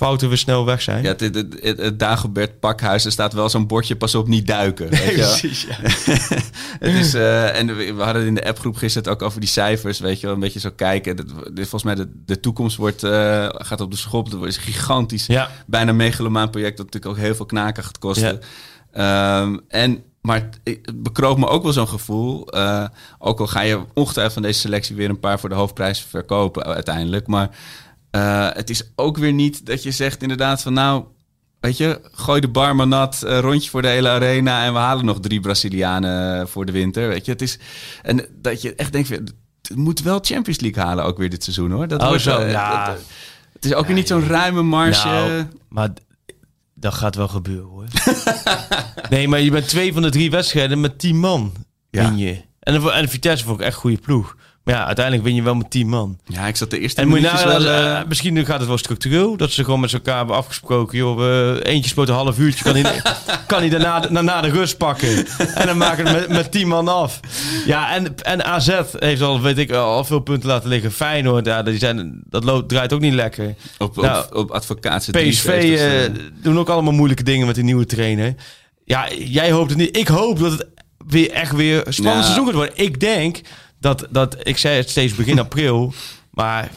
Fouten 0.00 0.28
weer 0.28 0.38
snel 0.38 0.64
weg 0.64 0.82
zijn. 0.82 1.02
Ja, 1.02 1.08
het, 1.08 1.20
het, 1.20 1.34
het, 1.62 1.78
het- 1.78 1.98
Dagobert 1.98 2.60
pakhuis, 2.60 3.04
er 3.04 3.12
staat 3.12 3.32
wel 3.32 3.48
zo'n 3.48 3.66
bordje, 3.66 3.96
pas 3.96 4.14
op, 4.14 4.28
niet 4.28 4.46
duiken. 4.46 4.88
Weet 4.90 5.00
je 5.10 5.16
wel? 5.16 5.28
Precies, 5.38 5.62
ja. 5.68 5.74
het 6.86 6.94
is, 6.94 7.14
eh, 7.14 7.58
en 7.58 7.66
we, 7.76 7.94
we 7.94 8.02
hadden 8.02 8.26
in 8.26 8.34
de 8.34 8.44
appgroep 8.46 8.76
gisteren 8.76 9.12
ook 9.12 9.22
over 9.22 9.40
die 9.40 9.48
cijfers, 9.48 9.98
weet 9.98 10.20
je 10.20 10.26
wel, 10.26 10.34
een 10.34 10.40
beetje 10.40 10.60
zo 10.60 10.70
kijken. 10.76 11.16
Dat, 11.16 11.26
dit, 11.28 11.68
volgens 11.68 11.82
mij 11.82 11.94
de, 11.94 12.10
de 12.24 12.40
toekomst 12.40 12.76
wordt, 12.76 13.02
eh, 13.02 13.46
gaat 13.50 13.80
op 13.80 13.90
de 13.90 13.96
schop, 13.96 14.30
dat 14.30 14.46
is 14.46 14.56
gigantisch, 14.56 15.26
Ja. 15.26 15.50
bijna 15.66 15.92
megalomaan 15.92 16.50
project, 16.50 16.76
dat 16.76 16.86
natuurlijk 16.86 17.12
ook 17.18 17.24
heel 17.24 17.34
veel 17.34 17.46
knaken 17.46 17.84
gaat 17.84 17.98
kosten. 17.98 18.40
Ehm, 18.92 19.56
en, 19.68 20.02
maar 20.20 20.48
het- 20.64 21.02
bekroopt 21.02 21.40
me 21.40 21.46
ook 21.48 21.62
wel 21.62 21.72
zo'n 21.72 21.88
gevoel, 21.88 22.46
eh, 22.48 22.84
ook 23.18 23.40
al 23.40 23.46
ga 23.46 23.60
je 23.60 23.80
ongetwijfeld 23.94 24.34
van 24.34 24.42
deze 24.42 24.60
selectie 24.60 24.96
weer 24.96 25.08
een 25.08 25.20
paar 25.20 25.40
voor 25.40 25.48
de 25.48 25.54
hoofdprijs 25.54 26.00
verkopen 26.08 26.64
uiteindelijk, 26.64 27.26
maar 27.26 27.50
eh, 28.10 28.48
het 28.52 28.70
is 28.70 28.92
ook 28.96 29.16
weer 29.16 29.32
niet 29.32 29.66
dat 29.66 29.82
je 29.82 29.90
zegt 29.90 30.22
inderdaad 30.22 30.62
van 30.62 30.72
nou, 30.72 31.04
Weet 31.60 31.76
je, 31.76 32.00
gooi 32.12 32.40
de 32.40 32.48
bar 32.48 32.76
maar 32.76 32.86
nat, 32.86 33.22
eh, 33.22 33.38
rondje 33.38 33.70
voor 33.70 33.82
de 33.82 33.88
hele 33.88 34.08
arena 34.08 34.64
en 34.64 34.72
we 34.72 34.78
halen 34.78 35.04
nog 35.04 35.20
drie 35.20 35.40
Brazilianen 35.40 36.48
voor 36.48 36.66
de 36.66 36.72
winter. 36.72 37.08
Weet 37.08 37.24
je, 37.24 37.32
het 37.32 37.42
is. 37.42 37.58
En 38.02 38.26
dat 38.42 38.62
je 38.62 38.74
echt 38.74 38.92
denkt, 38.92 39.08
het 39.08 39.34
moet 39.74 40.02
wel 40.02 40.18
Champions 40.22 40.60
League 40.60 40.82
halen 40.82 41.04
ook 41.04 41.18
weer 41.18 41.30
dit 41.30 41.44
seizoen 41.44 41.70
hoor. 41.70 41.88
Dat 41.88 42.00
Oh, 42.00 42.08
wordt, 42.08 42.22
zo, 42.22 42.38
eh, 42.38 42.50
ja. 42.50 42.90
het, 42.90 43.00
het 43.52 43.64
is 43.64 43.74
ook 43.74 43.86
weer 43.86 43.94
niet 43.94 44.08
zo'n 44.08 44.26
ruime 44.26 44.62
marge. 44.62 45.06
Nou, 45.08 45.46
maar 45.68 45.90
dat 46.74 46.94
gaat 46.94 47.14
wel 47.14 47.28
gebeuren 47.28 47.68
hoor. 47.68 47.86
nee, 49.10 49.28
maar 49.28 49.40
je 49.40 49.50
bent 49.50 49.68
twee 49.68 49.92
van 49.92 50.02
de 50.02 50.10
drie 50.10 50.30
wedstrijden 50.30 50.80
met 50.80 50.98
tien 50.98 51.18
man. 51.18 51.52
Ja. 51.90 52.08
Win 52.08 52.18
je. 52.18 52.42
En, 52.60 52.80
de, 52.80 52.92
en 52.92 53.08
Vitesse 53.08 53.44
vond 53.44 53.60
ik 53.60 53.66
echt 53.66 53.76
goede 53.76 53.98
ploeg. 53.98 54.36
Maar 54.64 54.74
ja, 54.74 54.86
uiteindelijk 54.86 55.26
win 55.26 55.34
je 55.34 55.42
wel 55.42 55.54
met 55.54 55.70
tien 55.70 55.88
man. 55.88 56.18
ja, 56.26 56.46
ik 56.46 56.56
zat 56.56 56.70
de 56.70 56.78
eerste 56.78 57.00
En 57.00 57.08
moet 57.08 57.20
nou, 57.20 57.48
wel... 57.48 57.64
eh, 57.66 57.98
eh, 57.98 58.06
misschien 58.08 58.46
gaat 58.46 58.58
het 58.58 58.68
wel 58.68 58.78
structureel. 58.78 59.36
Dat 59.36 59.50
ze 59.50 59.64
gewoon 59.64 59.80
met 59.80 59.92
elkaar 59.92 60.16
hebben 60.16 60.36
afgesproken. 60.36 60.98
Joh, 60.98 61.16
we, 61.16 61.60
eentje 61.62 61.90
speelt 61.90 62.08
een 62.08 62.14
half 62.14 62.38
uurtje. 62.38 62.64
Kan 62.64 62.74
hij, 62.76 63.02
kan 63.46 63.58
hij 63.58 63.68
daarna, 63.68 64.00
daarna 64.00 64.40
de 64.40 64.48
rust 64.50 64.76
pakken. 64.76 65.26
En 65.54 65.66
dan 65.66 65.76
maken 65.76 66.04
we 66.04 66.10
het 66.10 66.18
met, 66.18 66.36
met 66.36 66.52
tien 66.52 66.68
man 66.68 66.88
af. 66.88 67.20
Ja, 67.66 67.94
en, 67.94 68.16
en 68.22 68.44
AZ 68.44 68.80
heeft 68.98 69.22
al, 69.22 69.40
weet 69.40 69.58
ik, 69.58 69.72
al 69.72 70.04
veel 70.04 70.20
punten 70.20 70.48
laten 70.48 70.68
liggen. 70.68 70.92
Feyenoord, 70.92 71.46
ja, 71.46 71.62
die 71.62 71.78
zijn, 71.78 72.20
dat 72.24 72.44
loopt, 72.44 72.68
draait 72.68 72.92
ook 72.92 73.00
niet 73.00 73.14
lekker. 73.14 73.54
op, 73.78 73.98
op, 73.98 74.04
nou, 74.04 74.34
op 74.36 74.50
advocaat 74.50 75.04
zit 75.04 75.14
PSV 75.28 75.46
53ste. 75.46 76.14
eh, 76.14 76.22
doen 76.42 76.58
ook 76.58 76.68
allemaal 76.68 76.92
moeilijke 76.92 77.22
dingen 77.22 77.46
met 77.46 77.54
die 77.54 77.64
nieuwe 77.64 77.86
trainer. 77.86 78.34
Ja, 78.84 79.08
jij 79.18 79.50
hoopt 79.52 79.70
het 79.70 79.78
niet. 79.78 79.96
Ik 79.96 80.08
hoop 80.08 80.38
dat 80.38 80.52
het 80.52 80.66
weer 81.06 81.30
echt 81.30 81.52
weer 81.52 81.82
spannend 81.88 82.16
Ja. 82.16 82.22
seizoen 82.22 82.44
gaat 82.46 82.54
worden. 82.54 82.76
Ik 82.76 83.00
denk 83.00 83.40
dat, 83.80 84.06
dat 84.10 84.36
ik 84.42 84.56
zei 84.58 84.76
het 84.76 84.90
steeds 84.90 85.14
begin 85.14 85.38
april, 85.48 85.92
maar 86.30 86.70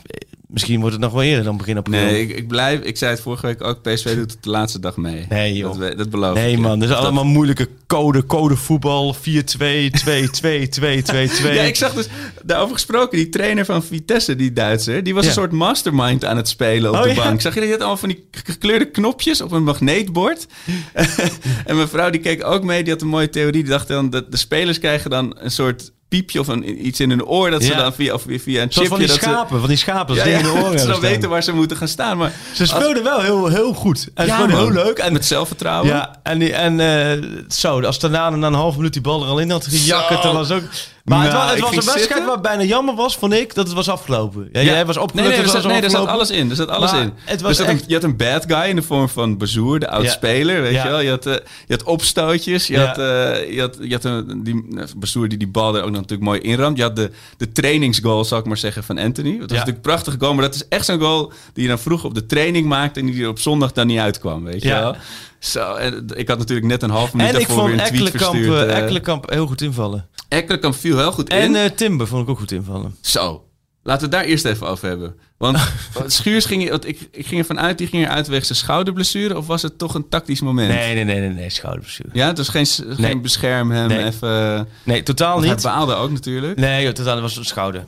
misschien 0.47 0.79
wordt 0.79 0.95
het 0.95 1.03
nog 1.03 1.13
wel 1.13 1.23
eerder 1.23 1.43
dan 1.43 1.57
begin 1.57 1.77
april. 1.77 1.99
Nee, 2.01 2.21
ik, 2.21 2.37
ik 2.37 2.47
blijf. 2.47 2.81
Ik 2.81 2.97
zei 2.97 3.11
het 3.11 3.21
vorige 3.21 3.45
week 3.45 3.63
ook. 3.63 3.81
PSV 3.81 4.15
doet 4.15 4.31
het 4.31 4.43
de 4.43 4.49
laatste 4.49 4.79
dag 4.79 4.97
mee. 4.97 5.25
Nee, 5.29 5.53
joh. 5.55 5.79
Dat, 5.79 5.97
dat 5.97 6.09
beloof 6.09 6.33
Nee 6.35 6.49
ik. 6.51 6.55
je. 6.55 6.61
man, 6.61 6.79
dit 6.79 6.89
is 6.89 6.95
Dat- 6.95 7.03
allemaal 7.03 7.25
moeilijke 7.25 7.69
code, 7.87 8.25
code 8.25 8.55
voetbal, 8.55 9.15
4-2, 9.15 9.19
2-2, 9.19 10.69
2-2-2. 10.69 11.53
Ja, 11.53 11.61
ik 11.61 11.75
zag 11.75 11.93
dus 11.93 12.07
daarover 12.43 12.73
gesproken. 12.73 13.17
Die 13.17 13.29
trainer 13.29 13.65
van 13.65 13.83
Vitesse, 13.83 14.35
die 14.35 14.53
Duitser, 14.53 15.03
die 15.03 15.13
was 15.13 15.23
Ja. 15.23 15.29
een 15.29 15.35
soort 15.35 15.51
mastermind 15.51 16.25
aan 16.25 16.37
het 16.37 16.47
spelen 16.49 16.89
op 16.91 16.95
Oh, 16.97 17.03
de 17.03 17.09
ja? 17.09 17.15
bank. 17.15 17.41
Zag 17.41 17.53
je 17.53 17.59
dat? 17.59 17.69
Die 17.69 17.77
had 17.77 17.79
allemaal 17.87 17.97
van 17.97 18.09
die 18.09 18.27
gekleurde 18.31 18.85
knopjes 18.91 19.41
op 19.41 19.51
een 19.51 19.63
magneetbord. 19.63 20.45
en 21.65 21.75
mijn 21.75 21.87
vrouw 21.87 22.09
die 22.09 22.21
keek 22.21 22.43
ook 22.45 22.63
mee. 22.63 22.83
Die 22.83 22.93
had 22.93 23.01
een 23.01 23.07
mooie 23.07 23.29
theorie. 23.29 23.51
Die 23.63 23.71
dacht 23.71 23.87
dan 23.87 24.09
dat 24.09 24.31
de 24.31 24.37
spelers 24.37 24.79
krijgen 24.79 25.09
dan 25.09 25.35
een 25.39 25.51
soort 25.51 25.91
piepje 26.17 26.39
of 26.39 26.47
een, 26.47 26.85
iets 26.87 26.99
in 26.99 27.09
hun 27.09 27.25
oor 27.25 27.49
dat 27.49 27.63
ze 27.63 27.69
Ja. 27.69 27.77
dan 27.77 27.93
via, 27.93 28.13
of 28.13 28.21
via, 28.27 28.61
een 28.61 28.71
chipje 28.71 28.87
van 28.87 28.97
die 28.99 29.07
dat 29.07 29.15
schapen, 29.15 29.59
van 29.59 29.67
die 29.69 29.77
schapen, 29.77 30.15
ze, 30.15 30.21
dat 30.23 30.31
ja, 30.31 30.39
ze 30.39 30.45
in 30.47 30.51
de 30.53 30.59
ja, 30.59 30.63
oren 30.65 30.71
dat 30.71 30.81
ze 30.81 30.87
dan 30.87 30.95
staan. 30.95 31.09
weten 31.09 31.29
waar 31.29 31.43
ze 31.43 31.53
moeten 31.53 31.77
gaan 31.77 31.87
staan. 31.87 32.17
Maar 32.17 32.31
Ze 32.53 32.65
speelden 32.65 33.03
wel 33.03 33.21
heel, 33.21 33.47
heel 33.47 33.73
goed. 33.73 34.07
En 34.13 34.25
Ja, 34.25 34.35
gewoon 34.35 34.49
heel 34.49 34.71
leuk. 34.71 34.97
En 34.97 35.13
met 35.13 35.25
zelfvertrouwen. 35.25 35.87
Ja, 35.89 36.19
en, 36.23 36.39
die, 36.39 36.53
en 36.53 36.79
eh, 36.79 37.23
zo, 37.49 37.81
als 37.81 37.99
daarna 37.99 38.29
na 38.29 38.47
een 38.47 38.53
half 38.53 38.75
minuut 38.75 38.93
die 38.93 39.01
bal 39.01 39.21
er 39.23 39.27
al 39.29 39.39
in 39.39 39.51
had 39.51 39.65
gejakkerd, 39.67 40.21
Zo. 40.21 40.27
dan 40.27 40.35
was 40.35 40.51
ook... 40.51 40.63
Maar 41.03 41.23
het 41.23 41.31
Nou, 41.31 41.41
was, 41.43 41.49
het 41.49 41.57
ik 41.57 41.63
was 41.63 41.69
een 41.71 41.75
wedstrijd 41.75 42.07
zitten. 42.07 42.25
waar 42.27 42.41
bijna 42.41 42.63
jammer 42.63 42.95
was, 42.95 43.15
vond 43.17 43.33
ik, 43.33 43.53
dat 43.55 43.65
het 43.67 43.75
was 43.75 43.89
afgelopen. 43.89 44.49
Ja, 44.51 44.61
Jij 44.61 44.85
was 44.85 44.95
Nee, 44.95 45.03
opgelucht, 45.03 45.29
nee, 45.29 45.37
er 45.41 45.47
zat, 45.49 45.63
nee, 45.65 45.81
er 45.81 45.89
zat 45.89 46.07
alles 46.07 46.29
in. 46.29 46.49
Er 46.49 46.55
zat 46.55 46.67
alles 46.67 46.91
Maar 46.91 47.01
in. 47.01 47.13
het 47.25 47.41
was 47.41 47.57
zat 47.57 47.67
een- 47.67 47.73
echt- 47.73 47.83
je 47.87 47.93
had 47.93 48.03
een 48.03 48.17
bad 48.17 48.43
guy 48.47 48.69
in 48.69 48.75
de 48.75 48.81
vorm 48.81 49.09
van 49.09 49.37
Bezoer, 49.37 49.79
de 49.79 49.89
oud-speler. 49.89 50.61
Weet 50.61 50.81
je 50.81 50.87
wel? 50.87 50.99
Je 50.99 51.09
had, 51.09 51.25
eh, 51.25 51.33
je 51.67 51.73
had 51.73 51.83
opstootjes. 51.83 52.67
Je 52.67 52.79
had, 52.79 52.97
eh, 52.97 53.53
je 53.53 53.59
had, 53.59 53.77
je 53.81 53.93
had 53.93 54.03
een, 54.03 54.43
die, 54.43 54.65
eh, 54.77 54.83
Bezoer 54.97 55.27
die 55.29 55.37
die 55.37 55.47
bal 55.47 55.75
er 55.75 55.81
ook 55.83 55.89
nog 55.91 56.01
natuurlijk 56.01 56.29
mooi 56.29 56.39
inramt. 56.39 56.77
Je 56.77 56.83
had 56.83 56.95
de, 56.95 57.11
de 57.37 57.51
trainingsgoal, 57.51 58.25
zal 58.25 58.39
ik 58.39 58.45
maar 58.45 58.57
zeggen, 58.57 58.83
van 58.83 58.97
Anthony. 58.97 59.31
Dat 59.31 59.39
was 59.39 59.49
natuurlijk 59.49 59.75
een 59.75 59.81
prachtige 59.81 60.17
goal. 60.19 60.33
Maar 60.33 60.43
dat 60.43 60.55
is 60.55 60.67
echt 60.69 60.85
zo'n 60.85 60.99
goal 60.99 61.31
die 61.53 61.63
je 61.63 61.69
dan 61.69 61.79
vroeg 61.79 62.03
op 62.03 62.13
de 62.15 62.25
training 62.25 62.67
maakte... 62.67 62.99
en 62.99 63.05
die 63.05 63.23
er 63.23 63.29
op 63.29 63.39
zondag 63.39 63.71
dan 63.71 63.87
niet 63.87 63.99
uitkwam, 63.99 64.43
weet 64.43 64.61
je 64.63 64.69
wel? 64.69 64.95
Zo, 65.43 65.73
en 65.73 66.05
ik 66.15 66.27
had 66.27 66.37
natuurlijk 66.37 66.67
net 66.67 66.83
een 66.83 66.89
half 66.89 67.13
minuut 67.13 67.33
En 67.33 67.39
ik 67.39 67.47
daarvoor 67.47 67.67
vond 67.67 67.75
weer 67.75 67.85
een 67.85 67.93
tweet 67.93 68.07
Ekkelenkamp, 68.07 68.35
verstuurd. 68.35 68.67
eh, 68.67 68.75
eh. 68.75 68.81
Ekkelenkamp 68.81 69.29
heel 69.29 69.47
goed 69.47 69.61
invallen. 69.61 70.07
Ekkelenkamp 70.27 70.75
viel 70.75 70.97
heel 70.97 71.11
goed 71.11 71.29
in. 71.29 71.37
En 71.37 71.55
eh, 71.55 71.69
Timber 71.69 72.07
vond 72.07 72.23
ik 72.23 72.29
ook 72.29 72.37
goed 72.39 72.51
invallen. 72.51 72.95
Zo, 73.01 73.45
laten 73.83 74.09
we 74.09 74.15
het 74.15 74.23
daar 74.23 74.31
eerst 74.31 74.45
even 74.45 74.67
over 74.67 74.87
hebben. 74.87 75.15
Want 75.37 75.57
Schuurs 76.07 76.45
ging, 76.45 76.69
want 76.69 76.87
ik, 76.87 77.07
ik 77.11 77.25
ging 77.27 77.39
ervan 77.39 77.59
uit, 77.59 77.77
die 77.77 77.87
ging 77.87 78.03
eruit 78.05 78.27
wegens 78.27 78.47
zijn 78.47 78.59
schouderblessure. 78.59 79.37
Of 79.37 79.47
was 79.47 79.61
het 79.61 79.77
toch 79.77 79.93
een 79.93 80.09
tactisch 80.09 80.41
moment? 80.41 80.69
Nee, 80.73 80.93
nee, 80.93 81.03
nee, 81.03 81.19
nee, 81.19 81.29
nee 81.29 81.49
schouderblessure. 81.49 82.09
Ja, 82.13 82.27
het 82.27 82.37
was 82.37 82.49
geen, 82.49 82.65
s- 82.65 82.77
Nee. 82.85 82.95
geen 82.95 83.21
bescherm 83.21 83.71
hem 83.71 83.87
Nee. 83.87 84.05
even. 84.05 84.67
Nee, 84.83 85.03
totaal 85.03 85.33
Want 85.33 85.45
hij 85.45 85.53
niet. 85.53 85.63
baalde 85.63 85.93
ook 85.93 86.11
natuurlijk. 86.11 86.59
Nee, 86.59 86.83
joh, 86.83 86.91
totaal 86.93 87.21
was 87.21 87.37
een 87.37 87.45
schouder. 87.45 87.83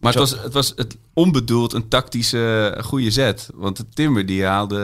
Maar 0.00 0.12
het 0.12 0.20
was, 0.20 0.42
het 0.42 0.52
was 0.52 0.72
het 0.76 0.96
onbedoeld 1.14 1.72
een 1.72 1.88
tactische 1.88 2.74
goede 2.84 3.10
zet. 3.10 3.48
Want 3.54 3.76
de 3.76 3.84
Timber 3.94 4.26
die 4.26 4.44
haalde, 4.44 4.76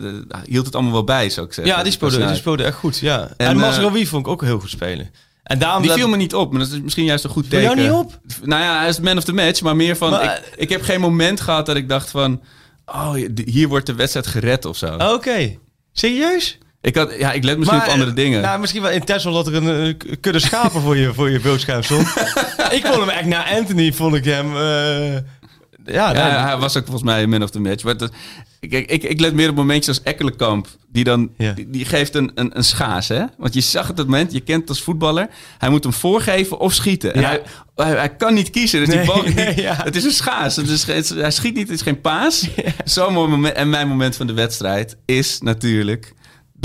de- 0.00 0.26
hield 0.46 0.66
het 0.66 0.74
allemaal 0.74 0.92
wel 0.92 1.04
bij, 1.04 1.30
zou 1.30 1.46
ik 1.46 1.52
zeggen. 1.52 1.74
Ja, 1.76 1.82
die 1.82 1.92
speelde, 1.92 2.16
Dus, 2.18 2.26
die 2.26 2.36
speelde 2.36 2.64
echt 2.64 2.76
goed, 2.76 2.98
ja. 2.98 3.20
En, 3.36 3.46
En, 3.46 3.60
eh, 3.60 4.04
vond 4.06 4.26
ik 4.26 4.28
ook 4.28 4.42
heel 4.42 4.58
goed 4.60 4.70
spelen. 4.70 5.10
En 5.42 5.58
daarom 5.58 5.80
Die 5.82 5.90
dat- 5.90 5.98
viel 5.98 6.08
me 6.08 6.16
niet 6.16 6.34
op, 6.34 6.50
maar 6.52 6.60
dat 6.60 6.70
is 6.70 6.80
misschien 6.80 7.04
juist 7.04 7.24
een 7.24 7.30
goed 7.30 7.46
Viel 7.46 7.58
teken. 7.60 7.82
jou 7.82 7.88
niet 7.88 7.98
op? 8.06 8.20
Nou 8.42 8.62
ja, 8.62 8.78
hij 8.78 8.88
is 8.88 9.00
man 9.00 9.16
of 9.16 9.24
the 9.24 9.32
match, 9.32 9.62
maar 9.62 9.76
meer 9.76 9.96
van... 9.96 10.10
Maar, 10.10 10.24
ik, 10.36 10.52
ik 10.56 10.68
heb 10.68 10.82
geen 10.82 11.00
moment 11.00 11.40
gehad 11.40 11.66
dat 11.66 11.76
ik 11.76 11.88
dacht 11.88 12.10
van... 12.10 12.42
Oh, 12.86 13.14
hier 13.44 13.68
wordt 13.68 13.86
de 13.86 13.94
wedstrijd 13.94 14.26
gered 14.26 14.64
of 14.64 14.76
zo. 14.76 14.94
Oké. 14.96 15.58
Serieus? 15.92 16.58
Ik, 16.86 16.94
had, 16.96 17.14
ja, 17.18 17.32
ik 17.32 17.44
let 17.44 17.58
misschien 17.58 17.78
op 17.80 17.86
andere 17.86 18.10
eh, 18.10 18.16
dingen. 18.16 18.42
Nou, 18.42 18.60
misschien 18.60 18.82
wel 18.82 18.90
in 18.90 19.04
Tesla 19.04 19.30
dat 19.30 19.46
er 19.46 19.54
een 19.54 19.96
eh, 19.98 20.12
kudde 20.20 20.38
schapen 20.38 20.80
voor 20.80 20.96
je, 20.96 21.14
voor 21.14 21.30
je 21.30 21.40
beeldscherm 21.40 21.82
stond. 21.82 22.06
ik 22.78 22.86
vond 22.86 22.96
hem 23.00 23.08
echt, 23.08 23.24
na 23.24 23.50
Anthony 23.56 23.92
vond 23.92 24.14
ik 24.14 24.24
hem... 24.24 24.56
eh, 24.56 25.12
ja, 25.12 25.20
ja, 25.84 26.12
nee, 26.12 26.22
hij 26.22 26.56
was 26.56 26.76
ook 26.76 26.82
volgens 26.84 27.04
mij 27.04 27.26
man 27.26 27.42
of 27.42 27.50
the 27.50 27.60
match. 27.60 27.84
Maar 27.84 27.96
dat, 27.96 28.10
ik, 28.60 28.72
ik, 28.72 29.02
ik 29.02 29.20
let 29.20 29.34
meer 29.34 29.48
op 29.48 29.54
momentjes 29.56 29.96
als 29.98 30.04
Ekkelenkamp. 30.06 30.66
Die 30.92 31.04
dan, 31.04 31.30
Ja. 31.36 31.52
die, 31.52 31.70
die 31.70 31.84
geeft 31.84 32.14
een, 32.14 32.30
een, 32.34 32.56
een 32.56 32.64
schaas, 32.64 33.08
hè? 33.08 33.24
Want 33.38 33.54
je 33.54 33.60
zag 33.60 33.86
het 33.86 33.96
moment, 33.96 34.32
je 34.32 34.40
kent 34.40 34.60
het 34.60 34.68
als 34.68 34.82
voetballer. 34.82 35.28
Hij 35.58 35.68
moet 35.68 35.84
hem 35.84 35.92
voorgeven 35.92 36.58
of 36.58 36.72
schieten. 36.74 37.20
Ja. 37.20 37.28
Hij, 37.28 37.42
hij, 37.74 37.90
hij 37.96 38.16
kan 38.16 38.34
niet 38.34 38.50
kiezen. 38.50 38.80
Dus 38.80 38.88
Nee, 38.94 38.98
die 38.98 39.06
bal, 39.06 39.22
die- 39.22 39.34
nee, 39.34 39.60
ja. 39.60 39.74
Het 39.84 39.96
is 39.96 40.04
een 40.04 40.10
schaas. 40.10 40.56
Het 40.56 40.68
is, 40.68 40.84
geen- 40.84 40.96
het 40.96 41.08
hij 41.08 41.30
schiet 41.30 41.54
niet, 41.54 41.68
het 41.68 41.76
is 41.76 41.82
geen 41.82 42.00
paas. 42.00 42.48
Zo'n 42.84 43.12
moment. 43.12 43.54
En 43.54 43.70
mijn 43.70 43.88
moment 43.88 44.16
van 44.16 44.26
de 44.26 44.32
wedstrijd 44.32 44.96
is 45.04 45.40
natuurlijk... 45.40 46.14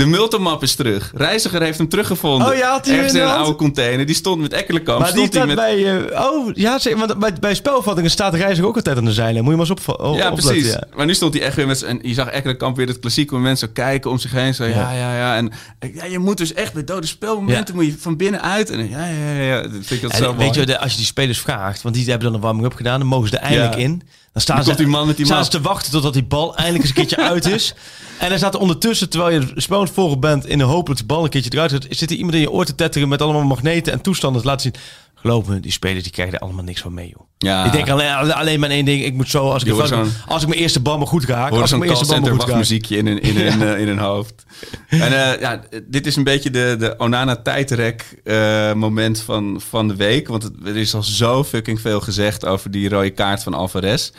De 0.02 0.08
multimap 0.08 0.62
is 0.62 0.74
terug. 0.74 1.10
Reiziger 1.14 1.62
heeft 1.62 1.78
hem 1.78 1.88
teruggevonden. 1.88 2.48
Oh 2.48 2.54
ja, 2.54 2.70
had 2.70 2.86
hij 2.86 2.94
Ergens 2.94 3.14
in 3.14 3.20
een 3.20 3.26
hand? 3.26 3.38
oude 3.40 3.56
container. 3.56 4.06
Die 4.06 4.14
stond 4.14 4.40
met 4.40 4.52
Ekkelenkamp. 4.52 4.98
maar 5.00 5.12
die 5.12 5.26
staat 5.26 5.46
met, 5.46 5.56
bij... 5.56 6.06
eh, 6.08 6.20
oh, 6.32 6.50
ja, 6.54 6.78
zeg, 6.78 6.96
want 6.96 7.18
bij, 7.18 7.32
bij 7.40 7.54
spelvattingen 7.54 8.10
staat 8.10 8.32
de 8.32 8.38
reiziger 8.38 8.66
ook 8.68 8.76
altijd 8.76 8.96
aan 8.96 9.04
de 9.04 9.12
zeilen. 9.12 9.42
Moet 9.42 9.50
je 9.52 9.58
maar 9.58 9.68
eens 9.70 9.86
op, 9.88 10.00
op, 10.00 10.16
Ja, 10.16 10.30
precies. 10.30 10.66
ja. 10.72 10.82
Maar 10.96 11.06
nu 11.06 11.14
stond 11.14 11.34
hij 11.34 11.42
echt 11.42 11.56
weer 11.56 11.66
met 11.66 11.82
En 11.82 11.98
je 12.02 12.14
zag 12.14 12.28
Ekkelenkamp 12.28 12.76
weer 12.76 12.86
het 12.86 12.98
klassieke 12.98 13.34
moment 13.34 13.58
zo 13.58 13.66
kijken 13.72 14.10
om 14.10 14.18
zich 14.18 14.32
heen. 14.32 14.54
Zo, 14.54 14.64
ja, 14.64 14.70
Ja. 14.70 14.92
ja, 14.92 15.16
ja. 15.16 15.36
En 15.36 15.52
ja, 15.94 16.04
je 16.04 16.18
moet 16.18 16.36
dus 16.38 16.52
echt 16.54 16.72
bij 16.72 16.84
dode 16.84 17.06
spelmomenten 17.06 17.74
moet 17.74 17.86
je 17.86 17.94
van 17.98 18.16
binnenuit. 18.16 18.70
En 18.70 18.88
ja, 18.88 19.06
ja, 19.06 19.30
ja. 19.32 19.42
ja. 19.42 19.62
Dat 19.62 19.70
vind 19.72 19.90
ik 19.90 20.00
dat 20.02 20.10
En 20.10 20.16
zo 20.18 20.36
weet 20.36 20.54
mooi. 20.54 20.66
je, 20.66 20.78
als 20.78 20.90
je 20.90 20.96
die 20.96 21.06
spelers 21.06 21.40
vraagt, 21.40 21.82
want 21.82 21.94
die 21.94 22.04
hebben 22.04 22.24
dan 22.26 22.34
een 22.34 22.40
warming-up 22.40 22.74
gedaan, 22.74 22.98
dan 22.98 23.08
mogen 23.08 23.28
ze 23.28 23.36
er 23.36 23.42
eindelijk 23.42 23.76
in. 23.76 24.02
Dan 24.32 24.42
staan 24.42 24.64
ze, 24.64 24.74
die 24.74 24.86
man 24.86 25.06
met 25.06 25.16
die 25.16 25.26
staan 25.26 25.44
ze 25.44 25.50
te 25.50 25.60
wachten 25.60 25.92
totdat 25.92 26.12
die 26.12 26.24
bal 26.24 26.56
eindelijk 26.56 26.84
eens 26.84 26.88
een 26.88 27.06
keertje 27.06 27.28
uit 27.28 27.46
is. 27.46 27.74
En 28.18 28.28
dan 28.28 28.38
staat 28.38 28.54
er 28.54 28.60
ondertussen, 28.60 29.10
terwijl 29.10 29.40
je 29.40 29.52
spelend 29.56 29.90
voor 29.90 30.18
bent, 30.18 30.46
in 30.46 30.58
de 30.58 30.64
hoop 30.64 30.86
dat 30.86 30.98
de 30.98 31.04
bal 31.04 31.24
een 31.24 31.30
keertje 31.30 31.50
eruit 31.52 31.72
gaat, 31.72 31.86
zit 31.90 32.10
er 32.10 32.16
iemand 32.16 32.34
in 32.34 32.40
je 32.40 32.50
oor 32.50 32.64
te 32.64 32.74
tetteren 32.74 33.08
met 33.08 33.22
allemaal 33.22 33.42
magneten 33.42 33.92
en 33.92 34.00
toestanden 34.00 34.40
te 34.40 34.46
laten 34.46 34.72
zien. 34.72 34.82
Geloof 35.22 35.46
me, 35.46 35.60
die 35.60 35.72
spelers 35.72 36.02
die 36.02 36.12
krijgen 36.12 36.34
er 36.34 36.40
allemaal 36.40 36.64
niks 36.64 36.80
van 36.80 36.94
mee, 36.94 37.08
joh. 37.08 37.26
Ja. 37.38 37.64
Ik 37.64 37.72
denk 37.72 37.88
alleen, 37.88 38.32
alleen 38.32 38.60
maar 38.60 38.70
één 38.70 38.84
ding. 38.84 39.04
Ik 39.04 39.14
moet 39.14 39.28
zo, 39.28 39.50
als 39.50 39.64
ik, 39.64 39.68
een 39.78 40.10
als 40.26 40.42
ik 40.42 40.48
mijn 40.48 40.60
eerste 40.60 40.80
bal 40.80 40.98
maar 40.98 41.06
goed 41.06 41.24
raak. 41.24 41.50
Hoor 41.50 41.60
Als 41.60 41.72
ik 41.72 41.78
mijn 41.78 41.90
eerste 41.90 42.06
bal 42.06 42.20
maar 42.20 42.30
goed 42.30 42.38
raak. 42.38 42.46
wachtmuziekje 42.48 42.96
in 42.96 43.06
hun, 43.06 43.20
in, 43.20 43.36
hun, 43.36 43.62
eh, 43.68 43.80
in 43.80 43.86
hun 43.88 43.98
hoofd. 43.98 44.44
En 44.88 45.32
eh, 45.32 45.40
ja, 45.40 45.60
dit 45.84 46.06
is 46.06 46.16
een 46.16 46.24
beetje 46.24 46.50
de, 46.50 46.76
de 46.78 46.94
Onana 46.98 47.36
tijdrek 47.36 48.20
eh, 48.24 48.72
moment 48.72 49.20
van, 49.20 49.60
van 49.68 49.88
de 49.88 49.96
week. 49.96 50.28
Want 50.28 50.42
het, 50.42 50.52
er 50.64 50.76
is 50.76 50.94
al 50.94 51.02
zo 51.02 51.44
fucking 51.44 51.80
veel 51.80 52.00
gezegd 52.00 52.46
over 52.46 52.70
die 52.70 52.88
rode 52.88 53.10
kaart 53.10 53.42
van 53.42 53.54
Alvarez. 53.54 54.10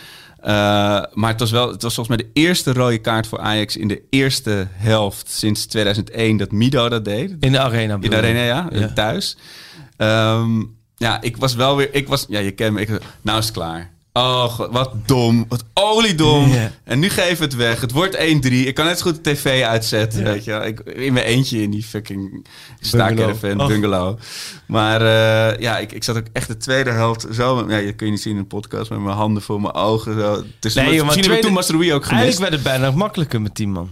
Maar 1.14 1.30
het 1.30 1.40
was, 1.40 1.52
wel, 1.52 1.72
het 1.72 1.82
was 1.82 1.94
volgens 1.94 2.18
mij 2.18 2.26
de 2.26 2.42
eerste 2.42 2.74
rode 2.74 2.98
kaart 2.98 3.28
voor 3.28 3.40
Ajax 3.40 3.78
in 3.78 3.88
de 3.88 4.02
eerste 4.10 4.68
helft 4.72 5.30
sinds 5.32 5.66
2001 5.66 6.38
dat 6.38 6.52
Mido 6.52 6.90
dat 6.90 7.06
deed. 7.06 7.36
In 7.40 7.52
de 7.52 7.60
arena. 7.60 7.98
In 8.02 8.10
de 8.10 8.16
arena, 8.16 8.44
ja, 8.44 8.68
Ja. 8.72 8.94
thuis. 8.94 9.38
Ehm, 9.98 10.62
ja, 11.04 11.22
ik 11.22 11.38
was 11.38 11.56
wel 11.56 11.76
weer... 11.76 11.90
Ik 11.92 12.08
was, 12.08 12.26
ja, 12.30 12.40
je 12.40 12.52
kent 12.52 12.74
me. 12.74 12.82
Ik, 12.82 12.90
nou 13.22 13.40
is 13.40 13.46
het 13.46 13.54
klaar. 13.54 13.92
Oh, 14.14 14.44
god, 14.44 14.68
wat 14.72 14.92
dom. 15.06 15.46
Wat 15.48 15.64
oliedom. 15.74 16.50
Ja. 16.50 16.72
En 16.84 17.00
nu 17.00 17.10
geven 17.10 17.38
we 17.38 17.44
het 17.44 17.56
weg. 17.56 17.82
Het 17.82 17.92
wordt 17.92 18.16
1-3. 18.18 18.20
Ik 18.52 18.74
kan 18.74 18.86
net 18.86 18.98
zo 19.00 19.04
goed 19.06 19.24
de 19.24 19.32
tv 19.32 19.64
uitzetten, 19.64 20.24
weet 20.24 20.44
je 20.44 20.52
wel. 20.52 20.66
Ik, 20.66 20.80
in 20.80 21.14
mijn 21.14 21.26
eentje 21.26 21.62
in 21.62 21.70
die 21.70 21.84
fucking 21.84 22.46
staakerven 22.80 23.60
Och. 23.62 23.68
bungalow. 23.68 24.18
Maar 24.68 25.02
eh, 25.02 25.60
ja, 25.60 25.78
ik, 25.78 25.92
ik 25.92 26.04
zat 26.04 26.18
ook 26.18 26.26
echt 26.34 26.48
de 26.48 26.58
tweede 26.58 26.90
helft 26.92 27.26
zo... 27.34 27.66
Ja, 27.70 27.78
je 27.78 27.94
kun 27.94 28.06
je 28.06 28.12
niet 28.12 28.22
zien 28.22 28.36
in 28.36 28.42
de 28.42 28.48
podcast, 28.48 28.90
met 28.90 29.00
mijn 29.00 29.16
handen 29.16 29.44
voor 29.44 29.62
mijn 29.62 29.74
ogen. 29.74 30.20
Zo. 30.20 30.44
Dus 30.60 30.74
Nee, 30.74 30.94
joh, 30.94 31.06
maar 31.06 31.16
tweede- 31.16 31.42
toen 31.42 31.54
Masroei 31.54 31.94
ook 31.94 32.06
gemist. 32.06 32.24
Eigenlijk 32.24 32.52
werd 32.52 32.64
het 32.64 32.82
bijna 32.82 32.98
makkelijker 32.98 33.42
met 33.42 33.56
10 33.56 33.72
man. 33.72 33.90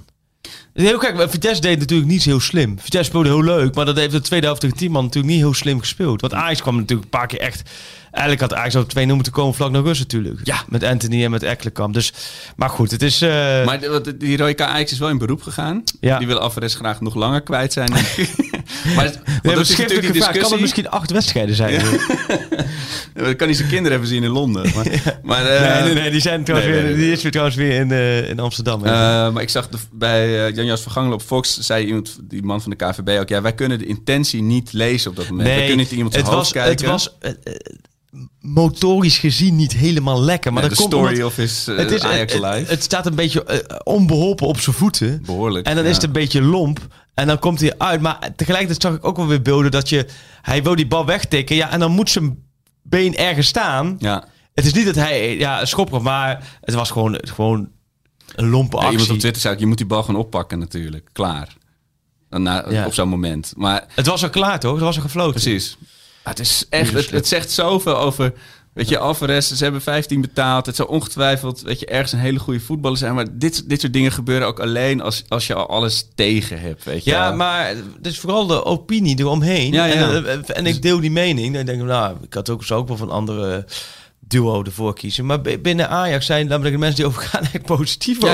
Heel 0.73 0.97
kijk, 0.97 1.29
Vitesse 1.31 1.61
deed 1.61 1.79
natuurlijk 1.79 2.09
niet 2.09 2.23
heel 2.23 2.39
slim. 2.39 2.79
Vitesse 2.79 3.09
speelde 3.09 3.29
heel 3.29 3.43
leuk, 3.43 3.75
maar 3.75 3.85
dat 3.85 3.97
heeft 3.97 4.11
de 4.11 4.21
tweede 4.21 4.45
helft 4.45 4.61
tegen 4.61 4.77
10 4.77 4.91
man 4.91 5.03
natuurlijk 5.03 5.33
niet 5.33 5.41
heel 5.43 5.53
slim 5.53 5.79
gespeeld. 5.79 6.21
Want 6.21 6.33
Ajax 6.33 6.61
kwam 6.61 6.75
natuurlijk 6.75 7.03
een 7.03 7.19
paar 7.19 7.27
keer 7.27 7.39
echt... 7.39 7.69
Eigenlijk 8.11 8.41
had 8.41 8.53
Ajax 8.59 8.75
op 8.75 8.89
2 8.89 9.05
0 9.05 9.15
moeten 9.15 9.33
komen 9.33 9.53
vlak 9.53 9.71
naar 9.71 9.81
rust 9.81 9.99
natuurlijk. 9.99 10.39
Ja. 10.43 10.63
Met 10.69 10.83
Anthony 10.83 11.23
en 11.23 11.31
met 11.31 11.43
Ekkelenkamp. 11.43 11.93
Dus, 11.93 12.13
maar 12.55 12.69
goed, 12.69 12.91
het 12.91 13.01
is... 13.01 13.21
eh, 13.21 13.29
Maar 13.65 13.79
wat- 13.89 14.13
die 14.19 14.37
Rode 14.37 14.65
Ajax 14.65 14.91
is 14.91 14.99
wel 14.99 15.09
in 15.09 15.17
beroep 15.17 15.41
gegaan. 15.41 15.83
Ja. 15.99 16.17
Die 16.17 16.27
wil 16.27 16.37
Alvarez 16.39 16.75
graag 16.75 17.01
nog 17.01 17.15
langer 17.15 17.41
kwijt 17.41 17.73
zijn. 17.73 17.93
maar 18.95 19.05
het- 19.05 19.19
we 19.41 19.49
dat 19.49 19.59
is 19.59 19.69
natuurlijk 19.69 20.01
die 20.01 20.11
gevraagd, 20.11 20.17
kan 20.17 20.23
het 20.23 20.33
discussie. 20.33 20.59
misschien 20.61 20.89
acht 20.89 21.11
wedstrijden 21.11 21.55
zijn? 21.55 21.81
Dan 23.13 23.35
kan 23.35 23.47
hij 23.47 23.55
zijn 23.55 23.69
kinderen 23.69 23.97
even 23.97 24.09
zien 24.09 24.23
in 24.23 24.29
Londen. 24.29 24.71
Maar, 24.75 25.19
maar, 25.23 25.45
eh, 25.45 25.73
nee, 25.73 25.93
nee, 25.93 26.01
nee, 26.01 26.11
die, 26.11 26.21
zijn 26.21 26.43
trouwens 26.43 26.71
weer, 26.71 26.95
die 26.95 27.11
is 27.11 27.21
weer 27.21 27.31
trouwens 27.31 27.57
weer 27.57 27.79
in, 27.79 27.91
eh, 27.91 28.29
in 28.29 28.39
Amsterdam. 28.39 28.85
eh, 28.85 28.91
maar 29.31 29.41
ik 29.41 29.49
zag 29.49 29.67
de, 29.69 29.77
bij 29.91 30.51
Jan-Jas 30.51 30.85
op 30.95 31.21
Fox, 31.21 31.57
zei 31.59 31.85
iemand, 31.85 32.17
die 32.23 32.43
man 32.43 32.61
van 32.61 32.69
de 32.77 32.85
KVB 32.85 33.19
ook, 33.19 33.29
ja, 33.29 33.41
wij 33.41 33.53
kunnen 33.53 33.79
de 33.79 33.85
intentie 33.85 34.41
niet 34.41 34.73
lezen 34.73 35.09
op 35.09 35.15
dat 35.15 35.29
moment. 35.29 35.47
wij 35.47 35.57
kunnen 35.57 35.77
niet 35.77 35.91
iemand 35.91 36.15
het 36.15 36.27
was, 36.27 36.51
kijken. 36.51 36.71
Het 36.71 36.81
was 36.85 37.15
motorisch 38.39 39.17
gezien 39.17 39.55
niet 39.55 39.73
helemaal 39.73 40.21
lekker. 40.23 40.53
Maar 40.53 40.63
Ja, 40.63 40.69
dat 40.69 40.77
de 40.77 40.83
komt 40.83 40.93
story 40.95 41.13
omdat- 41.13 41.25
of 41.27 41.37
eh, 41.37 41.77
het, 41.77 41.91
is, 41.91 42.01
Ajax 42.03 42.33
life. 42.33 42.45
het, 42.47 42.69
het 42.69 42.83
staat 42.83 43.05
een 43.05 43.15
beetje 43.15 43.43
eh, 43.43 43.57
onbeholpen 43.83 44.47
op 44.47 44.59
zijn 44.59 44.75
voeten. 44.75 45.23
Behoorlijk. 45.25 45.65
En 45.67 45.75
dan 45.75 45.83
ja. 45.83 45.89
is 45.89 45.95
het 45.95 46.05
een 46.05 46.11
beetje 46.11 46.41
lomp. 46.41 46.79
En 47.21 47.27
dan 47.27 47.39
komt 47.39 47.59
hij 47.59 47.77
uit. 47.77 48.01
Maar 48.01 48.29
tegelijkertijd 48.35 48.81
zag 48.81 48.93
ik 48.93 49.05
ook 49.05 49.17
wel 49.17 49.27
weer 49.27 49.41
beelden 49.41 49.71
dat 49.71 49.89
je... 49.89 50.05
Hij 50.41 50.63
wil 50.63 50.75
die 50.75 50.87
bal 50.87 51.05
wegtikken. 51.05 51.55
Ja, 51.55 51.69
en 51.69 51.79
dan 51.79 51.91
moet 51.91 52.09
zijn 52.09 52.43
been 52.81 53.15
ergens 53.15 53.47
staan. 53.47 53.95
Ja. 53.99 54.23
Het 54.53 54.65
is 54.65 54.73
niet 54.73 54.85
dat 54.85 54.95
hij... 54.95 55.37
Ja, 55.37 55.65
schoppen. 55.65 56.01
Maar 56.01 56.57
het 56.61 56.73
was 56.75 56.91
gewoon, 56.91 57.19
gewoon 57.21 57.69
een 58.35 58.49
lompe 58.49 58.75
Ja, 58.75 58.81
actie. 58.81 58.91
iemand 58.91 59.11
op 59.13 59.19
Twitter 59.19 59.41
zei 59.41 59.55
je 59.59 59.65
moet 59.65 59.77
die 59.77 59.85
bal 59.85 60.03
gewoon 60.03 60.21
oppakken 60.21 60.59
natuurlijk. 60.59 61.09
Klaar. 61.13 61.47
Na, 62.29 62.65
Ja. 62.69 62.85
Op 62.85 62.93
zo'n 62.93 63.09
moment. 63.09 63.53
Maar 63.55 63.83
Het 63.95 64.05
was 64.07 64.23
al 64.23 64.29
klaar, 64.29 64.59
toch? 64.59 64.73
Het 64.73 64.81
was 64.81 64.95
al 64.95 65.01
gefloten. 65.01 65.41
Precies. 65.41 65.77
Het 66.23 66.39
is 66.39 66.65
echt, 66.69 66.93
het, 66.93 67.09
het 67.11 67.27
zegt 67.27 67.51
zoveel 67.51 67.97
over 67.97 68.33
Weet 68.73 68.89
je, 68.89 68.97
Alvarez, 68.97 69.51
ze 69.51 69.63
hebben 69.63 69.81
15 69.81 70.21
betaald. 70.21 70.65
Het 70.65 70.75
zou 70.75 70.89
ongetwijfeld, 70.89 71.61
weet 71.61 71.79
je, 71.79 71.85
ergens 71.85 72.11
een 72.11 72.19
hele 72.19 72.39
goede 72.39 72.59
voetballer 72.59 72.97
zijn. 72.97 73.13
Maar 73.15 73.25
dit, 73.31 73.69
dit 73.69 73.81
soort 73.81 73.93
dingen 73.93 74.11
gebeuren 74.11 74.47
ook 74.47 74.59
alleen 74.59 75.01
als, 75.01 75.23
als 75.27 75.47
je 75.47 75.53
al 75.53 75.69
alles 75.69 76.07
tegen 76.15 76.59
hebt, 76.61 76.83
weet 76.83 77.03
je. 77.03 77.09
Ja, 77.11 77.31
maar 77.31 77.67
het 77.67 78.07
is 78.07 78.19
vooral 78.19 78.47
de 78.47 78.65
opinie 78.65 79.19
eromheen. 79.19 79.71
Ja, 79.73 79.85
ja. 79.85 79.93
En, 79.93 80.25
eh, 80.25 80.57
en 80.57 80.65
ik 80.65 80.81
deel 80.81 80.99
die 80.99 81.11
mening. 81.11 81.55
Dan 81.55 81.65
denk 81.65 81.81
ik, 81.81 81.87
nou, 81.87 82.15
ik 82.21 82.33
had 82.33 82.49
ook, 82.49 82.63
zou 82.63 82.81
ook 82.81 82.87
wel 82.87 82.97
van 82.97 83.11
andere 83.11 83.65
duo 84.19 84.63
ervoor 84.63 84.93
kiezen. 84.93 85.25
Maar 85.25 85.41
binnen 85.41 85.89
Ajax 85.89 86.25
zijn 86.25 86.47
namelijk 86.47 86.73
de 86.73 86.79
mensen 86.79 86.97
die 86.97 87.05
overgaan 87.07 87.43
echt 87.53 87.65
positief 87.65 88.21
Ja, 88.21 88.27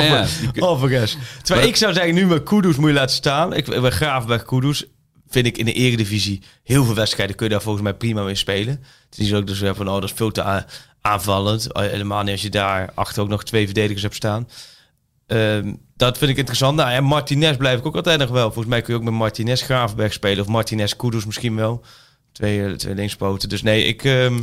over 0.59 0.91
ja. 0.91 1.05
Terwijl 1.37 1.59
Maar- 1.59 1.63
ik 1.69 1.75
zou 1.75 1.93
zeggen, 1.93 2.13
nu 2.13 2.25
met 2.25 2.43
Kudus 2.43 2.75
moet 2.75 2.89
je 2.89 2.95
laten 2.95 3.15
staan. 3.15 3.53
Ik 3.53 3.65
bij 3.65 3.91
Graafberg 3.91 4.43
Kudus 4.43 4.85
vind 5.29 5.45
ik 5.45 5.57
in 5.57 5.65
de 5.65 5.73
eredivisie 5.73 6.41
heel 6.63 6.83
veel 6.85 6.95
wedstrijden 6.95 7.35
kun 7.35 7.45
je 7.45 7.51
daar 7.51 7.61
volgens 7.61 7.83
mij 7.83 7.93
prima 7.93 8.23
mee 8.23 8.35
spelen. 8.35 8.83
Het 9.09 9.19
is 9.19 9.33
ook 9.33 9.47
dus 9.47 9.59
weer 9.59 9.75
van, 9.75 9.87
oh, 9.87 9.93
dat 9.93 10.03
is 10.03 10.11
veel 10.15 10.31
te 10.31 10.63
aanvallend. 11.01 11.71
Eh, 11.71 11.81
Helemaal 11.81 12.23
niet 12.23 12.31
als 12.31 12.41
je 12.41 12.49
daar 12.49 12.89
achter 12.93 13.21
ook 13.23 13.29
nog 13.29 13.43
twee 13.43 13.65
verdedigers 13.65 14.01
hebt 14.01 14.15
staan. 14.15 14.47
Ehm, 15.27 15.73
dat 15.95 16.17
vind 16.17 16.31
ik 16.31 16.37
interessant. 16.37 16.75
Nou, 16.77 16.91
en 16.91 17.03
Martinez 17.03 17.57
blijf 17.57 17.79
ik 17.79 17.85
ook 17.85 17.95
altijd 17.95 18.19
nog 18.19 18.29
wel. 18.29 18.45
Volgens 18.45 18.65
mij 18.67 18.81
kun 18.81 18.93
je 18.93 18.99
ook 18.99 19.05
met 19.05 19.13
Martinez 19.13 19.63
Graafberg 19.63 20.13
spelen. 20.13 20.43
Of 20.43 20.47
Martinez 20.49 20.93
Kudus 20.95 21.25
misschien 21.25 21.55
wel. 21.55 21.83
Twee, 22.31 22.65
eh, 22.65 22.71
twee 22.71 22.95
linkspoten. 22.95 23.49
Dus 23.49 23.61
nee, 23.61 23.83
ik... 23.83 24.03
ehm, 24.03 24.41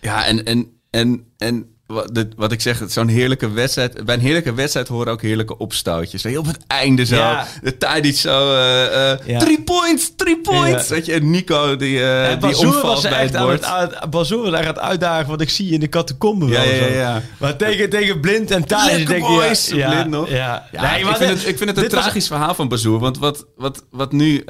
Ja, 0.00 0.26
en, 0.26 0.44
en, 0.44 0.80
en, 0.90 1.26
en 1.38 1.77
wat, 1.88 2.26
wat 2.36 2.52
ik 2.52 2.60
zeg, 2.60 2.82
zo'n 2.86 3.08
heerlijke 3.08 3.50
wedstrijd. 3.52 4.04
Bij 4.04 4.14
een 4.14 4.20
heerlijke 4.20 4.54
wedstrijd 4.54 4.88
horen 4.88 5.12
ook 5.12 5.22
heerlijke 5.22 5.58
opstootjes. 5.58 6.22
Weet 6.22 6.32
je, 6.32 6.38
op 6.38 6.46
het 6.46 6.58
einde 6.66 7.04
zo. 7.04 7.16
Ja. 7.16 7.46
De 7.62 7.76
tijd 7.78 8.16
zo. 8.16 8.54
eh 8.54 9.10
eh, 9.12 9.18
Ja. 9.26 9.38
Three 9.38 9.62
points, 9.62 10.12
three 10.16 10.38
points. 10.40 10.88
Ja. 10.88 10.94
Weet 10.94 11.06
je, 11.06 11.12
en 11.12 11.30
Nico 11.30 11.76
die, 11.76 11.98
eh 12.00 12.30
en 12.30 12.40
die 12.40 12.56
omvalt 12.58 13.02
bij 13.02 13.22
het 13.22 13.64
uit, 13.64 14.10
Bazoer 14.10 14.50
daar 14.50 14.64
gaat 14.64 14.78
uitdagen 14.78 15.28
wat 15.28 15.40
ik 15.40 15.50
zie 15.50 15.70
in 15.72 15.80
de 15.80 15.88
catacomben. 15.88 16.48
Ja, 16.48 16.62
ja, 16.62 16.78
zo. 16.86 16.92
ja. 16.92 17.22
Maar 17.38 17.56
tegen, 17.56 17.90
tegen 17.90 18.20
Blind 18.20 18.50
en 18.50 18.64
Lekker 18.68 18.96
denk 19.06 19.08
je... 19.08 19.18
boys, 19.34 19.68
ja, 19.68 19.90
Blind 19.90 20.08
nog. 20.10 20.28
Ja, 20.30 20.66
Nee, 20.72 21.00
ik, 21.00 21.06
vind 21.06 21.18
dit- 21.18 21.28
het, 21.28 21.38
ik 21.46 21.56
vind 21.58 21.70
het 21.70 21.76
een 21.78 21.82
was- 21.90 21.92
tragisch 22.02 22.26
verhaal 22.26 22.54
van 22.54 22.68
Bazoer. 22.68 22.98
Want 22.98 23.18
wat, 23.18 23.46
wat, 23.56 23.84
wat 23.90 24.12
nu... 24.12 24.42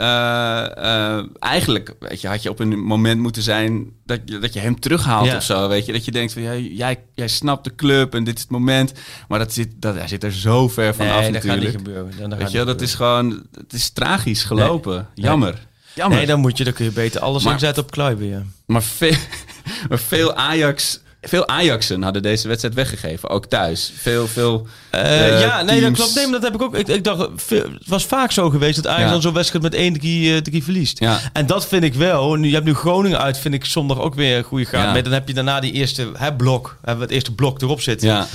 eigenlijk 1.39 1.95
weet 1.99 2.21
je, 2.21 2.29
had 2.29 2.43
je 2.43 2.51
op 2.51 2.59
een 2.61 2.79
moment 2.85 3.21
moeten 3.21 3.43
zijn... 3.43 3.97
dat 4.09 4.21
je, 4.25 4.39
dat 4.39 4.53
je 4.53 4.61
hem 4.61 4.81
terughaalt 4.81 5.27
Ja. 5.27 5.37
of 5.37 5.43
zo. 5.43 5.69
Weet 5.69 5.87
je? 5.87 5.93
Dat 5.93 6.05
je 6.05 6.11
denkt 6.11 6.33
van... 6.33 6.43
Ja, 6.43 6.55
jij, 6.57 6.99
jij 7.15 7.29
snapt 7.29 7.65
de 7.65 7.75
club 7.75 8.15
en 8.15 8.25
dit 8.25 8.35
is 8.37 8.41
het 8.43 8.51
moment. 8.51 8.93
Maar 9.29 9.39
dat 9.39 9.53
zit, 9.53 9.69
dat, 9.77 9.95
hij 9.95 10.09
zit 10.09 10.25
er 10.25 10.33
zo 10.33 10.69
ver 10.69 10.95
van 10.95 11.07
Nee, 11.07 11.15
af 11.15 11.21
dat 11.21 11.33
gaat 11.33 11.43
niet 11.43 11.45
natuurlijk. 11.45 11.77
gebeuren. 11.77 12.11
Dat 12.19 12.29
gaat 12.31 12.39
Weet 12.39 12.51
je, 12.51 12.65
dat 12.65 12.81
is 12.81 12.95
gewoon... 12.95 13.47
Het 13.55 13.73
is 13.73 13.91
tragisch 13.91 14.43
gelopen. 14.45 15.09
Jammer. 15.15 15.67
Jammer. 15.95 16.17
Nee, 16.19 16.27
dan 16.27 16.41
moet 16.41 16.59
je, 16.59 16.65
dan 16.65 16.73
kun 16.73 16.85
je 16.85 16.91
beter 16.91 17.21
alles 17.21 17.45
Maar- 17.45 17.53
inzetten 17.53 17.83
op 17.83 17.91
Kluiber. 17.91 18.27
Ja. 18.27 18.43
Maar 18.67 18.83
veel, 18.83 19.15
maar 19.89 19.99
veel 19.99 20.35
Ajax... 20.35 21.01
Veel 21.21 21.49
Ajaxen 21.49 22.03
hadden 22.03 22.23
deze 22.23 22.49
wedstrijd 22.49 22.75
weggegeven, 22.75 23.29
ook 23.29 23.47
thuis. 23.47 23.93
Veel, 23.97 24.27
veel 24.29 24.67
Eh, 24.91 25.35
eh, 25.35 25.41
ja, 25.41 25.63
nee, 25.63 25.81
dat 25.81 25.93
klopt. 25.93 26.15
Nee, 26.15 26.25
maar 26.25 26.41
dat 26.41 26.43
heb 26.43 26.55
ik 26.55 26.63
ook. 26.63 26.77
Ik, 26.77 26.89
ik 26.89 27.05
dacht, 27.05 27.21
het 27.51 27.87
was 27.87 28.05
vaak 28.07 28.33
zo 28.33 28.51
geweest 28.51 28.77
dat 28.77 28.87
Ajax 28.87 29.05
Ja. 29.05 29.11
dan 29.11 29.23
zo'n 29.23 29.33
wedstrijd 29.33 29.65
met 29.65 29.75
één 29.75 29.99
keer, 29.99 30.43
eh, 30.53 30.63
verliest. 30.63 30.99
Ja. 30.99 31.21
En 31.33 31.47
dat 31.47 31.67
vind 31.69 31.85
ik 31.85 31.95
wel. 31.95 32.35
Nu, 32.35 32.49
je 32.49 32.55
hebt 32.55 32.67
nu 32.67 32.75
Groningen 32.75 33.21
uit, 33.21 33.39
vind 33.39 33.55
ik 33.55 33.65
zondag 33.65 34.01
ook 34.01 34.15
weer 34.15 34.37
een 34.37 34.45
goede 34.45 34.65
graad 34.65 34.97
Ja. 34.97 35.03
Dan 35.03 35.13
heb 35.13 35.29
je 35.29 35.35
daarna 35.35 35.61
die 35.61 35.73
eerste 35.73 36.09
hè, 36.15 36.35
blok, 36.35 36.77
hebben 36.77 36.97
we 36.97 37.03
het 37.05 37.13
eerste 37.15 37.35
blok 37.35 37.63
erop 37.63 37.81
zitten. 37.81 38.09
Ja, 38.09 38.27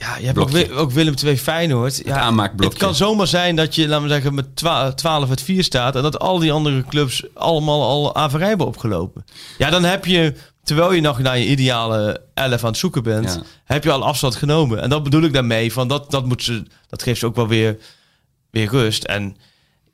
Ja, 0.00 0.16
je 0.16 0.26
hebt 0.26 0.70
ook, 0.72 0.90
Willem 0.90 1.14
II 1.24 1.38
Feyenoord. 1.38 2.00
Ja, 2.04 2.18
aanmaakblokje. 2.18 2.68
Het 2.68 2.78
kan 2.78 2.94
zomaar 2.94 3.26
zijn 3.26 3.56
dat 3.56 3.74
je, 3.74 3.88
laten 3.88 4.02
we 4.02 4.08
zeggen, 4.12 4.34
met 4.34 4.56
twa- 4.56 4.92
12 4.92 5.28
uit 5.28 5.42
4 5.42 5.64
staat. 5.64 5.96
En 5.96 6.02
dat 6.02 6.18
al 6.18 6.38
die 6.38 6.52
andere 6.52 6.84
clubs 6.88 7.24
allemaal 7.34 7.82
al 7.82 8.14
averij 8.16 8.48
hebben 8.48 8.66
opgelopen. 8.66 9.24
Ja, 9.58 9.70
dan 9.70 9.84
heb 9.84 10.04
je, 10.06 10.34
terwijl 10.62 10.92
je 10.92 11.00
nog 11.00 11.18
naar 11.18 11.38
je 11.38 11.46
ideale 11.46 12.20
11 12.34 12.60
aan 12.62 12.68
het 12.70 12.78
zoeken 12.78 13.02
bent, 13.02 13.34
Ja. 13.34 13.42
heb 13.64 13.84
je 13.84 13.90
al 13.90 14.04
afstand 14.04 14.36
genomen. 14.36 14.80
En 14.82 14.90
dat 14.90 15.02
bedoel 15.02 15.22
ik 15.22 15.32
daarmee. 15.32 15.72
Van 15.72 15.88
dat, 15.88 16.10
dat, 16.10 16.26
moet 16.26 16.42
ze, 16.42 16.62
dat 16.88 17.02
geeft 17.02 17.18
ze 17.20 17.26
ook 17.26 17.36
wel 17.36 17.48
weer, 17.48 17.78
weer 18.50 18.68
rust. 18.70 19.04
En 19.04 19.36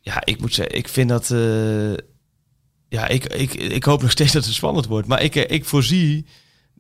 ja, 0.01 0.25
ik 0.25 0.41
moet 0.41 0.55
zeggen, 0.55 0.77
ik 0.77 0.89
vind 0.89 1.09
dat. 1.09 1.31
eh, 1.31 1.93
ja, 2.89 3.09
ik, 3.09 3.25
ik, 3.25 3.55
ik 3.55 3.85
hoop 3.85 4.03
nog 4.03 4.11
steeds 4.11 4.33
dat 4.33 4.45
het 4.45 4.55
spannend 4.55 4.87
wordt. 4.87 5.09
Maar 5.09 5.23
ik, 5.23 5.37
eh, 5.37 5.45
ik 5.57 5.65
voorzie 5.65 6.27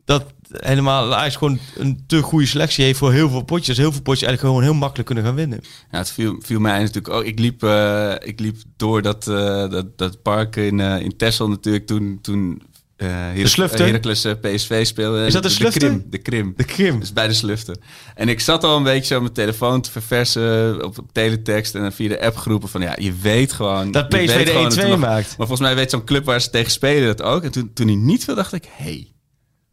dat 0.06 0.24
helemaal 0.50 1.14
Ajax 1.14 1.36
gewoon 1.36 1.58
een 1.76 2.04
te 2.06 2.22
goede 2.22 2.46
selectie 2.46 2.84
heeft 2.84 2.98
voor 2.98 3.12
heel 3.12 3.28
veel 3.28 3.42
potjes. 3.42 3.76
Heel 3.76 3.92
veel 3.92 4.02
potjes 4.02 4.26
eigenlijk 4.26 4.54
gewoon 4.54 4.70
heel 4.70 4.80
makkelijk 4.80 5.06
kunnen 5.06 5.24
gaan 5.24 5.34
winnen. 5.34 5.60
Ja, 5.90 5.98
het 5.98 6.10
viel, 6.10 6.36
viel 6.44 6.60
mij 6.60 6.78
natuurlijk 6.78 7.08
ook. 7.08 7.24
Ik 7.24 7.38
liep, 7.38 7.62
eh, 7.62 8.12
ik 8.18 8.40
liep 8.40 8.56
door 8.76 9.02
dat, 9.02 9.28
eh, 9.28 9.70
dat, 9.70 9.98
dat 9.98 10.22
park 10.22 10.56
in, 10.56 10.80
eh 10.80 11.00
in 11.00 11.16
Texel 11.16 11.48
natuurlijk 11.48 11.86
toen, 11.86 12.18
toen 12.22 12.62
eh 12.96 13.08
Her-? 13.08 13.78
Heracles 13.78 14.26
PSV 14.40 14.86
speelde. 14.86 15.26
Is 15.26 15.32
dat 15.32 15.42
de 15.42 15.48
Sluften? 15.48 15.80
Krim, 15.88 16.04
de 16.10 16.18
Krim. 16.18 16.52
De 16.56 16.64
Krim. 16.64 17.00
Dus 17.00 17.12
bij 17.12 17.28
de 17.28 17.34
Sluften. 17.34 17.78
En 18.14 18.28
ik 18.28 18.40
zat 18.40 18.64
al 18.64 18.76
een 18.76 18.82
beetje 18.82 19.14
zo 19.14 19.20
mijn 19.20 19.32
telefoon 19.32 19.80
te 19.80 19.90
verversen 19.90 20.84
op, 20.84 20.98
op 20.98 21.12
teletext 21.12 21.74
en 21.74 21.80
dan 21.80 21.92
via 21.92 22.08
de 22.08 22.20
appgroepen 22.20 22.68
van 22.68 22.80
ja, 22.80 22.96
je 23.00 23.12
weet 23.22 23.52
gewoon... 23.52 23.90
Dat 23.90 24.08
PSV 24.08 24.44
de 24.44 24.50
gewoon 24.50 24.62
dat 24.68 24.76
er 24.76 24.84
1-2 24.84 24.88
nog- 24.88 24.98
maakt. 24.98 25.26
Maar 25.26 25.46
volgens 25.46 25.60
mij 25.60 25.74
weet 25.74 25.90
zo'n 25.90 26.04
club 26.04 26.24
waar 26.24 26.40
ze 26.40 26.50
tegen 26.50 26.70
spelen 26.70 27.06
dat 27.16 27.22
ook. 27.22 27.42
En 27.42 27.50
toen, 27.50 27.70
toen 27.74 27.86
hij 27.86 27.96
niet 27.96 28.24
viel, 28.24 28.34
dacht 28.34 28.52
ik, 28.52 28.64
hey. 28.70 29.10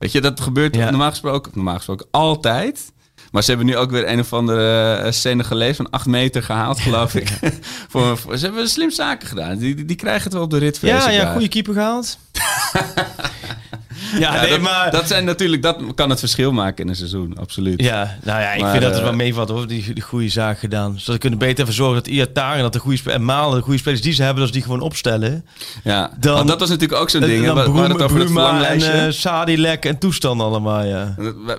Weet 0.04 0.12
je, 0.12 0.22
dat 0.22 0.42
gebeurt 0.42 0.76
Ja. 0.76 0.90
normaal, 0.90 1.10
gesproken, 1.10 1.52
normaal 1.56 1.76
gesproken 1.76 2.08
altijd. 2.12 2.92
Maar 3.32 3.44
ze 3.44 3.50
hebben 3.50 3.68
nu 3.68 3.78
ook 3.78 3.92
weer 3.92 4.08
een 4.10 4.20
of 4.20 4.34
andere 4.34 5.02
uh, 5.06 5.12
Senegalees 5.12 5.76
van 5.76 5.90
8 5.90 6.06
meter 6.06 6.44
gehaald, 6.44 6.80
geloof 6.80 7.16
ik. 7.16 7.28
voor, 7.90 8.18
voor- 8.18 8.38
ze 8.38 8.46
hebben 8.46 8.68
slim 8.70 8.92
zaken 8.92 9.28
gedaan. 9.28 9.58
Die, 9.58 9.76
die, 9.76 9.86
die 9.86 9.96
krijgen 9.96 10.24
het 10.24 10.34
wel 10.34 10.42
op 10.42 10.50
de 10.50 10.58
rit. 10.58 10.78
Ja, 10.82 11.10
ja, 11.10 11.24
daar. 11.24 11.32
goede 11.32 11.48
keeper 11.48 11.74
gehaald. 11.74 12.18
ja, 14.20 14.42
nee, 14.42 14.50
dat, 14.50 14.60
maar... 14.60 14.92
dat 14.92 15.08
zijn 15.08 15.26
natuurlijk, 15.26 15.62
dat 15.62 15.78
kan 15.96 16.10
het 16.10 16.20
verschil 16.20 16.52
maken 16.52 16.84
in 16.84 16.90
een 16.90 16.96
seizoen, 16.96 17.38
absoluut. 17.40 17.82
Ja, 17.82 18.18
nou 18.24 18.42
ja, 18.42 18.52
ik 18.54 18.62
Maar, 18.62 18.72
vind 18.72 18.82
dat 18.84 18.92
het 18.92 19.00
eh, 19.02 19.08
wel 19.08 19.16
meevalt 19.16 19.50
hoor, 19.50 19.68
die, 19.68 19.94
die 19.94 20.04
goede 20.04 20.30
zaak 20.30 20.60
gedaan. 20.60 21.00
Zodat 21.00 21.20
kunnen 21.22 21.40
beter 21.40 21.60
ervoor 21.60 21.74
zorgen 21.74 21.96
dat 21.96 22.08
Iatar 22.08 22.56
en 22.56 22.62
dat 22.62 22.74
de 22.74 22.80
goede 22.80 23.12
en 23.12 23.26
Malen, 23.26 23.58
de 23.58 23.64
goede 23.64 23.80
spelers 23.80 24.02
die 24.02 24.14
ze 24.14 24.22
hebben, 24.24 24.40
dat 24.40 24.48
ze 24.48 24.54
die 24.54 24.64
gewoon 24.64 24.82
opstellen. 24.82 25.46
Ja, 25.84 26.12
Dan- 26.20 26.34
want 26.36 26.48
dat 26.48 26.60
was 26.60 26.70
natuurlijk 26.70 27.02
ook 27.02 27.10
zo'n 27.10 27.22
ding. 27.22 27.46
dan 27.46 27.56
We 27.56 27.62
we 27.62 27.70
hadden 27.70 27.92
het 27.92 28.02
over 28.02 28.18
het 28.18 28.26
Bruma 28.26 28.66
en 28.66 29.14
Sadilek 29.14 29.86
en 29.86 29.98
toestand 29.98 30.42
allemaal, 30.42 30.84
ja. 30.84 31.16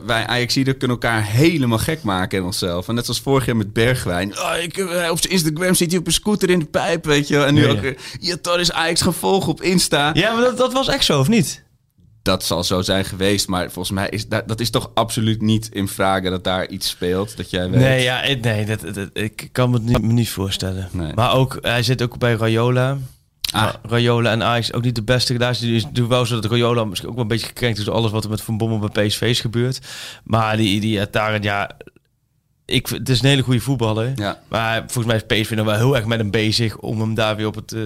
Wij- 0.06 0.26
Ajaxiden 0.26 0.76
kunnen 0.78 0.96
elkaar 0.96 1.24
helemaal 1.24 1.78
gek 1.78 2.02
maken 2.02 2.38
in 2.38 2.44
onszelf. 2.44 2.88
En 2.88 2.94
net 2.94 3.08
als 3.08 3.20
vorig 3.20 3.46
jaar 3.46 3.56
met 3.56 3.72
Bergwijn. 3.72 4.38
Oh, 4.38 4.50
ik, 4.62 4.76
eh, 4.76 5.10
op 5.10 5.20
zijn 5.20 5.32
Instagram 5.32 5.74
zit 5.74 5.90
hij 5.90 6.00
op 6.00 6.06
een 6.06 6.12
scooter 6.12 6.50
in 6.50 6.58
de 6.58 6.64
pijp, 6.64 7.04
weet 7.04 7.28
je. 7.28 7.44
En 7.44 7.54
nu 7.54 7.68
ook... 7.68 7.82
ja. 7.82 7.92
Iatar 8.20 8.60
is 8.60 8.72
Ajax 8.72 9.00
gaan 9.02 9.14
volgen 9.14 9.50
op 9.50 9.62
Insta. 9.62 10.10
Ja, 10.14 10.32
maar 10.32 10.42
dat, 10.42 10.56
dat 10.58 10.72
was 10.72 10.88
echt 10.88 11.04
zo, 11.04 11.18
of 11.20 11.28
niet? 11.28 11.62
Dat 12.24 12.44
zal 12.44 12.64
zo 12.64 12.82
zijn 12.82 13.04
geweest. 13.04 13.48
Maar 13.48 13.70
volgens 13.70 13.90
mij 13.94 14.08
is 14.08 14.28
dat, 14.28 14.48
dat 14.48 14.60
is 14.60 14.70
toch 14.70 14.90
absoluut 14.94 15.40
niet 15.42 15.68
in 15.72 15.88
vragen 15.88 16.30
dat 16.30 16.44
daar 16.44 16.68
iets 16.68 16.88
speelt. 16.88 17.36
Dat 17.36 17.50
jij 17.50 17.70
weet. 17.70 17.80
Nee, 17.80 18.02
ja, 18.02 18.22
ik- 18.22 18.40
nee 18.44 18.64
dat, 18.66 18.80
dat- 18.94 19.08
ik 19.12 19.48
kan 19.52 19.70
me 19.70 19.76
het 19.76 19.84
niet, 19.84 20.02
me 20.02 20.12
niet 20.12 20.30
voorstellen. 20.30 20.88
Nee. 20.92 21.12
Maar 21.14 21.34
ook, 21.34 21.58
hij 21.60 21.82
zit 21.82 22.02
ook 22.02 22.18
bij 22.18 22.34
Rayola. 22.34 22.96
Ah. 23.52 23.74
Rayola 23.82 24.30
en 24.30 24.42
Ajax 24.42 24.72
ook 24.72 24.82
niet 24.82 24.94
de 24.94 25.02
beste 25.02 25.32
gedaan. 25.32 25.52
Het 25.52 25.62
is 25.62 25.82
natuurlijk 25.82 26.08
wel 26.14 26.26
zo 26.26 26.40
dat 26.40 26.50
Rayola 26.50 26.84
misschien 26.84 27.08
ook 27.08 27.14
wel 27.14 27.22
een 27.24 27.28
beetje 27.30 27.46
gekrenkt 27.46 27.78
is 27.78 27.84
door 27.84 27.94
alles 27.94 28.10
wat 28.10 28.24
er 28.24 28.30
met 28.30 28.40
Van 28.40 28.56
Bommel 28.58 28.78
bij 28.90 29.06
PSV 29.06 29.20
is 29.22 29.40
gebeurd. 29.40 29.78
Maar 30.24 30.56
die, 30.56 30.80
die 30.80 31.00
Ataren, 31.00 31.42
ja, 31.42 31.70
ik, 32.66 32.86
het 32.86 33.08
is 33.08 33.22
een 33.22 33.28
hele 33.28 33.42
goede 33.42 33.60
voetballer. 33.60 34.12
Ja. 34.16 34.40
Maar 34.48 34.78
volgens 34.78 35.06
mij 35.06 35.16
is 35.16 35.42
PSV 35.42 35.50
nog 35.54 35.66
wel 35.66 35.74
heel 35.76 35.96
erg 35.96 36.04
met 36.04 36.18
hem 36.18 36.30
bezig 36.30 36.78
om 36.78 37.00
hem 37.00 37.14
daar 37.14 37.36
weer 37.36 37.46
op 37.46 37.54
het... 37.54 37.72
eh, 37.72 37.80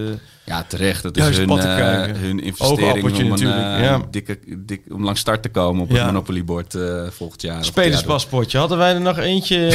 Ja, 0.45 0.63
terecht. 0.63 1.03
Dat 1.03 1.17
is 1.17 1.37
hun, 1.37 1.47
krijgen. 1.47 2.15
hun 2.15 2.39
investering 2.39 3.03
om, 3.03 3.13
een, 3.19 3.27
natuurlijk, 3.27 3.59
eh, 3.77 3.83
ja. 3.83 4.01
dikke, 4.11 4.39
dik, 4.57 4.81
om 4.91 5.03
langs 5.03 5.19
start 5.19 5.41
te 5.41 5.49
komen 5.49 5.81
op 5.83 5.89
Ja. 5.89 5.95
het 5.95 6.05
Monopoly-bord 6.05 6.75
eh, 6.75 7.07
volgend 7.09 7.41
jaar. 7.41 7.65
Spelerspaspoortje. 7.65 8.57
Hadden 8.57 8.77
wij 8.77 8.93
er 8.93 9.01
nog 9.01 9.17
eentje? 9.17 9.55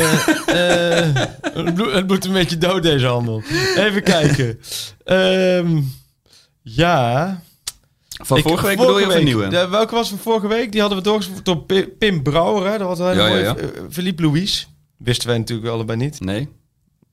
het, 1.55 1.75
bloed, 1.75 1.93
het 1.93 2.25
een 2.25 2.33
beetje 2.33 2.59
dood 2.59 2.83
deze 2.83 3.07
handel. 3.07 3.43
Even 3.77 4.03
kijken. 4.03 4.59
Ehm, 5.05 5.81
ja. 6.63 7.43
Van 8.23 8.37
Ik- 8.37 8.43
vorige 8.43 8.67
week 8.67 8.77
bedoel 8.77 8.99
je 8.99 9.15
een 9.15 9.25
nieuwe? 9.25 9.49
De- 9.49 9.69
welke 9.69 9.95
was 9.95 10.09
van 10.09 10.19
vorige 10.19 10.47
week? 10.49 10.73
Die 10.73 10.81
hadden 10.81 10.99
we 10.99 11.05
doorgevoerd 11.05 11.45
door 11.45 11.59
Pi- 11.63 11.87
Pim 11.99 12.23
Brouwer. 12.23 12.71
Hè? 12.73 12.79
Dat 12.79 12.89
was 12.89 12.99
een 12.99 13.07
hele 13.09 13.23
Ja, 13.23 13.53
mooie. 13.53 13.73
Philippe 13.91 14.23
Louis. 14.23 14.69
Wisten 15.05 15.29
wij 15.29 15.39
natuurlijk 15.39 15.69
allebei 15.69 15.99
niet. 15.99 16.21
Nee? 16.21 16.49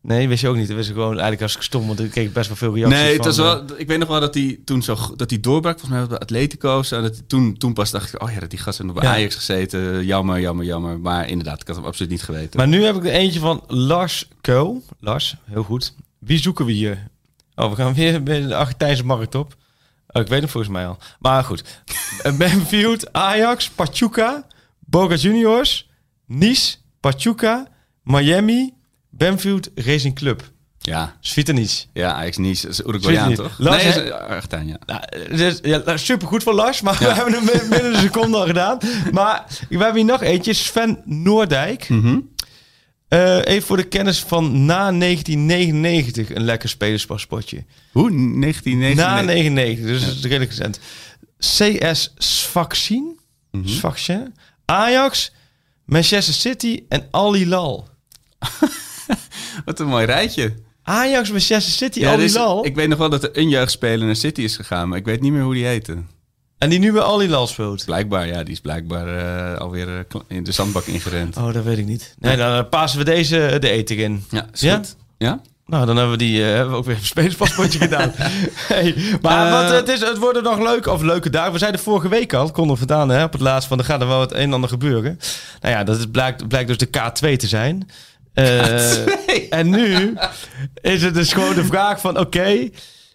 Nee, 0.01 0.27
wist 0.27 0.41
je 0.41 0.47
ook 0.47 0.55
niet. 0.55 0.67
Dat 0.67 0.75
wist 0.75 0.89
ik 0.89 0.95
gewoon 0.95 1.11
eigenlijk 1.11 1.41
als 1.41 1.55
ik 1.55 1.61
stom, 1.61 1.87
want 1.87 1.99
ik 1.99 2.11
kreeg 2.11 2.31
best 2.31 2.47
wel 2.47 2.57
veel 2.57 2.75
reacties 2.75 2.99
Nee, 2.99 3.13
het 3.13 3.15
van, 3.17 3.25
was 3.25 3.37
eh, 3.37 3.67
wel, 3.67 3.79
ik 3.79 3.87
weet 3.87 3.99
nog 3.99 4.07
wel 4.07 4.19
dat 4.19 4.33
hij 4.33 4.59
toen 4.65 4.81
zo 4.81 4.97
dat 5.15 5.29
hij 5.29 5.39
doorbrak. 5.39 5.79
Volgens 5.79 5.99
mij 5.99 6.09
bij 6.09 6.19
Atletico's. 6.19 6.91
En 6.91 7.01
dat 7.01 7.29
toen, 7.29 7.57
toen 7.57 7.73
pas 7.73 7.91
dacht 7.91 8.13
ik, 8.13 8.21
oh 8.21 8.31
ja, 8.31 8.39
dat 8.39 8.49
die 8.49 8.59
gast 8.59 8.77
heeft 8.77 8.89
nog 8.91 9.01
bij 9.01 9.09
Ja. 9.09 9.15
Ajax 9.15 9.35
gezeten. 9.35 10.05
Jammer, 10.05 10.39
jammer, 10.39 10.65
jammer. 10.65 10.99
Maar 10.99 11.27
inderdaad, 11.29 11.61
ik 11.61 11.67
had 11.67 11.75
hem 11.75 11.85
absoluut 11.85 12.11
niet 12.11 12.23
geweten. 12.23 12.57
Maar 12.57 12.67
nu 12.67 12.83
heb 12.83 12.95
ik 12.95 13.05
er 13.05 13.11
eentje 13.11 13.39
van 13.39 13.63
Lars 13.67 14.27
Keul. 14.41 14.83
Lars, 14.99 15.35
heel 15.43 15.63
goed. 15.63 15.93
Wie 16.19 16.39
zoeken 16.39 16.65
we 16.65 16.71
hier? 16.71 17.07
Oh, 17.55 17.69
we 17.69 17.75
gaan 17.75 17.93
weer 17.93 18.23
bij 18.23 18.41
de 18.41 18.55
Argentijnse 18.55 19.05
markt 19.05 19.35
op. 19.35 19.55
Oh, 20.07 20.21
ik 20.21 20.27
weet 20.27 20.41
het 20.41 20.51
volgens 20.51 20.73
mij 20.73 20.87
al. 20.87 20.97
Maar 21.19 21.43
goed. 21.43 21.63
Benfield, 22.37 23.13
Ajax, 23.13 23.69
Pachuca, 23.69 24.47
Boca 24.79 25.15
Juniors, 25.15 25.89
Nice, 26.25 26.75
Pachuca, 26.99 27.67
Miami, 28.03 28.73
Benfield 29.09 29.69
Racing 29.75 30.15
Club. 30.15 30.51
Ja, 30.77 31.17
Svitanic. 31.19 31.85
ja 31.93 32.13
Ajax 32.13 32.37
Nice. 32.37 32.61
Dat 32.67 32.71
is 32.71 32.85
Uruguayaan, 32.85 33.27
Niet. 33.27 33.37
toch? 33.37 33.55
Lars, 33.57 33.83
nee, 33.83 34.03
is 34.03 34.11
Argentijn, 34.11 34.67
ja. 34.67 34.79
Nou, 34.85 35.01
dus, 35.35 35.59
ja, 35.61 35.97
super 35.97 36.27
goed 36.27 36.43
voor 36.43 36.53
Lars, 36.53 36.81
maar 36.81 36.97
we 36.99 37.13
hebben 37.13 37.33
hem 37.33 37.45
binnen- 37.45 37.85
een 37.93 37.99
seconde 37.99 38.37
al 38.37 38.45
gedaan. 38.45 38.77
Maar 39.11 39.45
we 39.69 39.77
hebben 39.77 39.95
hier 39.95 40.05
nog 40.11 40.21
eentje, 40.21 40.53
Sven 40.53 41.01
Noordijk. 41.05 41.89
Mhm. 41.89 42.19
Eh, 43.07 43.37
even 43.43 43.67
voor 43.67 43.77
de 43.77 43.83
kennis 43.87 44.19
van 44.19 44.65
na 44.65 44.91
1999 44.91 46.35
een 46.35 46.43
lekker 46.43 46.69
spelerspaspoortje. 46.69 47.63
Hoe? 47.91 48.09
1999? 48.11 49.05
Na 49.05 49.21
99, 49.21 49.85
dus 49.85 50.05
dat 50.05 50.15
is 50.15 50.21
redelijk 50.21 50.49
recent. 50.51 50.79
CS 51.37 52.13
Sfaxien. 52.17 53.19
Sfaxien, 53.63 54.35
Ajax, 54.65 55.31
Manchester 55.85 56.33
City 56.33 56.83
en 56.89 57.07
Al 57.11 57.33
Hilal. 57.33 57.87
Wat 59.65 59.79
een 59.79 59.87
mooi 59.87 60.05
rijtje. 60.05 60.53
Ajax, 60.83 61.29
Manchester 61.29 61.73
City, 61.73 61.99
Ja, 61.99 62.11
Al 62.11 62.17
dus 62.17 62.35
ik 62.61 62.75
weet 62.75 62.87
nog 62.87 62.97
wel 62.97 63.09
dat 63.09 63.23
er 63.23 63.29
een 63.33 63.49
jeugdspeler 63.49 64.05
naar 64.05 64.15
City 64.15 64.41
is 64.41 64.55
gegaan, 64.55 64.89
maar 64.89 64.97
ik 64.97 65.05
weet 65.05 65.21
niet 65.21 65.31
meer 65.31 65.43
hoe 65.43 65.53
die 65.53 65.65
heette. 65.65 65.97
En 66.57 66.69
die 66.69 66.79
nu 66.79 66.91
bij 66.91 67.01
Al 67.01 67.19
Hilal 67.19 67.47
speelt. 67.47 67.85
Blijkbaar, 67.85 68.27
ja, 68.27 68.43
die 68.43 68.53
is 68.53 68.59
blijkbaar 68.59 69.07
eh, 69.07 69.59
alweer 69.59 69.97
eh, 69.97 70.21
in 70.27 70.43
de 70.43 70.51
zandbak 70.51 70.85
ingerend. 70.85 71.37
Oh, 71.37 71.53
dat 71.53 71.63
weet 71.63 71.77
ik 71.77 71.85
niet. 71.85 72.15
Nee, 72.19 72.37
dan 72.37 72.57
eh, 72.57 72.69
passen 72.69 72.99
we 72.99 73.05
deze 73.05 73.57
de 73.59 73.69
eten 73.69 73.97
in. 73.97 74.25
Ja, 74.29 74.47
is 74.53 74.59
Ja? 74.59 74.75
goed. 74.75 74.95
Ja? 75.17 75.41
Nou, 75.65 75.85
dan 75.85 75.95
hebben 75.95 76.17
we 76.17 76.23
die 76.23 76.41
hebben 76.41 76.71
we 76.71 76.77
ook 76.77 76.85
weer 76.85 76.95
een 76.95 77.05
spelerspaspoortje 77.05 77.79
gedaan. 77.87 78.11
Hey, 78.67 78.95
maar 79.21 79.51
wat, 79.51 79.71
het, 79.71 79.89
is, 79.89 79.99
het 79.99 80.17
worden 80.17 80.43
nog 80.43 80.59
leuk, 80.59 80.85
of 80.87 81.01
leuke 81.01 81.29
dagen. 81.29 81.51
We 81.51 81.57
zeiden 81.57 81.81
vorige 81.81 82.09
week 82.09 82.33
al, 82.33 82.51
konden 82.51 82.73
we 82.73 82.77
vandaan 82.87 83.09
hè, 83.09 83.23
op 83.23 83.31
het 83.31 83.41
laatst 83.41 83.67
van, 83.67 83.77
er 83.79 83.85
gaat 83.85 84.01
er 84.01 84.07
wel 84.07 84.21
het 84.21 84.31
een 84.31 84.37
en 84.37 84.53
ander 84.53 84.69
gebeuren. 84.69 85.19
Nou 85.61 85.75
ja, 85.75 85.83
dat 85.83 85.97
is, 85.97 86.05
blijkt, 86.11 86.47
blijkt 86.47 86.67
dus 86.67 86.77
de 86.77 86.87
K2 86.87 87.35
te 87.35 87.47
zijn. 87.47 87.89
Eh, 88.33 89.53
en 89.59 89.69
nu 89.69 90.17
is 90.81 91.03
het 91.03 91.13
dus 91.13 91.33
gewoon 91.33 91.55
de 91.55 91.65
vraag 91.65 92.01
van, 92.01 92.19
oké, 92.19 92.69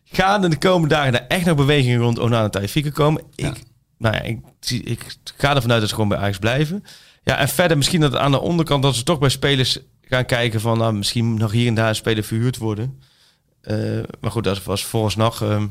gaan 0.04 0.42
er 0.42 0.50
de 0.50 0.58
komende 0.58 0.94
dagen 0.94 1.12
daar 1.12 1.26
echt 1.28 1.44
nog 1.44 1.56
bewegingen 1.56 1.98
rond 2.00 2.18
Onana 2.18 2.48
Taifika 2.48 2.90
komen? 2.90 3.22
Ja. 3.34 3.48
Ik, 3.48 3.62
nou 3.98 4.14
ja, 4.14 4.20
ik, 4.22 4.38
zie- 4.60 4.82
ik 4.82 5.16
ga 5.36 5.54
ervan 5.54 5.70
uit 5.70 5.80
dat 5.80 5.88
ze 5.88 5.94
gewoon 5.94 6.10
bij 6.10 6.18
Ajax 6.18 6.38
blijven. 6.38 6.84
Ja, 7.22 7.36
en 7.38 7.48
verder 7.48 7.76
misschien 7.76 8.00
dat 8.00 8.16
aan 8.16 8.30
de 8.30 8.40
onderkant 8.40 8.82
dat 8.82 8.96
ze 8.96 9.02
toch 9.02 9.18
bij 9.18 9.28
spelers 9.28 9.78
gaan 10.02 10.26
kijken 10.26 10.60
van 10.60 10.78
nou, 10.78 10.92
misschien 10.94 11.34
nog 11.34 11.52
hier 11.52 11.66
en 11.66 11.74
daar 11.74 11.88
een 11.88 11.94
speler 11.94 12.24
verhuurd 12.24 12.56
worden. 12.56 13.00
Eh, 13.60 13.76
maar 14.20 14.30
goed, 14.30 14.44
dat 14.44 14.62
was 14.62 14.84
volgens 14.84 15.16
nog 15.16 15.42
eh, 15.42 15.62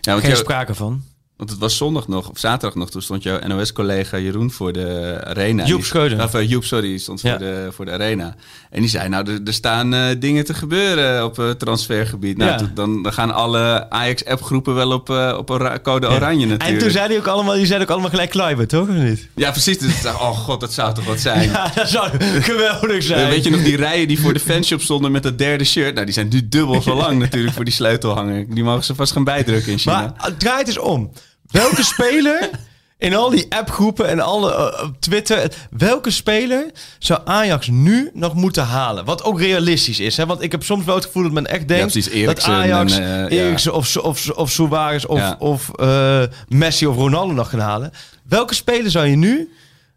Ja, 0.00 0.20
geen 0.20 0.36
sprake 0.36 0.74
van. 0.74 1.04
Want 1.36 1.50
het 1.50 1.58
was 1.58 1.76
zondag 1.76 2.08
nog, 2.08 2.30
of 2.30 2.38
zaterdag 2.38 2.74
nog, 2.74 2.90
toen 2.90 3.02
stond 3.02 3.22
jouw 3.22 3.38
NOS-collega 3.46 4.18
Jeroen 4.18 4.50
voor 4.50 4.72
de 4.72 5.20
arena. 5.24 5.64
Joep 5.64 5.84
Scheuden. 5.84 6.20
Of, 6.22 6.42
Joep, 6.42 6.64
sorry, 6.64 6.88
die 6.88 6.98
stond 6.98 7.20
Ja. 7.20 7.30
voor, 7.30 7.38
de, 7.38 7.68
voor 7.72 7.84
de 7.84 7.90
arena. 7.90 8.34
En 8.70 8.80
die 8.80 8.90
zei, 8.90 9.08
nou, 9.08 9.40
er, 9.44 9.52
staan 9.52 9.94
eh, 9.94 10.04
dingen 10.18 10.44
te 10.44 10.54
gebeuren 10.54 11.24
op 11.24 11.36
het 11.36 11.58
transfergebied. 11.58 12.36
Nou, 12.36 12.50
Ja. 12.50 12.70
dan, 12.74 13.02
dan 13.02 13.12
gaan 13.12 13.34
alle 13.34 13.90
Ajax-appgroepen 13.90 14.74
wel 14.74 14.92
op, 14.92 15.10
eh, 15.10 15.34
op 15.38 15.50
ora- 15.50 15.78
code 15.82 16.06
oranje 16.08 16.46
natuurlijk. 16.46 16.62
En 16.70 16.78
toen 16.78 16.90
zei 16.90 17.06
hij 17.08 17.16
ook 17.16 17.26
allemaal, 17.26 17.54
die 17.54 17.66
zei 17.66 17.82
ook 17.82 17.90
allemaal 17.90 18.10
gelijk 18.10 18.30
Kluiber, 18.30 18.66
toch? 18.68 18.88
Of 18.88 18.94
niet? 18.94 19.28
Ja, 19.34 19.50
precies. 19.50 19.78
Dus 19.78 19.96
ik 19.96 20.02
dacht, 20.02 20.20
oh 20.20 20.38
god, 20.38 20.60
dat 20.60 20.72
zou 20.72 20.94
toch 20.94 21.04
wat 21.04 21.20
zijn. 21.20 21.42
Ja, 21.54 21.70
dat 21.74 21.88
zou 21.88 22.10
geweldig 22.42 23.02
zijn. 23.02 23.28
Weet 23.28 23.44
je 23.44 23.50
nog 23.50 23.62
die 23.62 23.76
rijen 23.76 24.08
die 24.08 24.20
voor 24.20 24.32
de 24.32 24.40
fanshop 24.40 24.80
stonden 24.80 25.12
met 25.12 25.22
dat 25.22 25.38
derde 25.38 25.64
shirt? 25.64 25.92
Nou, 25.94 26.04
die 26.04 26.14
zijn 26.14 26.28
nu 26.28 26.48
dubbel 26.48 26.82
zo 26.82 26.94
lang 26.96 27.18
natuurlijk 27.28 27.54
voor 27.54 27.64
die 27.64 27.74
sleutelhanger. 27.74 28.46
Die 28.54 28.64
mogen 28.64 28.84
ze 28.84 28.94
vast 28.94 29.12
gaan 29.12 29.24
bijdrukken 29.24 29.72
in 29.72 29.78
China. 29.78 30.00
Maar 30.00 30.12
het 30.16 30.40
draait 30.40 30.66
eens 30.66 30.78
om. 30.78 31.10
Welke 31.54 31.82
speler 31.82 32.50
in 32.98 33.14
al 33.14 33.30
die 33.30 33.46
appgroepen 33.48 34.08
en 34.08 34.20
alle 34.20 34.54
eh, 34.54 34.84
op 34.84 35.00
Twitter, 35.00 35.52
welke 35.70 36.10
speler 36.10 36.70
zou 36.98 37.20
Ajax 37.24 37.68
nu 37.68 38.10
nog 38.14 38.34
moeten 38.34 38.64
halen? 38.64 39.04
Wat 39.04 39.24
ook 39.24 39.40
realistisch 39.40 40.00
is, 40.00 40.16
hè? 40.16 40.26
Want 40.26 40.42
ik 40.42 40.52
heb 40.52 40.62
soms 40.62 40.84
wel 40.84 40.94
het 40.94 41.04
gevoel 41.04 41.22
dat 41.22 41.32
men 41.32 41.46
echt 41.46 41.68
denkt 41.68 41.92
precies, 41.92 42.24
dat 42.24 42.42
Ajax, 42.42 42.96
en, 42.96 43.02
eh, 43.02 43.08
ja. 43.08 43.44
Eriksen 43.44 43.74
of, 43.74 43.96
of, 43.96 44.30
of 44.30 44.50
Suarez 44.50 45.04
of, 45.04 45.18
Ja. 45.18 45.36
of 45.38 45.70
eh, 45.74 46.22
Messi 46.48 46.86
of 46.86 46.96
Ronaldo 46.96 47.32
nog 47.34 47.50
gaan 47.50 47.60
halen. 47.60 47.92
Welke 48.28 48.54
speler 48.54 48.90
zou 48.90 49.06
je 49.06 49.16
nu 49.16 49.52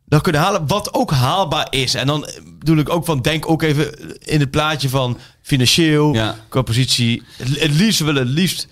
nog 0.05 0.21
kunnen 0.21 0.41
halen, 0.41 0.67
wat 0.67 0.93
ook 0.93 1.11
haalbaar 1.11 1.67
is? 1.69 1.93
En 1.93 2.07
dan 2.07 2.27
bedoel 2.59 2.77
ik 2.77 2.89
ook 2.89 3.05
van, 3.05 3.21
denk 3.21 3.49
ook 3.49 3.61
even 3.61 4.17
in 4.19 4.39
het 4.39 4.51
plaatje 4.51 4.89
van 4.89 5.17
financieel, 5.41 6.15
qua 6.49 6.61
positie. 6.61 7.23
Het, 7.37 7.59
het 7.59 7.71
liefst 7.71 7.99
willen 7.99 8.27
het 8.27 8.33
liefst 8.33 8.67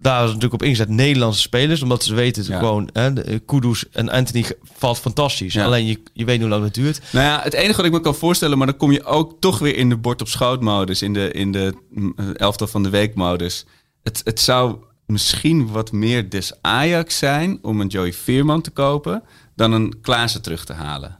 daar 0.00 0.20
is 0.20 0.26
natuurlijk 0.26 0.54
op 0.54 0.62
ingezet 0.62 0.88
Nederlandse 0.88 1.40
spelers. 1.40 1.82
Omdat 1.82 2.04
ze 2.04 2.14
weten 2.14 2.44
Ja. 2.46 2.58
gewoon, 2.58 2.88
hè, 2.92 3.12
de- 3.12 3.42
Kudus 3.46 3.88
en 3.92 4.08
Anthony 4.08 4.44
valt 4.76 4.98
fantastisch. 4.98 5.52
Ja. 5.52 5.64
Alleen 5.64 5.86
je, 5.86 6.02
je 6.12 6.24
weet 6.24 6.40
hoe 6.40 6.48
lang 6.48 6.64
het 6.64 6.74
duurt. 6.74 7.00
Nou 7.12 7.26
ja, 7.26 7.40
het 7.42 7.52
enige 7.54 7.76
wat 7.76 7.84
ik 7.86 7.92
me 7.92 8.00
kan 8.00 8.14
voorstellen, 8.14 8.58
maar 8.58 8.66
dan 8.66 8.76
kom 8.76 8.92
je 8.92 9.04
ook 9.04 9.36
toch 9.40 9.58
weer 9.58 9.76
in 9.76 9.88
de 9.88 9.96
bord 9.96 10.20
op 10.20 10.28
schoot 10.28 10.60
modus, 10.60 11.02
in 11.02 11.12
de, 11.12 11.30
in 11.32 11.52
de 11.52 11.74
mm, 11.90 12.14
elftal 12.36 12.66
van 12.66 12.82
de 12.82 12.90
week 12.90 13.14
modus. 13.14 13.64
Het, 14.02 14.20
het 14.24 14.40
zou 14.40 14.76
misschien 15.06 15.68
wat 15.70 15.92
meer 15.92 16.28
des 16.30 16.52
Ajax 16.60 17.18
zijn 17.18 17.58
om 17.62 17.80
een 17.80 17.86
Joey 17.88 18.12
Veerman 18.12 18.60
te 18.60 18.70
kopen 18.70 19.22
dan 19.56 19.72
een 19.72 20.00
Klaassen 20.00 20.42
terug 20.42 20.64
te 20.64 20.72
halen. 20.72 21.18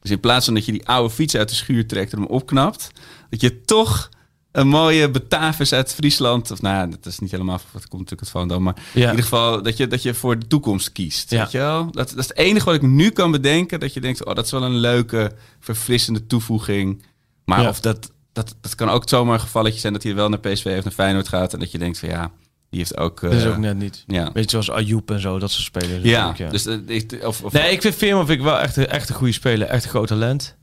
Dus 0.00 0.10
in 0.10 0.20
plaats 0.20 0.44
van 0.44 0.54
dat 0.54 0.64
je 0.64 0.72
die 0.72 0.86
oude 0.88 1.14
fiets 1.14 1.36
uit 1.36 1.48
de 1.48 1.54
schuur 1.54 1.86
trekt 1.86 2.12
en 2.12 2.18
hem 2.18 2.26
opknapt, 2.28 2.90
dat 3.30 3.40
je 3.40 3.60
toch 3.64 4.08
een 4.52 4.68
mooie 4.68 5.10
Batavus 5.10 5.72
uit 5.72 5.94
Friesland, 5.94 6.50
of 6.50 6.62
nou 6.62 6.90
dat 6.90 7.06
is 7.06 7.18
niet 7.18 7.30
helemaal, 7.30 7.60
dat 7.72 7.88
komt 7.88 7.92
natuurlijk 7.92 8.20
het 8.20 8.30
van 8.30 8.48
dan, 8.48 8.62
maar 8.62 8.74
Ja. 8.94 9.02
in 9.02 9.08
ieder 9.08 9.22
geval 9.22 9.62
dat 9.62 9.76
je, 9.76 9.86
dat 9.86 10.02
je 10.02 10.14
voor 10.14 10.38
de 10.38 10.46
toekomst 10.46 10.92
kiest. 10.92 11.30
Ja. 11.30 11.42
Weet 11.42 11.50
je 11.52 11.58
wel? 11.58 11.84
Dat, 11.90 12.08
dat 12.08 12.18
is 12.18 12.28
het 12.28 12.36
enige 12.36 12.64
wat 12.64 12.74
ik 12.74 12.82
nu 12.82 13.10
kan 13.10 13.30
bedenken, 13.30 13.80
dat 13.80 13.94
je 13.94 14.00
denkt, 14.00 14.24
oh, 14.24 14.34
dat 14.34 14.44
is 14.44 14.50
wel 14.50 14.62
een 14.62 14.76
leuke, 14.78 15.32
verfrissende 15.60 16.26
toevoeging. 16.26 17.02
Maar 17.44 17.62
Ja. 17.62 17.68
of 17.68 17.80
dat, 17.80 18.12
dat, 18.32 18.54
dat 18.60 18.74
kan 18.74 18.88
ook 18.90 19.08
zomaar 19.08 19.34
een 19.34 19.40
gevalletje 19.40 19.80
zijn 19.80 19.92
dat 19.92 20.02
hij 20.02 20.14
wel 20.14 20.28
naar 20.28 20.38
PSV 20.40 20.74
of 20.78 20.84
naar 20.84 20.92
Feyenoord 20.92 21.28
gaat 21.28 21.52
en 21.52 21.58
dat 21.58 21.70
je 21.70 21.78
denkt 21.78 21.98
van 21.98 22.08
ja, 22.08 22.30
die 22.70 22.78
heeft 22.80 22.96
ook... 22.96 23.20
dat 23.20 23.32
is 23.32 23.44
eh, 23.44 23.50
ook 23.50 23.56
net 23.58 23.76
niet. 23.76 24.04
ja. 24.06 24.30
Beetje 24.32 24.50
zoals 24.62 24.70
Ayoub 24.70 25.10
en 25.10 25.20
zo, 25.20 25.38
dat 25.38 25.50
soort 25.50 25.64
spelers. 25.64 26.02
Ja, 26.02 26.32
dus 26.50 26.66
eh, 26.66 27.26
of, 27.26 27.42
of, 27.42 27.52
Nee, 27.52 27.72
ik 27.72 27.80
vind 27.80 27.94
Veerman 27.94 28.26
vind 28.26 28.38
ik 28.38 28.44
wel 28.44 28.58
echt, 28.58 28.76
een- 28.76 28.86
echt 28.88 29.08
een 29.08 29.14
goede 29.14 29.32
speler. 29.32 29.66
Echt 29.68 29.84
een 29.84 29.90
groot 29.90 30.06
talent. 30.08 30.56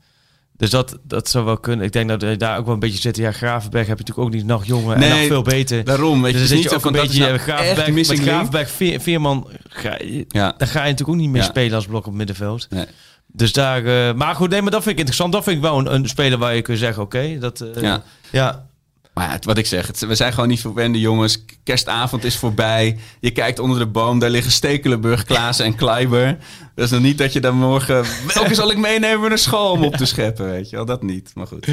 Dus 0.60 0.70
dat, 0.70 0.98
dat 1.02 1.28
zou 1.28 1.44
wel 1.44 1.58
kunnen. 1.58 1.86
Ik 1.86 1.92
denk 1.92 2.08
dat 2.08 2.20
hij 2.20 2.36
daar 2.36 2.58
ook 2.58 2.64
wel 2.64 2.74
een 2.74 2.80
beetje 2.80 3.00
zit. 3.00 3.16
Ja, 3.16 3.32
Gravenberg 3.32 3.86
heb 3.86 3.98
je 3.98 4.04
natuurlijk 4.04 4.28
ook 4.28 4.34
niet 4.40 4.46
nog 4.46 4.64
jonger 4.64 4.96
en 4.96 5.08
nog 5.10 5.18
veel 5.26 5.42
beter. 5.42 5.84
daarom, 5.84 6.22
weet 6.22 6.32
je, 6.32 6.38
Dus 6.38 6.48
dan 6.48 6.56
zit 6.56 6.56
niet 6.56 6.70
je 6.70 6.76
ook 6.76 6.84
een 6.94 7.02
beetje 7.02 7.20
nou 7.26 7.38
Gravenberg, 7.38 8.08
met. 8.08 8.18
Gravenberg, 8.18 8.70
Veer- 8.70 9.00
Veerman, 9.00 9.48
ga 9.68 9.96
je- 9.98 10.24
Ja. 10.28 10.54
daar 10.58 10.68
ga 10.68 10.78
je 10.84 10.90
natuurlijk 10.90 11.08
ook 11.08 11.16
niet 11.16 11.30
meer 11.30 11.42
Ja. 11.42 11.46
spelen 11.48 11.74
als 11.74 11.86
blok 11.86 12.06
op 12.06 12.12
middenveld. 12.12 12.66
Nee. 12.70 12.86
Dus 13.26 13.52
daar, 13.52 13.84
eh, 13.84 14.14
maar 14.14 14.34
goed, 14.34 14.50
nee, 14.50 14.62
maar 14.62 14.70
dat 14.70 14.80
vind 14.82 14.92
ik 14.92 14.98
interessant. 14.98 15.32
Dat 15.32 15.42
vind 15.44 15.56
ik 15.56 15.62
wel 15.62 15.78
een, 15.78 15.94
een 15.94 16.08
speler 16.08 16.38
waar 16.38 16.54
je 16.54 16.62
kunt 16.62 16.78
zeggen, 16.78 17.02
oké, 17.02 17.38
dat, 17.38 17.60
eh, 17.60 17.82
Ja. 17.82 18.02
ja, 18.30 18.66
Maar 19.20 19.30
het- 19.30 19.44
wat 19.44 19.58
ik 19.58 19.66
zeg, 19.66 19.86
het, 19.86 19.98
we 20.06 20.14
zijn 20.14 20.32
gewoon 20.32 20.48
niet 20.48 20.60
verwende 20.60 21.00
jongens. 21.00 21.44
Kerstavond 21.64 22.24
is 22.24 22.36
voorbij. 22.36 22.98
Je 23.20 23.30
kijkt 23.30 23.58
onder 23.58 23.78
de 23.78 23.86
boom, 23.86 24.18
daar 24.18 24.30
liggen 24.30 24.52
Stekelenburg, 24.52 25.24
Klaassen 25.24 25.64
en 25.64 25.74
Kleiber. 25.74 26.38
Dat 26.74 26.84
is 26.84 26.90
nog 26.90 27.00
niet 27.00 27.18
dat 27.18 27.32
je 27.32 27.40
dan 27.40 27.54
morgen... 27.56 28.04
Welke 28.34 28.54
zal 28.54 28.70
ik 28.70 28.76
meenemen 28.78 29.28
naar 29.28 29.38
school 29.38 29.72
om 29.72 29.84
op 29.84 29.96
te 29.96 30.04
scheppen, 30.04 30.50
weet 30.50 30.70
je 30.70 30.76
wel? 30.76 30.84
Dat 30.84 31.02
niet, 31.02 31.30
maar 31.34 31.46
goed. 31.46 31.66
Eh, 31.66 31.72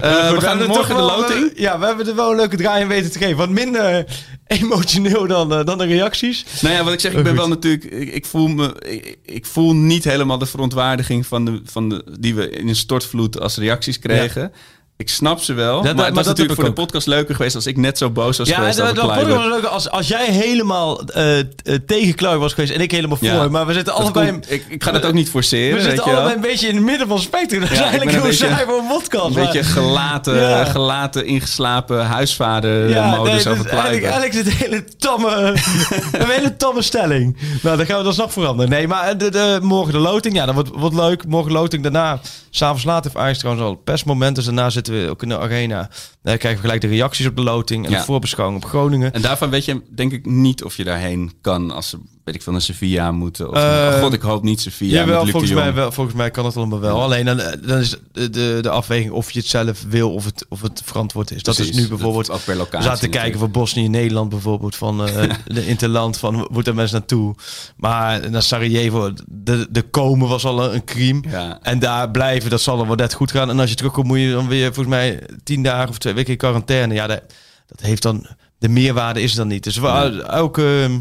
we 0.00 0.40
gaan 0.40 0.48
hebben 0.58 0.66
morgen 0.66 0.96
toch 0.96 0.96
de 0.96 1.02
loting. 1.02 1.52
Ja, 1.54 1.78
we 1.78 1.86
hebben 1.86 2.06
er 2.08 2.14
wel 2.14 2.30
een 2.30 2.36
leuke 2.36 2.56
draai 2.56 2.82
in 2.82 2.88
weten 2.88 3.10
te 3.10 3.18
geven. 3.18 3.36
Wat 3.36 3.48
minder 3.50 4.04
emotioneel 4.46 5.26
dan, 5.26 5.52
eh, 5.54 5.64
dan 5.64 5.78
de 5.78 5.84
reacties. 5.86 6.44
Nou 6.60 6.74
ja, 6.74 6.84
wat 6.84 6.92
ik 6.92 7.00
zeg, 7.00 7.12
ik 7.12 7.22
ben 7.22 7.36
wel 7.36 7.48
natuurlijk... 7.48 7.84
Ik, 7.84 8.12
ik 8.14 8.26
voel 8.26 8.48
me... 8.48 8.74
Ik, 8.88 9.18
ik 9.24 9.46
voel 9.46 9.74
niet 9.74 10.04
helemaal 10.04 10.38
de 10.38 10.46
verontwaardiging 10.46 11.26
van 11.26 11.44
de, 11.44 11.60
van 11.64 11.88
de, 11.88 12.16
die 12.20 12.34
we 12.34 12.50
in 12.50 12.68
een 12.68 12.76
stortvloed 12.76 13.40
als 13.40 13.56
reacties 13.56 13.98
kregen. 13.98 14.52
Ik 15.00 15.08
snap 15.08 15.40
ze 15.40 15.52
wel. 15.52 15.74
Dat- 15.74 15.84
maar 15.84 15.94
maar 15.94 16.04
het 16.04 16.14
was 16.14 16.24
dat 16.24 16.36
natuurlijk 16.36 16.60
voor 16.66 16.68
de 16.74 16.80
podcast 16.82 17.06
leuker 17.06 17.34
geweest 17.34 17.54
als 17.54 17.66
ik 17.66 17.76
net 17.76 17.98
zo 17.98 18.10
boos 18.10 18.38
was 18.38 18.48
Ja, 18.48 18.54
geweest 18.54 18.76
dat, 18.76 18.84
over 18.86 18.96
dat 18.96 19.04
vond 19.04 19.16
ik 19.20 19.24
Kleiber. 19.26 19.48
wel 19.50 19.58
leuk 19.60 19.70
als, 19.70 19.90
als 19.90 20.08
jij 20.08 20.26
helemaal 20.32 21.02
eh, 21.04 21.38
eh, 21.38 21.44
tegen 21.86 22.38
was 22.38 22.52
geweest 22.52 22.72
en 22.72 22.80
ik 22.80 22.90
helemaal 22.90 23.16
voor. 23.16 23.26
Ja. 23.28 23.48
Maar 23.48 23.66
we 23.66 23.72
zitten 23.72 23.94
allebei... 23.94 24.30
komt- 24.30 24.50
ik, 24.50 24.64
ik 24.68 24.82
ga 24.84 24.90
dat 24.92 25.04
ook 25.04 25.12
niet 25.12 25.30
forceren, 25.30 25.76
we 25.76 25.82
zitten 25.82 26.04
allebei 26.04 26.34
een 26.34 26.40
beetje 26.40 26.68
in 26.68 26.74
het 26.76 26.84
midden 26.84 27.06
van 27.06 27.16
het 27.16 27.24
spectrum. 27.26 27.60
Dat 27.60 27.70
is 27.70 27.76
Ja, 27.78 27.82
eigenlijk 27.84 28.22
beetje- 28.22 28.46
zij 28.46 28.64
voor 28.66 28.78
een 28.78 28.86
podcast. 28.86 29.24
Een 29.24 29.32
maar- 29.32 29.44
beetje 29.52 29.62
gelaten, 29.64 30.34
Ja. 30.34 30.64
gelaten 30.64 31.26
ingeslapen 31.26 32.06
huisvader 32.06 32.88
Ja, 32.88 33.16
modus 33.16 33.44
nee, 33.44 33.52
over 33.54 33.66
eigenlijk, 33.70 34.00
Kluiber. 34.00 34.10
eigenlijk 34.10 34.32
is 34.34 34.38
het 34.38 34.46
een 34.46 34.70
hele 34.70 34.84
tamme, 34.98 35.54
een 36.24 36.28
hele 36.30 36.56
tamme 36.56 36.82
stelling. 36.82 37.36
Nou, 37.62 37.76
dan 37.76 37.86
gaan 37.86 37.98
we 37.98 38.04
dat 38.04 38.16
nog 38.16 38.32
veranderen. 38.32 38.70
Nee, 38.70 38.88
maar 38.88 39.18
de, 39.18 39.30
de, 39.30 39.58
morgen 39.62 39.92
de 39.92 39.98
loting, 39.98 40.34
ja, 40.34 40.44
dat 40.46 40.54
wordt, 40.54 40.70
wordt 40.74 40.94
leuk. 40.94 41.26
Morgen 41.26 41.52
loting, 41.52 41.82
daarna, 41.82 42.20
s'avonds 42.50 42.84
laat 42.84 43.04
heeft 43.04 43.16
Ajax 43.16 43.38
trouwens 43.38 43.66
al 43.66 43.70
een 43.72 43.82
persmoment. 43.84 44.34
Dus 44.36 44.44
daarna 44.44 44.70
zitten 44.70 44.89
we 44.92 45.10
ook 45.10 45.22
in 45.22 45.28
de 45.28 45.38
arena. 45.38 45.90
Dan 46.22 46.38
krijgen 46.38 46.60
we 46.60 46.66
gelijk 46.66 46.80
de 46.80 46.86
reacties 46.86 47.26
op 47.26 47.36
de 47.36 47.42
loting 47.42 47.84
en 47.84 47.90
Ja. 47.90 47.98
de 47.98 48.04
voorbeschouwing 48.04 48.62
op 48.64 48.68
Groningen. 48.68 49.12
En 49.12 49.22
daarvan 49.22 49.50
weet 49.50 49.64
je 49.64 49.82
denk 49.94 50.12
ik 50.12 50.26
niet 50.26 50.64
of 50.64 50.76
je 50.76 50.84
daarheen 50.84 51.32
kan 51.40 51.70
als 51.70 51.88
ze, 51.88 51.98
weet 52.24 52.34
ik 52.34 52.42
veel, 52.42 52.52
naar 52.52 52.62
Sevilla 52.62 53.12
moeten. 53.12 53.48
Of, 53.48 53.56
Eh, 53.56 53.62
oh 53.62 54.00
god, 54.00 54.12
ik 54.12 54.22
hoop 54.22 54.42
niet 54.42 54.60
Sevilla 54.60 54.92
Ja, 54.92 55.04
met 55.04 55.08
wel, 55.08 55.18
Luc 55.18 55.26
de 55.26 55.30
volgens, 55.32 55.52
mij 55.52 55.74
wel, 55.74 55.92
volgens 55.92 56.16
mij 56.16 56.30
kan 56.30 56.44
het 56.44 56.56
allemaal 56.56 56.80
wel. 56.80 57.02
Alleen 57.02 57.24
dan, 57.24 57.40
eh, 57.40 57.52
dan 57.66 57.78
is 57.78 57.96
de, 58.12 58.58
de, 58.60 58.70
afweging 58.70 59.12
of 59.12 59.30
je 59.30 59.38
het 59.38 59.48
zelf 59.48 59.84
wil 59.88 60.12
of 60.12 60.24
het, 60.24 60.46
of 60.48 60.62
het 60.62 60.82
verantwoord 60.84 61.30
is. 61.30 61.42
Dat 61.42 61.54
Precies, 61.54 61.76
is 61.76 61.82
nu 61.82 61.88
bijvoorbeeld... 61.88 62.26
dat 62.26 62.44
per 62.44 62.52
We 62.52 62.58
locatie 62.58 62.82
zaten 62.82 63.00
te 63.00 63.18
kijken 63.18 63.38
voor 63.38 63.50
Bosnië 63.50 63.84
en 63.84 63.90
Nederland 63.90 64.28
bijvoorbeeld. 64.28 64.76
Van 64.76 65.06
eh 65.06 65.30
de 65.46 65.66
interland, 65.66 66.18
van 66.18 66.48
moeten 66.50 66.74
mensen 66.74 66.98
naartoe. 66.98 67.34
Maar 67.76 68.30
naar 68.30 68.42
Sarajevo, 68.42 69.12
de, 69.26 69.66
de 69.70 69.82
komen 69.82 70.28
was 70.28 70.44
al 70.44 70.74
een, 70.74 70.84
crime. 70.84 71.22
Ja. 71.28 71.58
En 71.62 71.78
daar 71.78 72.10
blijven, 72.10 72.50
dat 72.50 72.60
zal 72.60 72.80
er 72.80 72.86
wel 72.86 72.96
net 72.96 73.14
goed 73.14 73.30
gaan. 73.30 73.50
En 73.50 73.60
als 73.60 73.70
je 73.70 73.76
terugkomt 73.76 74.06
moet 74.06 74.18
je 74.18 74.32
dan 74.32 74.48
weer 74.48 74.74
volgens 74.74 74.94
mij 74.94 75.22
tien 75.42 75.62
dagen 75.62 75.88
of 75.88 75.98
twee 75.98 76.14
weken 76.14 76.32
in 76.32 76.38
quarantaine. 76.38 76.94
Ja, 76.94 77.06
dat, 77.06 77.22
dat 77.66 77.80
heeft 77.80 78.02
dan... 78.02 78.26
De 78.58 78.68
meerwaarde 78.68 79.22
is 79.22 79.34
dan 79.34 79.48
niet. 79.48 79.64
Dus 79.64 79.76
wel, 79.76 80.22
elke, 80.22 81.00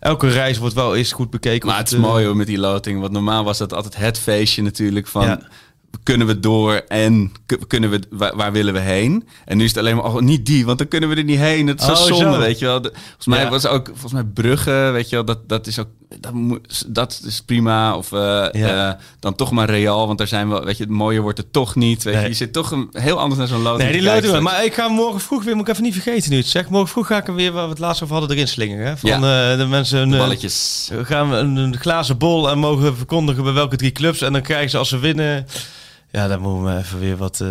elke 0.00 0.28
reis 0.28 0.58
wordt 0.58 0.74
wel 0.74 0.96
eens 0.96 1.12
goed 1.12 1.30
bekeken. 1.30 1.68
Maar 1.68 1.78
het 1.78 1.86
is 1.86 1.94
eh, 1.94 2.00
mooi 2.00 2.24
hoor 2.24 2.36
met 2.36 2.46
die 2.46 2.58
loting. 2.58 3.00
Want 3.00 3.12
normaal 3.12 3.44
was 3.44 3.58
dat 3.58 3.72
altijd 3.72 3.96
het 3.96 4.18
feestje 4.18 4.62
natuurlijk 4.62 5.06
van... 5.06 5.26
Ja. 5.26 5.40
Kunnen 6.02 6.26
we 6.26 6.40
door 6.40 6.74
en 6.88 7.32
kunnen 7.66 7.90
we, 7.90 8.00
waar, 8.10 8.36
waar 8.36 8.52
willen 8.52 8.74
we 8.74 8.80
heen? 8.80 9.28
En 9.44 9.56
nu 9.56 9.64
is 9.64 9.70
het 9.70 9.78
alleen 9.78 9.96
maar, 9.96 10.04
oh, 10.04 10.20
niet 10.20 10.46
die, 10.46 10.64
want 10.66 10.78
dan 10.78 10.88
kunnen 10.88 11.08
we 11.08 11.14
er 11.16 11.24
niet 11.24 11.38
heen. 11.38 11.66
Het 11.66 11.80
is 11.80 11.86
zo 11.86 11.92
Oh, 11.92 11.98
zonde, 12.02 12.32
zo. 12.32 12.38
weet 12.38 12.58
je 12.58 12.64
wel. 12.66 12.80
De- 12.82 12.92
volgens 13.04 13.26
mij 13.26 13.42
Ja. 13.42 13.48
was 13.50 13.66
ook, 13.66 13.86
volgens 13.86 14.12
mij 14.12 14.24
Brugge, 14.24 14.90
weet 14.92 15.08
je 15.08 15.14
wel, 15.16 15.24
dat, 15.24 15.48
dat 15.48 15.66
is 15.66 15.78
ook, 15.78 15.88
dat, 16.20 16.32
dat 16.86 17.22
is 17.26 17.42
prima. 17.46 17.96
Of 17.96 18.12
eh, 18.12 18.18
Ja. 18.52 18.88
eh, 18.92 19.00
dan 19.20 19.34
toch 19.34 19.50
maar 19.50 19.70
Real, 19.70 20.06
want 20.06 20.18
daar 20.18 20.26
zijn 20.26 20.50
we, 20.50 20.60
weet 20.64 20.76
je, 20.76 20.82
het 20.82 20.92
mooie 20.92 21.20
wordt 21.20 21.38
het 21.38 21.52
toch 21.52 21.74
niet. 21.74 22.02
Weet 22.02 22.14
je, 22.14 22.20
Nee. 22.20 22.28
je 22.28 22.34
zit 22.34 22.52
toch 22.52 22.70
een, 22.70 22.88
heel 22.92 23.18
anders 23.18 23.38
naar 23.38 23.48
zo'n 23.48 23.62
loting 23.62 23.90
Nee, 23.90 24.00
die 24.00 24.10
loting. 24.10 24.40
Maar 24.40 24.64
ik 24.64 24.74
ga 24.74 24.88
morgen 24.88 25.20
vroeg 25.20 25.44
weer, 25.44 25.54
moet 25.56 25.66
ik 25.66 25.72
even 25.72 25.84
niet 25.84 25.92
vergeten 25.94 26.30
nu 26.30 26.36
het 26.36 26.46
zeg. 26.46 26.68
Morgen 26.68 26.88
vroeg 26.88 27.06
ga 27.06 27.16
ik 27.16 27.26
hem 27.26 27.34
weer, 27.34 27.52
waar 27.52 27.64
we 27.64 27.70
het 27.70 27.78
laatst 27.78 28.02
over 28.02 28.16
hadden, 28.16 28.36
erin 28.36 28.48
slingeren. 28.48 28.86
Hè? 28.86 28.96
Van 28.96 29.10
eh, 29.10 29.56
de 29.56 29.66
mensen 29.68 30.08
De 30.10 30.16
balletjes. 30.16 30.88
we 30.92 31.04
gaan 31.04 31.32
een, 31.32 31.56
een 31.56 31.76
glazen 31.78 32.18
bol 32.18 32.50
en 32.50 32.58
mogen 32.58 32.96
verkondigen 32.96 33.44
bij 33.44 33.52
welke 33.52 33.76
drie 33.76 33.92
clubs. 33.92 34.20
En 34.22 34.32
dan 34.32 34.42
krijgen 34.42 34.70
ze 34.70 34.78
als 34.78 34.88
ze 34.88 34.98
winnen. 34.98 35.46
Ja, 36.12 36.28
dan 36.28 36.40
moeten 36.40 36.64
we 36.74 36.80
even 36.80 36.98
weer 36.98 37.16
wat, 37.16 37.40
eh, 37.40 37.48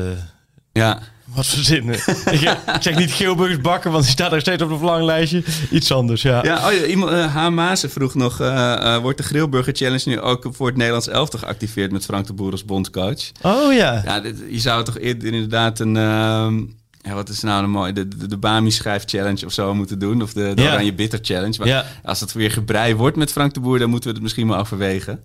Ja. 0.74 1.00
wat 1.26 1.46
verzinnen. 1.46 1.96
ik, 2.40 2.58
zeg 2.80 2.96
niet 2.98 3.12
Geelburgers 3.12 3.62
bakken, 3.62 3.92
want 3.92 4.04
die 4.04 4.12
staat 4.14 4.32
er 4.32 4.42
steeds 4.42 4.64
op 4.64 4.70
het 4.70 4.78
verlanglijstje. 4.78 5.44
Iets 5.72 5.92
anders, 5.92 6.22
ja. 6.22 6.44
Ja, 6.44 6.68
oh 6.68 6.74
ja, 6.74 6.84
iemand, 6.86 7.12
eh 7.12 7.36
H. 7.58 7.74
Vroeg 7.88 8.16
nog, 8.16 8.40
eh, 8.40 8.98
wordt 8.98 9.18
de 9.18 9.24
Grillburger 9.24 9.76
Challenge 9.76 10.04
nu 10.06 10.20
ook 10.20 10.48
voor 10.52 10.68
het 10.68 10.76
Nederlands 10.76 11.08
elftal 11.08 11.40
geactiveerd 11.40 11.92
met 11.92 12.06
Frank 12.06 12.28
de 12.28 12.34
Boer 12.34 12.52
als 12.52 12.66
bondscoach? 12.66 13.32
Oh 13.42 13.74
ja. 13.74 14.02
Ja, 14.06 14.20
dit- 14.20 14.44
je 14.50 14.60
zou 14.60 14.84
toch 14.84 14.98
eerder 14.98 15.34
inderdaad 15.34 15.80
een, 15.80 15.98
ehm, 15.98 16.58
ja, 17.02 17.14
wat 17.14 17.30
is 17.30 17.42
nou 17.42 17.64
een 17.64 17.70
mooi, 17.70 17.94
de, 17.94 18.08
de, 18.08 18.28
de 18.28 18.38
Bami 18.38 18.72
Schijf 18.72 19.04
Challenge 19.06 19.46
of 19.46 19.54
zo 19.54 19.74
moeten 19.76 20.00
doen, 20.00 20.22
of 20.22 20.34
de, 20.34 20.52
de 20.56 20.62
Ja. 20.62 20.72
Oranje 20.72 20.94
Bitter 20.94 21.20
Challenge. 21.22 21.56
Maar 21.60 21.68
Ja. 21.68 21.86
als 22.04 22.20
het 22.20 22.34
weer 22.34 22.52
gebrei 22.52 22.96
wordt 22.96 23.18
met 23.18 23.32
Frank 23.32 23.54
de 23.54 23.60
Boer, 23.60 23.80
dan 23.80 23.90
moeten 23.90 24.10
we 24.10 24.14
het 24.16 24.24
misschien 24.24 24.48
wel 24.48 24.58
overwegen. 24.58 25.24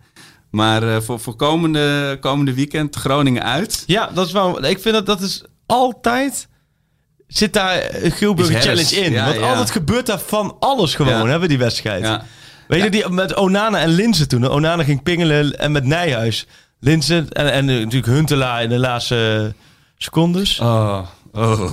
Maar 0.54 0.94
eh, 0.94 1.00
voor, 1.00 1.20
voor 1.20 1.36
komende, 1.36 2.16
komende 2.20 2.54
weekend 2.54 2.96
Groningen 2.96 3.42
uit. 3.42 3.82
Ja, 3.86 4.10
dat 4.14 4.26
is 4.26 4.32
wel. 4.32 4.64
Ik 4.64 4.78
vind 4.78 4.94
dat 4.94 5.06
dat 5.06 5.20
is 5.20 5.44
altijd. 5.66 6.48
Zit 7.26 7.52
daar 7.52 7.94
een 8.02 8.12
herfst. 8.50 8.68
Challenge 8.68 8.96
in? 9.06 9.12
Ja, 9.12 9.24
Want 9.24 9.38
ja. 9.38 9.48
altijd 9.48 9.70
gebeurt 9.70 10.06
daar 10.06 10.18
van 10.18 10.56
alles 10.60 10.94
gewoon, 10.94 11.12
Ja. 11.12 11.26
hebben 11.26 11.48
die 11.48 11.58
wedstrijd. 11.58 12.20
Weet 12.68 12.82
je, 12.82 12.90
die 12.90 13.08
met 13.08 13.36
Onana 13.36 13.78
en 13.78 13.88
Linzen 13.88 14.28
toen. 14.28 14.48
Onana 14.48 14.84
ging 14.84 15.02
pingelen 15.02 15.58
en 15.58 15.72
met 15.72 15.84
Nijhuis. 15.84 16.46
Linzen 16.80 17.28
en, 17.32 17.52
en 17.52 17.64
natuurlijk 17.64 18.06
Huntelaar 18.06 18.62
in 18.62 18.68
de 18.68 18.78
laatste 18.78 19.54
secondes. 19.96 20.60
Oh, 20.60 21.06
oh. 21.34 21.70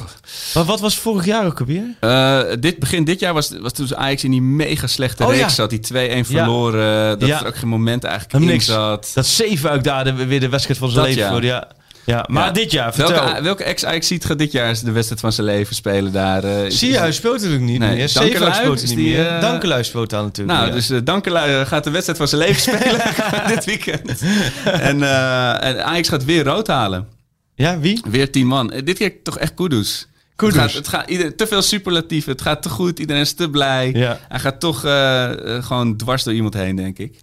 Maar 0.53 0.63
wat 0.63 0.79
was 0.79 0.97
vorig 0.97 1.25
jaar 1.25 1.45
ook 1.45 1.59
alweer? 1.59 1.83
Eh, 1.99 2.41
dit, 2.59 2.79
begin 2.79 3.03
dit 3.03 3.19
jaar 3.19 3.33
was, 3.33 3.51
was 3.59 3.71
toen 3.73 3.97
Ajax 3.97 4.23
in 4.23 4.31
die 4.31 4.41
mega 4.41 4.87
slechte 4.87 5.23
Oh, 5.23 5.29
reeks 5.29 5.41
ja. 5.41 5.49
zat. 5.49 5.69
Die 5.69 5.79
2-1 5.79 6.25
verloren. 6.27 7.19
Dat 7.19 7.27
Ja. 7.29 7.39
er 7.41 7.47
ook 7.47 7.55
geen 7.55 7.69
moment 7.69 8.03
eigenlijk 8.03 8.45
in 8.51 8.61
zat. 8.61 9.11
Dat 9.13 9.25
Zeefuik 9.25 9.83
daar 9.83 10.03
de, 10.03 10.25
weer 10.25 10.39
de 10.39 10.49
wedstrijd 10.49 10.79
van 10.79 10.89
zijn 10.89 11.05
Dat 11.05 11.15
leven 11.15 11.29
voor. 11.31 11.43
Ja. 11.43 11.67
Ja, 12.05 12.25
maar 12.29 12.45
Ja. 12.45 12.51
dit 12.51 12.71
jaar, 12.71 12.93
vertel. 12.93 13.23
Welke, 13.23 13.41
welke 13.41 13.63
ex-Ajax 13.63 14.07
ziet 14.07 14.25
gaat 14.25 14.37
dit 14.37 14.51
jaar 14.51 14.79
de 14.83 14.91
wedstrijd 14.91 15.21
van 15.21 15.31
zijn 15.31 15.47
leven 15.47 15.75
spelen 15.75 16.11
daar? 16.11 16.43
eh, 16.43 16.65
is- 16.65 16.77
Sierhuis 16.77 17.15
speelt 17.15 17.33
natuurlijk 17.35 17.61
niet 17.63 17.79
Nee, 17.79 17.95
meer. 17.95 18.09
Dankelui 18.13 18.31
Zeefuik 18.53 18.53
speelt 18.77 18.95
niet 18.95 19.05
meer. 19.07 19.27
eh, 19.27 19.41
Dankelui 19.41 19.83
speelt 19.83 20.09
daar 20.09 20.23
natuurlijk. 20.23 20.57
Nou, 20.57 20.69
ja. 20.69 20.75
dus 20.75 20.89
uh, 20.91 20.99
Dankelui 21.03 21.65
gaat 21.65 21.83
de 21.83 21.89
wedstrijd 21.89 22.17
van 22.17 22.27
zijn 22.27 22.41
leven 22.41 22.61
spelen 22.77 23.01
dit 23.55 23.65
weekend. 23.65 24.21
En, 24.65 25.03
eh, 25.03 25.63
en 25.63 25.85
Ajax 25.85 26.09
gaat 26.09 26.25
weer 26.25 26.43
rood 26.43 26.67
halen. 26.67 27.07
Ja, 27.55 27.79
wie? 27.79 28.01
Weer 28.09 28.31
tien 28.31 28.47
man. 28.47 28.71
Eh, 28.71 28.85
Dit 28.85 28.97
keer 28.97 29.23
toch 29.23 29.37
echt 29.37 29.53
Kudus. 29.53 30.07
Kudus. 30.35 30.55
Het 30.55 30.63
gaat, 30.63 30.73
het 30.73 30.87
gaat 30.87 31.09
ieder, 31.09 31.35
te 31.35 31.47
veel 31.47 31.61
superlatieven. 31.61 32.31
Het 32.31 32.41
gaat 32.41 32.61
te 32.61 32.69
goed. 32.69 32.99
Iedereen 32.99 33.21
is 33.21 33.33
te 33.33 33.49
blij. 33.49 33.91
Ja. 33.93 34.19
Hij 34.27 34.39
gaat 34.39 34.59
toch 34.59 34.85
eh, 34.85 35.55
eh, 35.57 35.63
gewoon 35.63 35.97
dwars 35.97 36.23
door 36.23 36.33
iemand 36.33 36.53
heen, 36.53 36.75
denk 36.75 36.97
ik. 36.97 37.19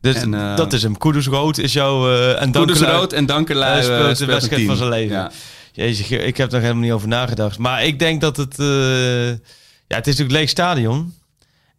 Dus 0.00 0.14
En, 0.14 0.30
dat 0.30 0.72
is 0.72 0.82
hem. 0.82 0.98
Kudus 0.98 1.26
rood 1.26 1.58
is 1.58 1.72
jouw... 1.72 2.10
eh 2.10 2.42
en 2.42 2.52
Kudus 2.52 2.80
rood 2.80 3.12
en 3.12 3.26
Dankelui 3.26 3.70
Hij 3.70 3.78
eh, 3.78 3.84
speelt 3.84 4.08
de 4.08 4.14
speelt 4.14 4.30
wedstrijd 4.30 4.66
van 4.66 4.76
zijn 4.76 4.88
leven. 4.88 5.16
Ja. 5.16 5.30
Jezus, 5.72 6.10
ik 6.10 6.36
heb 6.36 6.52
er 6.52 6.60
helemaal 6.60 6.82
niet 6.82 6.92
over 6.92 7.08
nagedacht. 7.08 7.58
Maar 7.58 7.84
ik 7.84 7.98
denk 7.98 8.20
dat 8.20 8.36
het... 8.36 8.54
ja, 8.56 9.96
het 9.96 10.06
is 10.06 10.16
natuurlijk 10.16 10.30
leeg 10.38 10.48
stadion. 10.48 11.14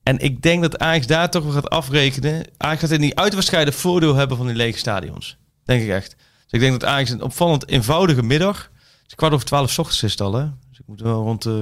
En 0.03 0.19
ik 0.19 0.41
denk 0.41 0.61
dat 0.61 0.79
Ajax 0.79 1.07
daar 1.07 1.29
toch 1.29 1.43
wel 1.43 1.53
gaat 1.53 1.69
afrekenen. 1.69 2.45
Ajax 2.57 2.79
gaat 2.79 2.91
in 2.91 3.01
die 3.01 3.19
uitwedstrijden 3.19 3.73
voordeel 3.73 4.15
hebben 4.15 4.37
van 4.37 4.47
die 4.47 4.55
lege 4.55 4.77
stadions. 4.77 5.37
Denk 5.65 5.81
ik 5.83 5.89
echt. 5.89 6.15
Dus 6.49 6.59
ik 6.59 6.59
denk 6.59 6.79
dat 6.79 6.89
Ajax 6.89 7.09
een 7.09 7.21
opvallend 7.21 7.67
eenvoudige 7.67 8.23
middag... 8.23 8.57
Het 8.57 9.07
is 9.07 9.15
kwart 9.15 9.33
over 9.33 9.45
twaalf 9.45 9.79
ochtends 9.79 10.03
is 10.03 10.11
het 10.11 10.21
al, 10.21 10.33
hè? 10.33 10.43
Dus 10.69 10.79
ik 10.79 10.87
moet 10.87 11.01
wel 11.01 11.21
rond 11.23 11.45
eh 11.45 11.53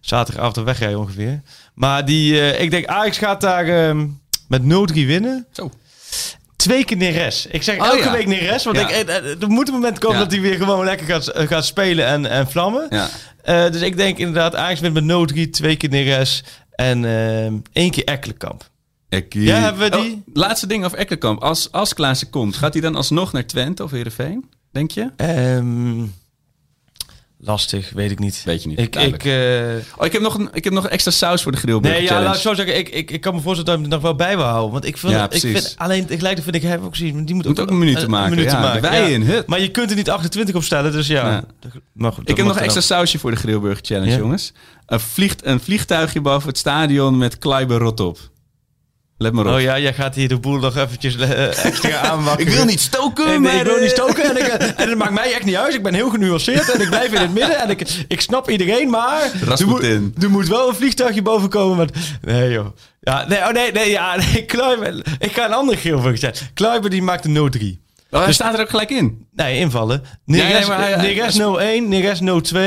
zaterdagavond 0.00 0.66
wegrijden 0.66 0.98
ongeveer. 0.98 1.42
Maar 1.74 2.04
die, 2.04 2.40
eh, 2.40 2.62
ik 2.62 2.70
denk 2.70 2.86
Ajax 2.86 3.18
gaat 3.18 3.40
daar 3.40 3.66
ehm, 3.68 4.06
met 4.48 4.62
0-3 4.62 5.06
winnen. 5.06 5.46
Zo. 5.52 5.70
Twee 6.56 6.84
keer 6.84 6.96
Neres. 6.96 7.46
Ik 7.46 7.62
zeg 7.62 7.78
Oh, 7.80 7.86
elke 7.86 7.98
ja. 8.02 8.12
week 8.12 8.26
Neres. 8.26 8.64
Want 8.64 8.76
Ja. 8.76 8.88
ik, 8.88 9.08
eh, 9.08 9.42
er 9.42 9.48
moet 9.48 9.68
een 9.68 9.74
moment 9.74 9.98
komen 9.98 10.16
Ja. 10.18 10.22
dat 10.22 10.32
hij 10.32 10.40
weer 10.40 10.56
gewoon 10.56 10.84
lekker 10.84 11.06
gaat, 11.06 11.30
gaat 11.34 11.64
spelen 11.66 12.06
en, 12.06 12.26
en 12.26 12.50
vlammen. 12.50 12.88
Dus 13.44 13.80
ik 13.80 13.96
denk 13.96 14.18
inderdaad, 14.18 14.54
Ajax 14.54 14.80
wint 14.80 14.94
met 14.94 15.04
0-3, 15.04 15.50
twee 15.50 15.76
keer 15.76 15.88
Neres 15.88 16.44
en 16.74 17.04
ehm 17.04 17.54
één 17.72 17.90
keer 17.90 18.04
Ekkelenkamp. 18.04 18.68
Ekkie. 19.14 19.42
Ja, 19.42 19.56
hebben 19.58 19.90
we 19.90 19.96
die? 20.00 20.12
Oh, 20.12 20.34
laatste 20.34 20.66
ding 20.66 20.84
over 20.84 20.98
Ekkelenkamp. 20.98 21.42
Als, 21.42 21.72
als 21.72 21.94
Klaassen 21.94 22.30
komt, 22.30 22.56
gaat 22.56 22.72
hij 22.72 22.82
dan 22.82 22.94
alsnog 22.96 23.32
naar 23.32 23.46
Twente 23.46 23.82
of 23.82 23.90
Heerenveen? 23.90 24.44
Denk 24.72 24.90
je? 24.90 25.10
Ehm, 25.16 26.02
lastig, 27.38 27.90
weet 27.94 28.10
ik 28.10 28.18
niet. 28.18 28.42
Weet 28.44 28.62
je 28.62 28.68
niet, 28.68 28.78
Ik, 28.78 28.96
ik, 28.96 29.24
eh, 29.24 29.34
Oh, 29.98 30.06
ik 30.06 30.12
heb 30.12 30.22
nog 30.22 30.34
een, 30.38 30.48
ik 30.52 30.64
heb 30.64 30.72
nog 30.72 30.88
extra 30.88 31.10
saus 31.10 31.42
voor 31.42 31.52
de 31.52 31.58
grillburger 31.58 31.98
nee, 32.00 32.08
ja, 32.08 32.22
laat 32.22 32.34
ik 32.34 32.40
zo 32.40 32.54
zeggen. 32.54 32.78
Ik, 32.78 32.88
ik, 32.88 33.10
ik 33.10 33.20
kan 33.20 33.34
me 33.34 33.40
voorstellen 33.40 33.64
dat 33.64 33.74
ik 33.74 33.80
hem 33.82 33.92
er 33.92 33.98
nog 34.02 34.18
wel 34.18 34.26
bij 34.26 34.36
wil 34.36 34.46
houden. 34.46 34.72
Want 34.72 34.84
ik 34.84 34.96
vind, 34.96 35.12
Ja, 35.12 35.30
ik 35.30 35.40
vind 35.40 35.74
alleen 35.76 36.06
tegelijkertijd 36.06 36.42
vind 36.50 36.64
ik 36.64 36.70
hem 36.70 36.84
ook 36.84 36.96
zien. 36.96 37.24
Die 37.24 37.34
moet, 37.34 37.44
Moet 37.44 37.60
ook 37.60 37.70
een 37.70 37.78
minuut 37.78 37.98
te 38.00 38.08
maken. 38.08 38.30
minuten 38.30 38.52
ja, 38.52 38.60
maken. 38.60 38.82
ja. 38.92 39.06
in, 39.06 39.22
hup. 39.22 39.46
Maar 39.46 39.60
je 39.60 39.70
kunt 39.70 39.90
er 39.90 39.96
niet 39.96 40.10
28 40.10 40.54
op 40.54 40.62
stellen, 40.62 40.92
dus 40.92 41.06
ja. 41.06 41.30
Ja. 41.30 41.44
Maar 41.92 42.12
goed, 42.12 42.28
Ik 42.28 42.36
heb 42.36 42.46
nog 42.46 42.54
extra 42.56 42.72
dan 42.74 42.82
sausje 42.82 43.18
voor 43.18 43.30
de 43.30 43.36
grillburger 43.36 43.84
challenge, 43.84 44.10
Ja. 44.10 44.16
jongens. 44.16 44.52
Een, 44.86 45.00
vliegt, 45.00 45.46
een 45.46 45.60
vliegtuigje 45.60 46.20
boven 46.20 46.48
het 46.48 46.58
stadion 46.58 47.18
met 47.18 47.38
Kleiber 47.38 47.78
rot 47.78 48.00
op. 48.00 48.18
Let 49.18 49.32
maar 49.32 49.44
ook. 49.44 49.50
op. 49.50 49.56
Oh 49.56 49.62
ja, 49.62 49.78
jij 49.78 49.94
gaat 49.94 50.14
hier 50.14 50.28
de 50.28 50.38
boel 50.38 50.58
nog 50.58 50.76
eventjes 50.76 51.16
eh, 51.16 51.64
extra 51.64 51.98
aanwakkeren. 52.10 52.50
Ik 52.52 52.56
wil 52.56 52.64
niet 52.64 52.80
stoken, 52.80 53.26
Nee, 53.26 53.38
maar... 53.38 53.50
nee, 53.52 53.60
ik 53.60 53.66
wil 53.66 53.74
eh, 53.76 53.80
niet 53.82 53.90
stoken. 53.90 54.24
En, 54.24 54.36
ik, 54.36 54.46
eh, 54.52 54.80
en 54.80 54.88
dat 54.88 54.98
maakt 54.98 55.12
mij 55.12 55.32
echt 55.34 55.44
niet 55.44 55.56
uit. 55.56 55.74
Ik 55.74 55.82
ben 55.82 55.94
heel 55.94 56.10
genuanceerd 56.10 56.70
en 56.70 56.80
ik 56.80 56.88
blijf 56.88 57.12
in 57.12 57.20
het 57.20 57.34
midden. 57.34 57.58
En 57.60 57.70
ik, 57.70 58.04
ik 58.08 58.20
snap 58.20 58.50
iedereen, 58.50 58.90
maar... 58.90 59.22
Er 59.22 59.44
Rasputin. 59.46 60.02
moet, 60.14 60.22
er 60.22 60.30
moet 60.30 60.48
wel 60.48 60.68
een 60.68 60.74
vliegtuigje 60.74 61.22
boven 61.22 61.48
komen. 61.48 61.88
Nee, 62.22 62.50
joh. 62.50 62.66
Ja, 63.00 63.26
nee, 63.28 63.38
oh 63.38 63.48
nee, 63.52 63.72
nee, 63.72 63.90
ja, 63.90 64.16
nee, 64.32 64.44
Kluiber, 64.44 65.02
Ik 65.18 65.32
ga 65.32 65.44
een 65.46 65.52
andere 65.52 65.78
geel 65.78 66.00
voor 66.00 66.16
zeggen. 66.18 66.46
Kluiber 66.54 66.90
die 66.90 67.02
maakt 67.02 67.24
een 67.24 67.52
0-3. 67.78 67.82
Oh, 68.10 68.22
hij 68.22 68.32
staat 68.32 68.54
er 68.54 68.60
ook 68.60 68.70
gelijk 68.70 68.90
in. 68.90 69.26
Nee, 69.32 69.58
invallen. 69.58 70.02
nee, 70.24 70.42
Neres, 70.42 70.66
hij- 70.66 70.92
hij- 70.92 71.14
Neres 71.14 71.38
0-1, 71.84 71.88
Neres 71.88 72.20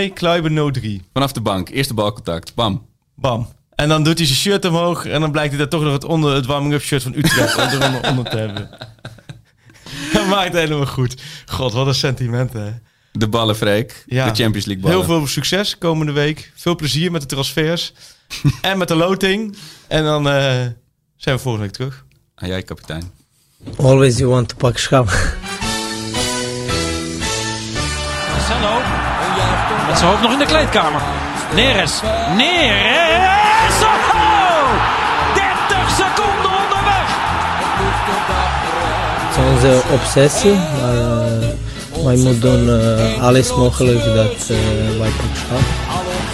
0-2, 0.10 0.14
Kluiber 0.14 0.52
0-3. 0.84 0.88
Vanaf 1.14 1.32
de 1.32 1.41
bank. 1.41 1.70
Eerste 1.70 1.93
balcontact. 1.93 2.56
Bam. 2.56 2.86
Bam. 3.16 3.56
En 3.78 3.90
dan 3.90 4.04
doet 4.04 4.18
hij 4.18 4.28
zijn 4.28 4.40
shirt 4.40 4.66
omhoog 4.66 5.06
en 5.06 5.22
dan 5.22 5.32
blijkt 5.32 5.50
hij 5.50 5.58
daar 5.58 5.70
toch 5.70 5.84
nog 5.84 5.94
het, 5.94 6.04
onder, 6.04 6.34
het 6.36 6.46
warming-up 6.46 6.82
shirt 6.82 7.04
van 7.04 7.14
Utrecht 7.16 7.58
onder, 7.58 7.86
onder, 7.86 8.10
onder 8.10 8.30
te 8.30 8.38
hebben. 8.38 8.70
Dat 10.14 10.28
maakt 10.28 10.54
helemaal 10.54 10.86
goed. 10.86 11.22
God, 11.46 11.74
wat 11.74 11.88
een 11.88 11.96
sentiment, 11.96 12.54
hè. 12.54 12.70
De 13.12 13.28
ballenfreak. 13.28 14.04
Ja. 14.06 14.30
De 14.30 14.36
Champions 14.36 14.66
League 14.66 14.84
ballen. 14.84 14.98
Heel 14.98 15.06
veel 15.06 15.28
succes 15.28 15.78
komende 15.78 16.12
week. 16.12 16.52
Veel 16.56 16.76
plezier 16.76 17.12
met 17.12 17.22
de 17.22 17.28
transfers. 17.28 17.94
en 18.62 18.78
met 18.78 18.88
de 18.88 18.96
loting. 18.96 19.58
En 19.88 20.04
dan 20.04 20.30
eh, 20.30 20.44
zijn 21.16 21.36
we 21.36 21.38
volgende 21.38 21.66
week 21.66 21.76
terug. 21.76 22.06
Ah, 22.36 22.48
jij, 22.48 22.64
kapitein. 22.64 23.12
Always 23.78 24.18
you 24.18 24.30
want 24.30 24.50
to 24.50 24.56
pak 24.56 24.78
schap. 24.78 25.06
Marcelo. 28.32 28.82
Met 29.88 29.98
zijn 29.98 30.10
hoofd 30.10 30.22
nog 30.22 30.32
in 30.32 30.40
de 30.40 30.46
kleedkamer. 30.46 31.02
Neres. 31.54 32.02
Neres. 32.36 33.27
Onze 39.58 39.82
obsessie, 39.93 40.53
maar 40.53 40.95
eh, 41.99 42.05
wij 42.05 42.16
moeten 42.16 42.39
doen 42.39 42.70
eh, 42.70 43.24
alles 43.24 43.55
mogelijk 43.55 44.03
dat 44.03 44.49
eh, 44.49 44.99
wij 44.99 45.10
pak 45.10 45.36
schap. 45.36 45.60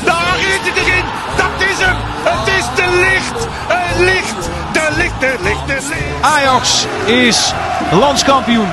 Daar 0.06 0.38
is 0.38 0.60
het 0.62 0.78
erin. 0.78 1.06
Dat 1.38 1.68
is 1.70 1.86
hem. 1.86 1.96
Het 2.24 2.48
is 2.48 2.66
de 2.76 2.88
licht. 3.06 3.48
Het 3.68 4.00
licht. 4.00 4.50
De 4.74 4.96
licht, 4.98 5.20
de 5.20 5.36
licht, 5.44 5.68
de 5.68 5.88
licht. 5.90 6.22
Ajax 6.22 6.86
is 7.06 7.54
landskampioen. 7.92 8.70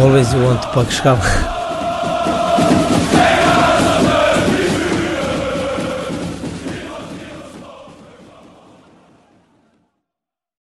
Always 0.00 0.30
you 0.30 0.42
want 0.42 0.62
to 0.62 0.68
pak 0.68 0.90
schap. 0.90 1.24